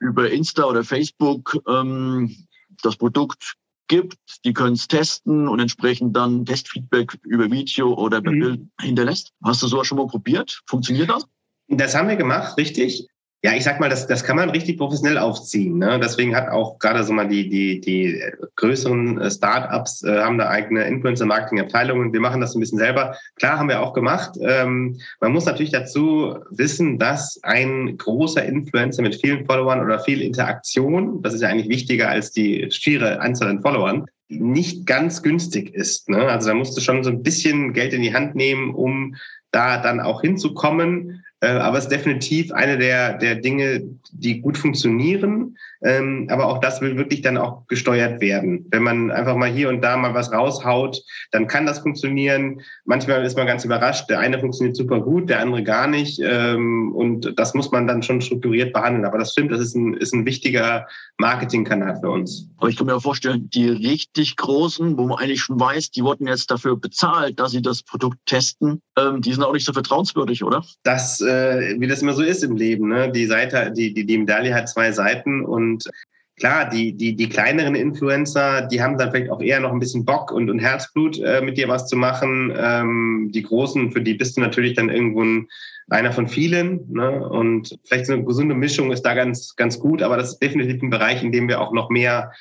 über 0.00 0.30
Insta 0.30 0.64
oder 0.64 0.84
Facebook 0.84 1.56
ähm, 1.68 2.34
das 2.82 2.96
Produkt 2.96 3.54
gibt, 3.88 4.18
die 4.44 4.52
können 4.52 4.74
es 4.74 4.88
testen 4.88 5.48
und 5.48 5.60
entsprechend 5.60 6.16
dann 6.16 6.44
Testfeedback 6.44 7.18
über 7.22 7.50
Video 7.50 7.94
oder 7.94 8.20
mhm. 8.20 8.40
Bild 8.40 8.60
hinterlässt. 8.80 9.32
Hast 9.42 9.62
du 9.62 9.68
sowas 9.68 9.86
schon 9.86 9.98
mal 9.98 10.08
probiert? 10.08 10.62
Funktioniert 10.66 11.08
das? 11.08 11.26
Das 11.68 11.94
haben 11.94 12.08
wir 12.08 12.16
gemacht, 12.16 12.56
richtig. 12.58 13.06
Ja, 13.44 13.54
ich 13.54 13.64
sag 13.64 13.78
mal, 13.78 13.88
das, 13.90 14.06
das 14.06 14.24
kann 14.24 14.36
man 14.36 14.50
richtig 14.50 14.78
professionell 14.78 15.18
aufziehen. 15.18 15.78
Ne? 15.78 16.00
Deswegen 16.02 16.34
hat 16.34 16.48
auch 16.48 16.78
gerade 16.78 17.04
so 17.04 17.12
mal 17.12 17.28
die, 17.28 17.48
die, 17.48 17.80
die 17.80 18.20
größeren 18.56 19.20
äh, 19.20 19.30
Startups 19.30 20.02
äh, 20.02 20.20
haben 20.20 20.38
da 20.38 20.48
eigene 20.48 20.84
Influencer-Marketing-Abteilungen. 20.84 22.12
Wir 22.12 22.20
machen 22.20 22.40
das 22.40 22.56
ein 22.56 22.60
bisschen 22.60 22.78
selber. 22.78 23.14
Klar, 23.36 23.58
haben 23.58 23.68
wir 23.68 23.82
auch 23.82 23.92
gemacht. 23.92 24.32
Ähm, 24.40 24.98
man 25.20 25.32
muss 25.32 25.44
natürlich 25.44 25.70
dazu 25.70 26.38
wissen, 26.50 26.98
dass 26.98 27.38
ein 27.42 27.96
großer 27.98 28.44
Influencer 28.44 29.02
mit 29.02 29.14
vielen 29.14 29.44
Followern 29.44 29.80
oder 29.80 30.00
viel 30.00 30.22
Interaktion, 30.22 31.22
das 31.22 31.34
ist 31.34 31.42
ja 31.42 31.48
eigentlich 31.48 31.68
wichtiger 31.68 32.08
als 32.08 32.32
die 32.32 32.68
schiere 32.70 33.20
Anzahl 33.20 33.50
an 33.50 33.62
Followern, 33.62 34.06
nicht 34.28 34.86
ganz 34.86 35.22
günstig 35.22 35.72
ist. 35.74 36.08
Ne? 36.08 36.26
Also 36.26 36.48
da 36.48 36.54
musst 36.54 36.76
du 36.76 36.80
schon 36.80 37.04
so 37.04 37.10
ein 37.10 37.22
bisschen 37.22 37.74
Geld 37.74 37.92
in 37.92 38.02
die 38.02 38.14
Hand 38.14 38.34
nehmen, 38.34 38.74
um 38.74 39.14
da 39.52 39.80
dann 39.80 40.00
auch 40.00 40.22
hinzukommen. 40.22 41.22
Äh, 41.46 41.58
aber 41.60 41.78
es 41.78 41.84
ist 41.84 41.92
definitiv 41.92 42.50
eine 42.52 42.76
der, 42.76 43.18
der 43.18 43.36
Dinge, 43.36 43.82
die 44.10 44.40
gut 44.40 44.58
funktionieren. 44.58 45.56
Ähm, 45.82 46.26
aber 46.30 46.46
auch 46.46 46.58
das 46.58 46.80
will 46.80 46.96
wirklich 46.96 47.22
dann 47.22 47.36
auch 47.36 47.66
gesteuert 47.68 48.20
werden. 48.20 48.66
Wenn 48.70 48.82
man 48.82 49.10
einfach 49.10 49.36
mal 49.36 49.50
hier 49.50 49.68
und 49.68 49.82
da 49.82 49.96
mal 49.96 50.14
was 50.14 50.32
raushaut, 50.32 51.00
dann 51.30 51.46
kann 51.46 51.66
das 51.66 51.78
funktionieren. 51.80 52.60
Manchmal 52.84 53.24
ist 53.24 53.36
man 53.36 53.46
ganz 53.46 53.64
überrascht. 53.64 54.08
Der 54.10 54.18
eine 54.18 54.40
funktioniert 54.40 54.76
super 54.76 55.00
gut, 55.00 55.28
der 55.28 55.40
andere 55.40 55.62
gar 55.62 55.86
nicht. 55.86 56.20
Ähm, 56.22 56.92
und 56.94 57.38
das 57.38 57.54
muss 57.54 57.70
man 57.70 57.86
dann 57.86 58.02
schon 58.02 58.20
strukturiert 58.20 58.72
behandeln. 58.72 59.04
Aber 59.04 59.18
das 59.18 59.32
stimmt, 59.32 59.52
das 59.52 59.60
ist 59.60 59.76
ein, 59.76 59.94
ist 59.94 60.14
ein 60.14 60.26
wichtiger 60.26 60.86
Marketingkanal 61.18 62.00
für 62.00 62.10
uns. 62.10 62.48
Aber 62.56 62.68
ich 62.68 62.76
kann 62.76 62.86
mir 62.86 63.00
vorstellen, 63.00 63.48
die 63.50 63.68
richtig 63.68 64.36
großen, 64.36 64.98
wo 64.98 65.06
man 65.06 65.18
eigentlich 65.18 65.42
schon 65.42 65.60
weiß, 65.60 65.90
die 65.90 66.02
wurden 66.02 66.26
jetzt 66.26 66.50
dafür 66.50 66.76
bezahlt, 66.76 67.38
dass 67.38 67.52
sie 67.52 67.62
das 67.62 67.82
Produkt 67.82 68.18
testen, 68.26 68.80
ähm, 68.98 69.20
die 69.20 69.32
sind 69.32 69.44
auch 69.44 69.52
nicht 69.52 69.66
so 69.66 69.72
vertrauenswürdig, 69.72 70.42
oder? 70.42 70.64
Das, 70.82 71.20
äh, 71.20 71.35
wie 71.78 71.86
das 71.86 72.02
immer 72.02 72.12
so 72.12 72.22
ist 72.22 72.44
im 72.44 72.56
Leben. 72.56 72.88
Ne? 72.88 73.10
Die 73.10 73.26
Seite, 73.26 73.72
die, 73.72 73.92
die, 73.94 74.04
die 74.04 74.18
Medaille 74.18 74.54
hat 74.54 74.68
zwei 74.68 74.92
Seiten 74.92 75.44
und 75.44 75.88
klar, 76.36 76.68
die, 76.68 76.92
die, 76.92 77.16
die 77.16 77.28
kleineren 77.28 77.74
Influencer, 77.74 78.62
die 78.62 78.82
haben 78.82 78.98
dann 78.98 79.10
vielleicht 79.10 79.30
auch 79.30 79.40
eher 79.40 79.60
noch 79.60 79.72
ein 79.72 79.78
bisschen 79.78 80.04
Bock 80.04 80.30
und, 80.30 80.50
und 80.50 80.58
Herzblut, 80.58 81.18
äh, 81.18 81.40
mit 81.40 81.56
dir 81.56 81.68
was 81.68 81.88
zu 81.88 81.96
machen. 81.96 82.52
Ähm, 82.56 83.30
die 83.32 83.42
Großen, 83.42 83.92
für 83.92 84.02
die 84.02 84.14
bist 84.14 84.36
du 84.36 84.40
natürlich 84.40 84.74
dann 84.74 84.90
irgendwo 84.90 85.22
ein, 85.22 85.48
einer 85.88 86.12
von 86.12 86.28
vielen. 86.28 86.92
Ne? 86.92 87.26
Und 87.28 87.78
vielleicht 87.84 88.06
so 88.06 88.12
eine 88.12 88.24
gesunde 88.24 88.54
Mischung 88.54 88.92
ist 88.92 89.02
da 89.02 89.14
ganz, 89.14 89.56
ganz 89.56 89.78
gut, 89.78 90.02
aber 90.02 90.16
das 90.16 90.32
ist 90.32 90.38
definitiv 90.38 90.82
ein 90.82 90.90
Bereich, 90.90 91.22
in 91.22 91.32
dem 91.32 91.48
wir 91.48 91.60
auch 91.60 91.72
noch 91.72 91.90
mehr 91.90 92.32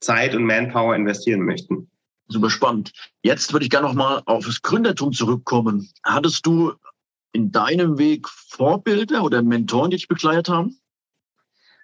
Zeit 0.00 0.34
und 0.34 0.44
Manpower 0.44 0.94
investieren 0.94 1.42
möchten. 1.42 1.88
Super 2.28 2.50
spannend. 2.50 2.92
Jetzt 3.22 3.52
würde 3.52 3.64
ich 3.64 3.70
gerne 3.70 3.86
noch 3.86 3.94
mal 3.94 4.22
auf 4.26 4.46
das 4.46 4.62
Gründertum 4.62 5.12
zurückkommen. 5.12 5.90
Hattest 6.02 6.46
du 6.46 6.72
in 7.32 7.50
deinem 7.50 7.98
Weg 7.98 8.28
Vorbilder 8.28 9.24
oder 9.24 9.42
Mentoren, 9.42 9.90
die 9.90 9.96
dich 9.96 10.08
begleitet 10.08 10.48
haben? 10.48 10.76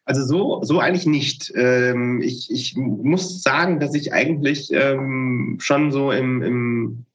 Also 0.04 0.24
so, 0.24 0.62
so 0.62 0.80
eigentlich 0.80 1.06
nicht. 1.06 1.52
Ähm, 1.54 2.22
ich, 2.22 2.50
ich 2.50 2.76
muss 2.76 3.42
sagen, 3.42 3.78
dass 3.78 3.94
ich 3.94 4.12
eigentlich 4.12 4.72
ähm, 4.72 5.58
schon 5.60 5.92
so 5.92 6.12
im, 6.12 6.42
im 6.42 7.06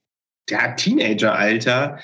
ja, 0.49 0.73
Teenageralter, 0.73 1.99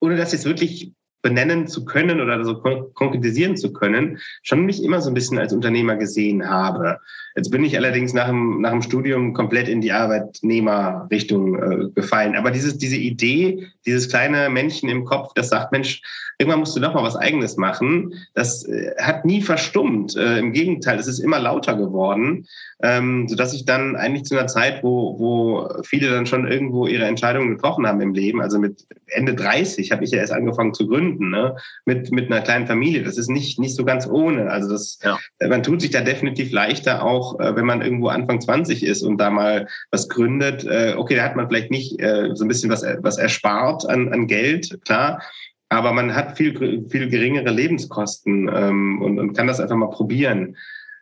ohne 0.00 0.16
das 0.16 0.32
jetzt 0.32 0.46
wirklich 0.46 0.94
benennen 1.22 1.66
zu 1.66 1.84
können 1.84 2.20
oder 2.20 2.44
so 2.44 2.60
konkretisieren 2.94 3.56
zu 3.56 3.72
können, 3.72 4.18
schon 4.42 4.64
mich 4.64 4.82
immer 4.82 5.00
so 5.00 5.10
ein 5.10 5.14
bisschen 5.14 5.38
als 5.38 5.52
Unternehmer 5.52 5.96
gesehen 5.96 6.48
habe. 6.48 6.98
Jetzt 7.34 7.50
bin 7.50 7.64
ich 7.64 7.76
allerdings 7.76 8.12
nach 8.14 8.26
dem, 8.26 8.60
nach 8.60 8.72
dem 8.72 8.82
Studium 8.82 9.32
komplett 9.32 9.68
in 9.68 9.80
die 9.80 9.92
Arbeitnehmerrichtung 9.92 11.54
äh, 11.54 11.88
gefallen. 11.94 12.34
Aber 12.34 12.50
dieses, 12.50 12.78
diese 12.78 12.96
Idee, 12.96 13.68
dieses 13.86 14.08
kleine 14.08 14.48
Männchen 14.48 14.88
im 14.88 15.04
Kopf, 15.04 15.32
das 15.34 15.48
sagt, 15.50 15.72
Mensch, 15.72 16.02
irgendwann 16.38 16.60
musst 16.60 16.76
du 16.76 16.80
doch 16.80 16.94
mal 16.94 17.02
was 17.02 17.16
Eigenes 17.16 17.56
machen, 17.56 18.14
das 18.34 18.64
äh, 18.66 18.92
hat 19.00 19.24
nie 19.24 19.42
verstummt. 19.42 20.16
Äh, 20.16 20.38
Im 20.38 20.52
Gegenteil, 20.52 20.98
es 20.98 21.06
ist 21.06 21.18
immer 21.18 21.38
lauter 21.38 21.76
geworden, 21.76 22.46
ähm, 22.82 23.28
sodass 23.28 23.54
ich 23.54 23.64
dann 23.64 23.96
eigentlich 23.96 24.24
zu 24.24 24.36
einer 24.36 24.46
Zeit, 24.46 24.82
wo, 24.82 25.18
wo 25.18 25.68
viele 25.82 26.10
dann 26.10 26.26
schon 26.26 26.46
irgendwo 26.46 26.86
ihre 26.86 27.04
Entscheidungen 27.04 27.50
getroffen 27.50 27.86
haben 27.86 28.00
im 28.00 28.14
Leben, 28.14 28.40
also 28.40 28.58
mit 28.58 28.86
Ende 29.08 29.34
30 29.34 29.90
habe 29.90 30.04
ich 30.04 30.10
ja 30.10 30.18
erst 30.18 30.32
angefangen 30.32 30.74
zu 30.74 30.86
gründen, 30.86 31.07
ne? 31.16 31.56
mit, 31.84 32.10
mit 32.10 32.30
einer 32.30 32.40
kleinen 32.40 32.66
Familie. 32.66 33.02
Das 33.02 33.18
ist 33.18 33.28
nicht, 33.28 33.58
nicht 33.58 33.74
so 33.74 33.84
ganz 33.84 34.06
ohne. 34.06 34.50
Also 34.50 34.70
das, 34.70 34.98
ja. 35.02 35.18
man 35.48 35.62
tut 35.62 35.80
sich 35.80 35.90
da 35.90 36.00
definitiv 36.00 36.52
leichter 36.52 37.04
auch 37.04 37.18
auch, 37.18 37.40
äh, 37.40 37.56
wenn 37.56 37.66
man 37.66 37.82
irgendwo 37.82 38.08
Anfang 38.08 38.40
20 38.40 38.84
ist 38.84 39.02
und 39.02 39.18
da 39.18 39.30
mal 39.30 39.66
was 39.90 40.08
gründet, 40.08 40.64
äh, 40.64 40.94
okay, 40.96 41.16
da 41.16 41.22
hat 41.22 41.36
man 41.36 41.48
vielleicht 41.48 41.70
nicht 41.70 42.00
äh, 42.00 42.30
so 42.34 42.44
ein 42.44 42.48
bisschen 42.48 42.70
was, 42.70 42.84
was 43.00 43.18
erspart 43.18 43.88
an, 43.88 44.12
an 44.12 44.26
Geld, 44.26 44.78
klar. 44.84 45.22
Aber 45.70 45.92
man 45.92 46.14
hat 46.14 46.36
viel, 46.36 46.86
viel 46.88 47.10
geringere 47.10 47.50
Lebenskosten 47.50 48.50
ähm, 48.52 49.02
und, 49.02 49.18
und 49.18 49.34
kann 49.34 49.46
das 49.46 49.60
einfach 49.60 49.76
mal 49.76 49.90
probieren. 49.90 50.56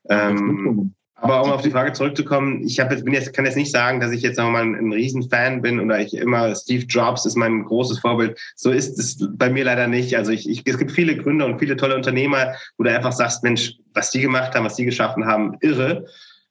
Ähm, 0.09 0.94
aber 1.18 1.42
um 1.42 1.50
auf 1.50 1.62
die 1.62 1.70
Frage 1.70 1.94
zurückzukommen, 1.94 2.62
ich 2.62 2.78
habe 2.78 2.94
jetzt, 2.94 3.04
bin 3.04 3.14
jetzt, 3.14 3.32
kann 3.32 3.46
jetzt 3.46 3.56
nicht 3.56 3.72
sagen, 3.72 4.00
dass 4.00 4.12
ich 4.12 4.20
jetzt 4.20 4.36
nochmal 4.36 4.62
ein, 4.62 4.74
ein 4.74 4.92
Riesenfan 4.92 5.62
bin 5.62 5.80
oder 5.80 5.98
ich 5.98 6.14
immer 6.14 6.54
Steve 6.54 6.84
Jobs 6.84 7.24
ist 7.24 7.36
mein 7.36 7.64
großes 7.64 8.00
Vorbild. 8.00 8.38
So 8.54 8.70
ist 8.70 8.98
es 8.98 9.26
bei 9.30 9.48
mir 9.48 9.64
leider 9.64 9.86
nicht. 9.86 10.14
Also 10.14 10.30
ich, 10.30 10.48
ich, 10.48 10.62
es 10.66 10.76
gibt 10.76 10.92
viele 10.92 11.16
Gründer 11.16 11.46
und 11.46 11.58
viele 11.58 11.76
tolle 11.76 11.96
Unternehmer, 11.96 12.54
wo 12.76 12.84
du 12.84 12.94
einfach 12.94 13.12
sagst, 13.12 13.42
Mensch, 13.42 13.76
was 13.94 14.10
die 14.10 14.20
gemacht 14.20 14.54
haben, 14.54 14.66
was 14.66 14.76
die 14.76 14.84
geschaffen 14.84 15.24
haben, 15.24 15.56
irre. 15.60 16.04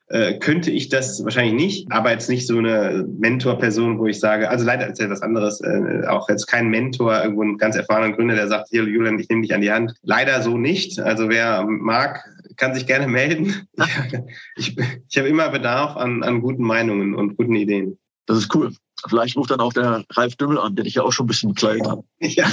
Äh, 0.08 0.38
könnte 0.38 0.70
ich 0.70 0.90
das 0.90 1.24
wahrscheinlich 1.24 1.56
nicht, 1.56 1.92
aber 1.92 2.12
jetzt 2.12 2.30
nicht 2.30 2.46
so 2.46 2.60
eine 2.60 3.08
Mentorperson, 3.20 3.98
wo 3.98 4.06
ich 4.06 4.20
sage, 4.20 4.50
also 4.50 4.64
leider 4.64 4.88
ist 4.88 5.00
ja 5.00 5.10
was 5.10 5.24
anderes, 5.24 5.62
äh, 5.62 6.06
auch 6.08 6.30
jetzt 6.30 6.46
kein 6.46 6.70
Mentor, 6.70 7.24
irgendwo 7.24 7.42
ein 7.42 7.58
ganz 7.58 7.76
erfahrener 7.76 8.16
Gründer, 8.16 8.36
der 8.36 8.48
sagt, 8.48 8.70
hier 8.70 8.84
Julian, 8.84 9.18
ich 9.18 9.30
nehme 9.30 9.42
dich 9.42 9.56
an 9.56 9.62
die 9.62 9.72
Hand. 9.72 9.94
Leider 10.04 10.44
so 10.44 10.60
nicht. 10.60 11.00
Also 11.00 11.30
wer 11.30 11.66
mag, 11.66 12.24
kann 12.58 12.74
sich 12.74 12.86
gerne 12.86 13.08
melden. 13.08 13.68
Ich, 14.58 14.78
ich 15.10 15.18
habe 15.18 15.28
immer 15.28 15.50
Bedarf 15.50 15.98
an, 15.98 16.24
an 16.24 16.42
guten 16.42 16.64
Meinungen 16.64 17.14
und 17.16 17.36
guten 17.36 17.56
Ideen. 17.56 17.98
Das 18.26 18.38
ist 18.38 18.56
cool. 18.56 18.74
Vielleicht 19.08 19.36
ruft 19.36 19.52
dann 19.52 19.60
auch 19.60 19.74
der 19.74 20.06
Ralf 20.12 20.36
Dümmel 20.36 20.58
an, 20.58 20.76
der 20.76 20.86
dich 20.86 20.96
ja 20.96 21.04
auch 21.04 21.12
schon 21.12 21.26
ein 21.26 21.28
bisschen 21.28 21.54
bekleidet 21.54 21.88
hat. 21.88 22.00
Ja. 22.20 22.50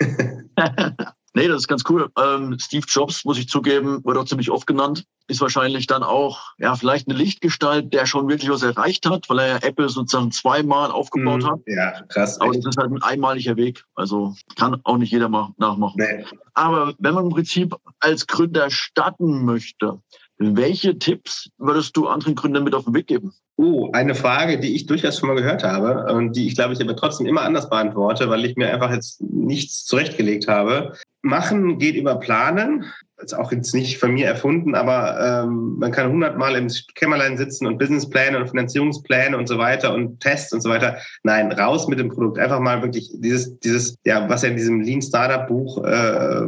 Nee, 1.36 1.48
das 1.48 1.62
ist 1.62 1.68
ganz 1.68 1.82
cool. 1.88 2.08
Ähm, 2.16 2.56
Steve 2.60 2.86
Jobs, 2.88 3.24
muss 3.24 3.38
ich 3.38 3.48
zugeben, 3.48 4.04
wird 4.04 4.16
auch 4.16 4.24
ziemlich 4.24 4.50
oft 4.50 4.68
genannt. 4.68 5.04
Ist 5.26 5.40
wahrscheinlich 5.40 5.88
dann 5.88 6.04
auch, 6.04 6.52
ja, 6.58 6.76
vielleicht 6.76 7.08
eine 7.08 7.18
Lichtgestalt, 7.18 7.92
der 7.92 8.06
schon 8.06 8.28
wirklich 8.28 8.50
was 8.50 8.62
erreicht 8.62 9.06
hat, 9.06 9.28
weil 9.28 9.40
er 9.40 9.46
ja 9.48 9.56
Apple 9.56 9.88
sozusagen 9.88 10.30
zweimal 10.30 10.92
aufgebaut 10.92 11.42
mm, 11.42 11.46
hat. 11.46 11.60
Ja, 11.66 12.02
krass. 12.02 12.40
Aber 12.40 12.52
das 12.52 12.64
ist 12.66 12.78
halt 12.78 12.92
ein 12.92 13.02
einmaliger 13.02 13.56
Weg. 13.56 13.84
Also 13.96 14.34
kann 14.56 14.80
auch 14.84 14.96
nicht 14.96 15.10
jeder 15.10 15.28
mal 15.28 15.50
nachmachen. 15.56 15.96
Nee. 15.98 16.24
Aber 16.52 16.94
wenn 16.98 17.14
man 17.14 17.24
im 17.24 17.32
Prinzip 17.32 17.74
als 17.98 18.28
Gründer 18.28 18.70
starten 18.70 19.44
möchte, 19.44 19.98
welche 20.52 20.98
Tipps 20.98 21.48
würdest 21.58 21.96
du 21.96 22.06
anderen 22.06 22.34
Gründern 22.34 22.64
mit 22.64 22.74
auf 22.74 22.84
den 22.84 22.94
Weg 22.94 23.06
geben? 23.06 23.32
Oh, 23.56 23.90
eine 23.92 24.14
Frage, 24.14 24.58
die 24.58 24.74
ich 24.74 24.86
durchaus 24.86 25.18
schon 25.18 25.28
mal 25.28 25.36
gehört 25.36 25.62
habe 25.62 26.12
und 26.12 26.34
die 26.34 26.48
ich, 26.48 26.56
glaube 26.56 26.74
ich, 26.74 26.80
aber 26.80 26.96
trotzdem 26.96 27.26
immer 27.26 27.42
anders 27.42 27.70
beantworte, 27.70 28.28
weil 28.28 28.44
ich 28.44 28.56
mir 28.56 28.72
einfach 28.72 28.92
jetzt 28.92 29.22
nichts 29.22 29.84
zurechtgelegt 29.84 30.48
habe. 30.48 30.94
Machen 31.22 31.78
geht 31.78 31.94
über 31.94 32.16
Planen. 32.16 32.84
Das 33.16 33.32
ist 33.32 33.38
auch 33.38 33.52
jetzt 33.52 33.72
nicht 33.72 33.98
von 33.98 34.12
mir 34.12 34.26
erfunden, 34.26 34.74
aber 34.74 35.44
ähm, 35.44 35.76
man 35.78 35.92
kann 35.92 36.10
hundertmal 36.10 36.56
im 36.56 36.66
Kämmerlein 36.96 37.38
sitzen 37.38 37.66
und 37.66 37.78
Businesspläne 37.78 38.36
und 38.38 38.48
Finanzierungspläne 38.48 39.38
und 39.38 39.48
so 39.48 39.56
weiter 39.56 39.94
und 39.94 40.18
Tests 40.18 40.52
und 40.52 40.60
so 40.60 40.68
weiter. 40.68 40.98
Nein, 41.22 41.52
raus 41.52 41.86
mit 41.86 42.00
dem 42.00 42.08
Produkt. 42.08 42.40
Einfach 42.40 42.58
mal 42.58 42.82
wirklich 42.82 43.08
dieses, 43.14 43.58
dieses, 43.60 43.96
ja, 44.04 44.28
was 44.28 44.42
ja 44.42 44.48
in 44.48 44.56
diesem 44.56 44.80
Lean 44.80 45.00
Startup 45.00 45.46
Buch 45.46 45.82
äh, 45.84 46.40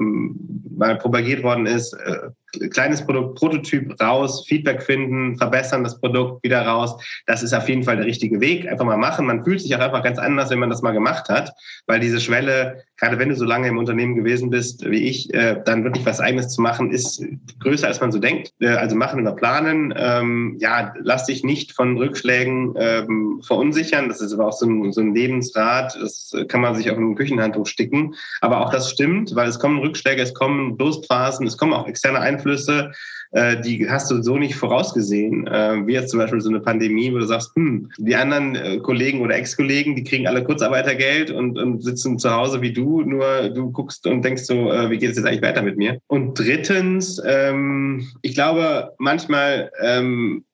mal 0.77 0.99
propagiert 0.99 1.45
worden 1.45 1.67
ist, 1.67 1.93
äh, 1.95 2.31
kleines 2.71 3.05
Produkt, 3.05 3.39
Prototyp 3.39 4.01
raus, 4.01 4.45
Feedback 4.47 4.83
finden, 4.83 5.37
verbessern 5.37 5.85
das 5.85 6.01
Produkt, 6.01 6.43
wieder 6.43 6.67
raus. 6.67 6.97
Das 7.27 7.43
ist 7.43 7.53
auf 7.53 7.69
jeden 7.69 7.83
Fall 7.83 7.97
der 7.97 8.07
richtige 8.07 8.41
Weg. 8.41 8.69
Einfach 8.69 8.85
mal 8.85 8.97
machen. 8.97 9.27
Man 9.27 9.45
fühlt 9.45 9.61
sich 9.61 9.75
auch 9.75 9.81
einfach 9.81 10.03
ganz 10.03 10.19
anders, 10.19 10.51
wenn 10.51 10.59
man 10.59 10.71
das 10.71 10.83
mal 10.83 10.93
gemacht 10.93 11.29
hat, 11.29 11.53
weil 11.87 12.01
diese 12.01 12.21
Schwelle, 12.21 12.85
gerade 12.97 13.19
wenn 13.19 13.29
du 13.29 13.37
so 13.37 13.45
lange 13.45 13.69
im 13.69 13.79
Unternehmen 13.79 14.15
gewesen 14.15 14.51
bist 14.51 14.89
wie 14.89 15.09
ich, 15.09 15.33
äh, 15.35 15.61
dann 15.65 15.85
wirklich 15.85 16.07
was 16.07 16.21
Eigenes 16.21 16.49
zu 16.49 16.63
machen, 16.63 16.91
ist 16.91 17.23
größer, 17.61 17.87
als 17.87 18.01
man 18.01 18.13
so 18.13 18.19
denkt. 18.19 18.53
Äh, 18.61 18.69
also 18.69 18.97
machen 18.97 19.21
über 19.21 19.35
planen. 19.35 19.93
Ähm, 19.97 20.57
ja, 20.61 20.95
lass 21.01 21.27
dich 21.27 21.45
nicht 21.45 21.73
von 21.73 21.97
Rückschlägen 21.99 22.75
ähm, 22.77 23.43
verunsichern. 23.43 24.09
Das 24.09 24.21
ist 24.21 24.33
aber 24.33 24.47
auch 24.47 24.53
so 24.53 24.67
ein, 24.67 24.93
so 24.93 25.01
ein 25.01 25.15
Lebensrat. 25.15 25.99
Das 26.01 26.33
kann 26.49 26.61
man 26.61 26.75
sich 26.75 26.91
auf 26.91 26.97
ein 26.97 27.15
Küchenhandtuch 27.15 27.67
sticken. 27.67 28.15
Aber 28.41 28.61
auch 28.61 28.71
das 28.71 28.91
stimmt, 28.91 29.35
weil 29.35 29.49
es 29.49 29.59
kommen 29.59 29.79
Rückschläge, 29.79 30.23
es 30.23 30.35
kommen 30.35 30.79
Durstphasen, 30.79 31.47
es 31.47 31.59
kommen 31.59 31.75
auch 31.75 31.87
externe 31.87 32.21
Einflüsse, 32.21 32.93
äh, 33.33 33.61
die 33.61 33.89
hast 33.89 34.11
du 34.11 34.23
so 34.23 34.39
nicht 34.39 34.57
vorausgesehen. 34.57 35.47
Äh, 35.47 35.87
wie 35.87 35.93
jetzt 35.93 36.11
zum 36.11 36.21
Beispiel 36.21 36.41
so 36.41 36.49
eine 36.49 36.61
Pandemie, 36.61 37.13
wo 37.13 37.19
du 37.19 37.27
sagst, 37.27 37.55
hm, 37.55 37.91
die 37.99 38.17
anderen 38.17 38.55
äh, 38.55 38.79
Kollegen 38.79 39.21
oder 39.21 39.37
Ex-Kollegen, 39.37 39.97
die 39.97 40.05
kriegen 40.05 40.27
alle 40.27 40.45
Kurzarbeitergeld 40.45 41.31
und, 41.31 41.59
und 41.59 41.83
sitzen 41.83 42.19
zu 42.19 42.31
Hause 42.31 42.61
wie 42.61 42.73
du, 42.73 43.03
nur 43.03 43.49
du 43.51 43.71
guckst 43.71 44.07
und 44.07 44.25
denkst 44.25 44.45
so, 44.45 44.73
äh, 44.73 44.91
wie 44.91 44.99
geht 44.99 45.11
es 45.11 45.17
jetzt 45.17 45.27
eigentlich 45.27 45.43
weiter 45.43 45.63
mit 45.63 45.77
mir? 45.77 45.99
Und 46.07 46.39
drittens, 46.39 47.21
ähm, 47.27 48.07
ich 48.23 48.35
glaube, 48.35 48.93
manchmal 48.99 49.71
ähm, 49.83 50.45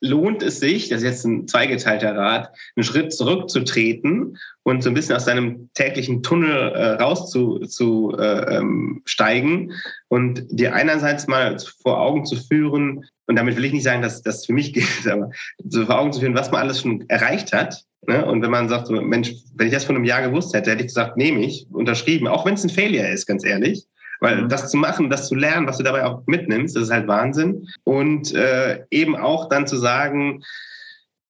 lohnt 0.00 0.42
es 0.42 0.60
sich, 0.60 0.88
das 0.88 0.98
ist 0.98 1.04
jetzt 1.04 1.24
ein 1.24 1.46
zweigeteilter 1.46 2.16
Rat, 2.16 2.50
einen 2.74 2.84
Schritt 2.84 3.12
zurückzutreten 3.12 4.38
und 4.62 4.82
so 4.82 4.90
ein 4.90 4.94
bisschen 4.94 5.16
aus 5.16 5.26
seinem 5.26 5.70
täglichen 5.74 6.22
Tunnel 6.22 6.72
äh, 6.72 6.92
rauszusteigen 6.92 7.68
zu, 7.68 8.16
äh, 8.18 8.56
ähm, 8.56 9.72
und 10.08 10.46
dir 10.50 10.74
einerseits 10.74 11.26
mal 11.26 11.56
vor 11.82 12.00
Augen 12.00 12.24
zu 12.24 12.36
führen, 12.36 13.04
und 13.26 13.36
damit 13.36 13.56
will 13.56 13.64
ich 13.64 13.72
nicht 13.72 13.84
sagen, 13.84 14.02
dass 14.02 14.22
das 14.22 14.44
für 14.44 14.52
mich 14.52 14.72
gilt, 14.72 15.06
aber 15.10 15.30
so 15.58 15.86
vor 15.86 15.98
Augen 16.00 16.12
zu 16.12 16.20
führen, 16.20 16.34
was 16.34 16.50
man 16.50 16.62
alles 16.62 16.80
schon 16.80 17.08
erreicht 17.08 17.52
hat. 17.52 17.84
Ne? 18.06 18.24
Und 18.24 18.42
wenn 18.42 18.50
man 18.50 18.68
sagt, 18.68 18.88
so, 18.88 18.94
Mensch, 18.94 19.34
wenn 19.54 19.68
ich 19.68 19.72
das 19.72 19.84
vor 19.84 19.94
einem 19.94 20.04
Jahr 20.04 20.22
gewusst 20.22 20.54
hätte, 20.54 20.70
hätte 20.70 20.82
ich 20.82 20.88
gesagt, 20.88 21.16
nehme 21.16 21.40
ich, 21.44 21.66
unterschrieben, 21.70 22.26
auch 22.26 22.44
wenn 22.44 22.54
es 22.54 22.64
ein 22.64 22.70
Failure 22.70 23.08
ist, 23.08 23.26
ganz 23.26 23.44
ehrlich. 23.44 23.86
Weil 24.20 24.42
mhm. 24.42 24.48
das 24.48 24.70
zu 24.70 24.76
machen, 24.76 25.10
das 25.10 25.28
zu 25.28 25.34
lernen, 25.34 25.66
was 25.66 25.78
du 25.78 25.82
dabei 25.82 26.04
auch 26.04 26.22
mitnimmst, 26.26 26.76
das 26.76 26.84
ist 26.84 26.90
halt 26.90 27.08
Wahnsinn. 27.08 27.66
Und 27.84 28.34
äh, 28.34 28.80
eben 28.90 29.16
auch 29.16 29.48
dann 29.48 29.66
zu 29.66 29.76
sagen, 29.76 30.42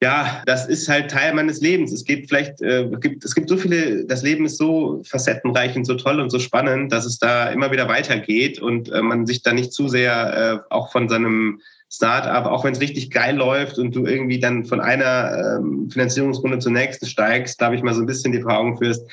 ja, 0.03 0.43
das 0.47 0.66
ist 0.66 0.88
halt 0.88 1.11
Teil 1.11 1.34
meines 1.34 1.61
Lebens. 1.61 1.93
Es 1.93 2.05
gibt 2.05 2.28
vielleicht, 2.28 2.62
äh, 2.62 2.88
gibt, 3.01 3.22
es 3.24 3.34
gibt 3.34 3.51
so 3.51 3.59
viele, 3.59 4.07
das 4.07 4.22
Leben 4.22 4.47
ist 4.47 4.57
so 4.57 5.03
facettenreich 5.05 5.76
und 5.76 5.84
so 5.84 5.95
toll 5.95 6.20
und 6.20 6.30
so 6.30 6.38
spannend, 6.38 6.91
dass 6.91 7.05
es 7.05 7.18
da 7.18 7.49
immer 7.51 7.70
wieder 7.70 7.86
weitergeht 7.86 8.61
und 8.61 8.91
äh, 8.91 9.03
man 9.03 9.26
sich 9.26 9.43
da 9.43 9.53
nicht 9.53 9.74
zu 9.74 9.88
sehr 9.88 10.62
äh, 10.70 10.74
auch 10.74 10.91
von 10.91 11.09
seinem 11.09 11.61
Startup, 11.93 12.47
auch 12.47 12.64
wenn 12.64 12.72
es 12.72 12.80
richtig 12.80 13.11
geil 13.11 13.36
läuft 13.36 13.78
und 13.78 13.95
du 13.95 14.07
irgendwie 14.07 14.38
dann 14.38 14.64
von 14.64 14.80
einer 14.80 15.59
ähm, 15.59 15.91
Finanzierungsrunde 15.91 16.61
zur 16.61 16.72
nächsten 16.72 17.05
steigst, 17.05 17.61
da 17.61 17.72
ich 17.72 17.82
mal 17.82 17.95
so 17.95 18.01
ein 18.01 18.07
bisschen 18.07 18.32
die 18.32 18.45
Augen 18.45 18.78
führst, 18.78 19.05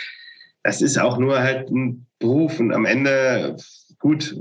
das 0.64 0.82
ist 0.82 0.97
auch 0.97 1.18
nur 1.18 1.39
halt 1.39 1.70
ein 1.70 2.05
Beruf 2.20 2.60
und 2.60 2.74
am 2.74 2.86
Ende, 2.86 3.55
gut, 3.99 4.36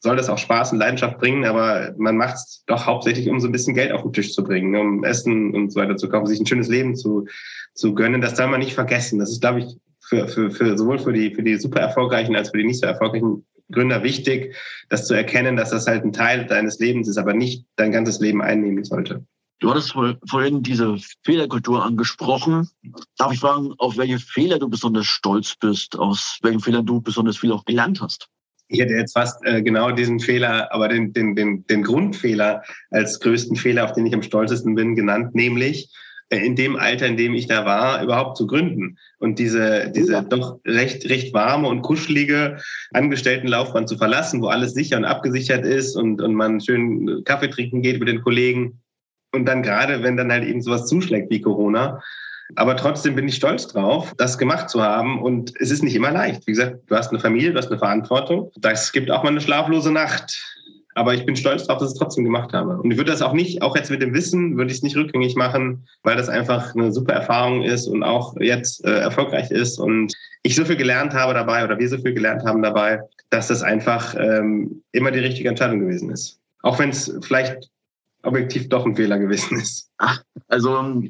soll 0.00 0.16
das 0.16 0.28
auch 0.28 0.38
Spaß 0.38 0.72
und 0.72 0.78
Leidenschaft 0.78 1.18
bringen, 1.18 1.46
aber 1.46 1.94
man 1.96 2.16
macht 2.16 2.34
es 2.34 2.62
doch 2.66 2.86
hauptsächlich, 2.86 3.28
um 3.28 3.40
so 3.40 3.48
ein 3.48 3.52
bisschen 3.52 3.74
Geld 3.74 3.90
auf 3.90 4.02
den 4.02 4.12
Tisch 4.12 4.32
zu 4.34 4.44
bringen, 4.44 4.76
um 4.76 5.02
Essen 5.04 5.54
und 5.54 5.72
so 5.72 5.80
weiter 5.80 5.96
zu 5.96 6.08
kaufen, 6.08 6.26
sich 6.26 6.40
ein 6.40 6.46
schönes 6.46 6.68
Leben 6.68 6.94
zu, 6.94 7.26
zu 7.74 7.94
gönnen. 7.94 8.20
Das 8.20 8.36
soll 8.36 8.48
man 8.48 8.60
nicht 8.60 8.74
vergessen. 8.74 9.18
Das 9.18 9.30
ist, 9.30 9.40
glaube 9.40 9.60
ich, 9.60 9.76
für, 10.00 10.28
für, 10.28 10.50
für 10.50 10.76
sowohl 10.76 10.98
für 10.98 11.12
die, 11.12 11.34
für 11.34 11.42
die 11.42 11.56
super 11.56 11.80
erfolgreichen 11.80 12.36
als 12.36 12.50
für 12.50 12.58
die 12.58 12.64
nicht 12.64 12.80
so 12.80 12.86
erfolgreichen 12.86 13.46
Gründer 13.72 14.02
wichtig, 14.02 14.54
das 14.90 15.06
zu 15.06 15.14
erkennen, 15.14 15.56
dass 15.56 15.70
das 15.70 15.86
halt 15.86 16.04
ein 16.04 16.12
Teil 16.12 16.44
deines 16.44 16.78
Lebens 16.78 17.08
ist, 17.08 17.16
aber 17.16 17.32
nicht 17.32 17.64
dein 17.76 17.92
ganzes 17.92 18.20
Leben 18.20 18.42
einnehmen 18.42 18.84
sollte. 18.84 19.24
Du 19.64 19.70
hattest 19.70 19.94
vorhin 20.28 20.62
diese 20.62 20.98
Fehlerkultur 21.22 21.82
angesprochen. 21.82 22.68
Darf 23.16 23.32
ich 23.32 23.40
fragen, 23.40 23.72
auf 23.78 23.96
welche 23.96 24.18
Fehler 24.18 24.58
du 24.58 24.68
besonders 24.68 25.06
stolz 25.06 25.56
bist, 25.56 25.98
aus 25.98 26.38
welchen 26.42 26.60
Fehlern 26.60 26.84
du 26.84 27.00
besonders 27.00 27.38
viel 27.38 27.50
auch 27.50 27.64
gelernt 27.64 28.02
hast? 28.02 28.28
Ich 28.68 28.78
hätte 28.78 28.92
jetzt 28.92 29.14
fast 29.14 29.42
äh, 29.46 29.62
genau 29.62 29.90
diesen 29.90 30.20
Fehler, 30.20 30.70
aber 30.70 30.88
den, 30.88 31.14
den, 31.14 31.34
den, 31.34 31.66
den 31.66 31.82
Grundfehler 31.82 32.62
als 32.90 33.20
größten 33.20 33.56
Fehler, 33.56 33.86
auf 33.86 33.92
den 33.92 34.04
ich 34.04 34.12
am 34.12 34.22
stolzesten 34.22 34.74
bin, 34.74 34.96
genannt, 34.96 35.34
nämlich 35.34 35.90
in 36.28 36.56
dem 36.56 36.76
Alter, 36.76 37.06
in 37.06 37.16
dem 37.16 37.32
ich 37.32 37.46
da 37.46 37.64
war, 37.64 38.02
überhaupt 38.02 38.36
zu 38.36 38.46
gründen 38.46 38.98
und 39.18 39.38
diese, 39.38 39.90
diese 39.94 40.22
doch 40.24 40.60
recht, 40.66 41.08
recht 41.08 41.32
warme 41.32 41.68
und 41.68 41.80
kuschelige 41.80 42.58
Angestelltenlaufbahn 42.92 43.86
zu 43.86 43.96
verlassen, 43.96 44.42
wo 44.42 44.48
alles 44.48 44.74
sicher 44.74 44.98
und 44.98 45.06
abgesichert 45.06 45.64
ist 45.64 45.96
und, 45.96 46.20
und 46.20 46.34
man 46.34 46.60
schön 46.60 47.24
Kaffee 47.24 47.48
trinken 47.48 47.80
geht 47.80 47.98
mit 47.98 48.08
den 48.08 48.20
Kollegen. 48.20 48.82
Und 49.34 49.46
dann 49.46 49.62
gerade, 49.62 50.02
wenn 50.02 50.16
dann 50.16 50.32
halt 50.32 50.44
eben 50.44 50.62
sowas 50.62 50.86
zuschlägt 50.86 51.30
wie 51.30 51.40
Corona, 51.40 52.00
aber 52.56 52.76
trotzdem 52.76 53.14
bin 53.14 53.26
ich 53.26 53.36
stolz 53.36 53.66
drauf, 53.68 54.14
das 54.18 54.38
gemacht 54.38 54.68
zu 54.68 54.82
haben. 54.82 55.20
Und 55.22 55.52
es 55.60 55.70
ist 55.70 55.82
nicht 55.82 55.94
immer 55.96 56.10
leicht. 56.10 56.46
Wie 56.46 56.52
gesagt, 56.52 56.78
du 56.86 56.96
hast 56.96 57.10
eine 57.10 57.18
Familie, 57.18 57.52
du 57.52 57.58
hast 57.58 57.70
eine 57.70 57.78
Verantwortung. 57.78 58.52
Das 58.56 58.92
gibt 58.92 59.10
auch 59.10 59.22
mal 59.22 59.30
eine 59.30 59.40
schlaflose 59.40 59.90
Nacht. 59.90 60.54
Aber 60.96 61.14
ich 61.14 61.26
bin 61.26 61.34
stolz 61.34 61.66
darauf, 61.66 61.80
dass 61.80 61.90
ich 61.90 61.94
es 61.94 61.98
trotzdem 61.98 62.24
gemacht 62.24 62.52
habe. 62.52 62.78
Und 62.78 62.90
ich 62.90 62.96
würde 62.96 63.10
das 63.10 63.22
auch 63.22 63.32
nicht, 63.32 63.62
auch 63.62 63.74
jetzt 63.74 63.90
mit 63.90 64.00
dem 64.00 64.14
Wissen, 64.14 64.56
würde 64.56 64.70
ich 64.70 64.76
es 64.76 64.82
nicht 64.82 64.96
rückgängig 64.96 65.34
machen, 65.34 65.88
weil 66.04 66.16
das 66.16 66.28
einfach 66.28 66.74
eine 66.74 66.92
super 66.92 67.14
Erfahrung 67.14 67.64
ist 67.64 67.88
und 67.88 68.04
auch 68.04 68.36
jetzt 68.38 68.84
äh, 68.84 68.98
erfolgreich 68.98 69.50
ist. 69.50 69.78
Und 69.78 70.14
ich 70.44 70.54
so 70.54 70.64
viel 70.64 70.76
gelernt 70.76 71.12
habe 71.12 71.34
dabei 71.34 71.64
oder 71.64 71.78
wir 71.78 71.88
so 71.88 71.98
viel 71.98 72.14
gelernt 72.14 72.44
haben 72.44 72.62
dabei, 72.62 73.00
dass 73.30 73.48
das 73.48 73.62
einfach 73.62 74.14
ähm, 74.16 74.82
immer 74.92 75.10
die 75.10 75.18
richtige 75.18 75.48
Entscheidung 75.48 75.80
gewesen 75.80 76.10
ist. 76.10 76.38
Auch 76.62 76.78
wenn 76.78 76.90
es 76.90 77.12
vielleicht 77.22 77.70
objektiv 78.24 78.68
doch 78.68 78.84
ein 78.84 78.96
Fehler 78.96 79.18
gewesen 79.18 79.58
ist. 79.58 79.90
Also 80.48 81.02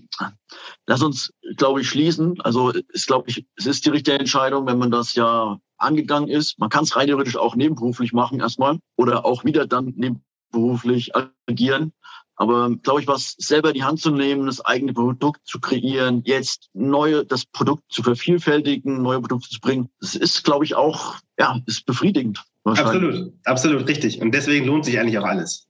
lass 0.87 1.03
uns, 1.03 1.33
glaube 1.57 1.81
ich, 1.81 1.89
schließen. 1.89 2.41
Also 2.41 2.71
ist, 2.71 3.07
glaube 3.07 3.29
ich, 3.29 3.47
es 3.57 3.67
ist 3.67 3.87
die 3.87 3.91
richtige 3.91 4.19
Entscheidung, 4.19 4.67
wenn 4.67 4.79
man 4.79 4.91
das 4.91 5.15
ja 5.15 5.59
angegangen 5.77 6.29
ist. 6.29 6.59
Man 6.59 6.71
kann 6.71 6.85
es 6.85 6.97
rein 6.97 7.07
theoretisch 7.07 7.37
auch 7.37 7.57
nebenberuflich 7.57 8.12
machen 8.12 8.41
erstmal 8.41 8.79
oder 8.97 9.25
auch 9.25 9.45
wieder 9.45 9.67
dann 9.67 9.95
nebenberuflich 9.97 11.12
agieren. 11.47 11.93
Aber 12.37 12.71
glaube 12.83 13.01
ich, 13.01 13.07
was 13.07 13.37
selber 13.39 13.69
in 13.69 13.75
die 13.75 13.85
Hand 13.85 14.01
zu 14.01 14.11
nehmen, 14.11 14.47
das 14.47 14.61
eigene 14.61 14.93
Produkt 14.93 15.47
zu 15.47 15.61
kreieren, 15.61 16.23
jetzt 16.25 16.69
neue, 16.73 17.25
das 17.25 17.47
Produkt 17.47 17.85
zu 17.89 18.03
vervielfältigen, 18.03 19.03
neue 19.03 19.21
Produkte 19.21 19.49
zu 19.49 19.61
bringen, 19.61 19.89
das 20.01 20.17
ist, 20.17 20.43
glaube 20.43 20.65
ich, 20.65 20.75
auch, 20.75 21.17
ja, 21.39 21.61
ist 21.67 21.87
befriedigend. 21.87 22.43
Absolut, 22.65 23.33
absolut 23.45 23.87
richtig. 23.87 24.21
Und 24.21 24.33
deswegen 24.33 24.67
lohnt 24.67 24.85
sich 24.85 24.99
eigentlich 24.99 25.19
auch 25.19 25.25
alles. 25.25 25.69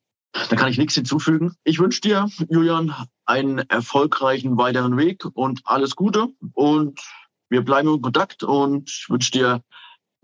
Da 0.51 0.57
kann 0.57 0.68
ich 0.68 0.78
nichts 0.78 0.95
hinzufügen. 0.95 1.55
Ich 1.64 1.78
wünsche 1.78 2.01
dir, 2.01 2.28
Julian, 2.49 2.95
einen 3.24 3.59
erfolgreichen 3.59 4.57
weiteren 4.57 4.97
Weg 4.97 5.24
und 5.35 5.61
alles 5.64 5.97
Gute. 5.97 6.28
Und 6.53 7.01
wir 7.49 7.64
bleiben 7.64 7.95
in 7.95 8.03
Kontakt 8.03 8.43
und 8.43 8.91
wünsche 9.09 9.30
dir 9.30 9.62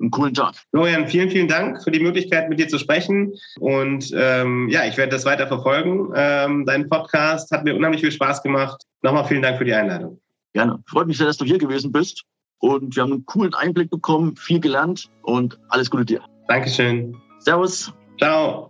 einen 0.00 0.10
coolen 0.10 0.34
Tag. 0.34 0.54
Florian, 0.70 1.06
vielen, 1.06 1.30
vielen 1.30 1.48
Dank 1.48 1.82
für 1.82 1.90
die 1.90 2.00
Möglichkeit, 2.00 2.48
mit 2.48 2.58
dir 2.58 2.68
zu 2.68 2.78
sprechen. 2.78 3.34
Und 3.60 4.10
ähm, 4.14 4.68
ja, 4.68 4.84
ich 4.86 4.96
werde 4.96 5.12
das 5.12 5.24
weiter 5.24 5.46
verfolgen. 5.46 6.10
Ähm, 6.14 6.64
dein 6.66 6.88
Podcast 6.88 7.50
hat 7.50 7.64
mir 7.64 7.76
unheimlich 7.76 8.00
viel 8.00 8.12
Spaß 8.12 8.42
gemacht. 8.42 8.82
Nochmal 9.02 9.26
vielen 9.26 9.42
Dank 9.42 9.58
für 9.58 9.64
die 9.64 9.74
Einladung. 9.74 10.20
Gerne. 10.52 10.82
Freut 10.86 11.06
mich 11.06 11.18
sehr, 11.18 11.26
dass 11.26 11.36
du 11.36 11.44
hier 11.44 11.58
gewesen 11.58 11.92
bist. 11.92 12.24
Und 12.58 12.96
wir 12.96 13.02
haben 13.02 13.12
einen 13.12 13.26
coolen 13.26 13.54
Einblick 13.54 13.90
bekommen, 13.90 14.36
viel 14.36 14.60
gelernt 14.60 15.08
und 15.22 15.58
alles 15.68 15.90
Gute 15.90 16.04
dir. 16.04 16.22
Dankeschön. 16.48 17.16
Servus. 17.38 17.92
Ciao. 18.18 18.69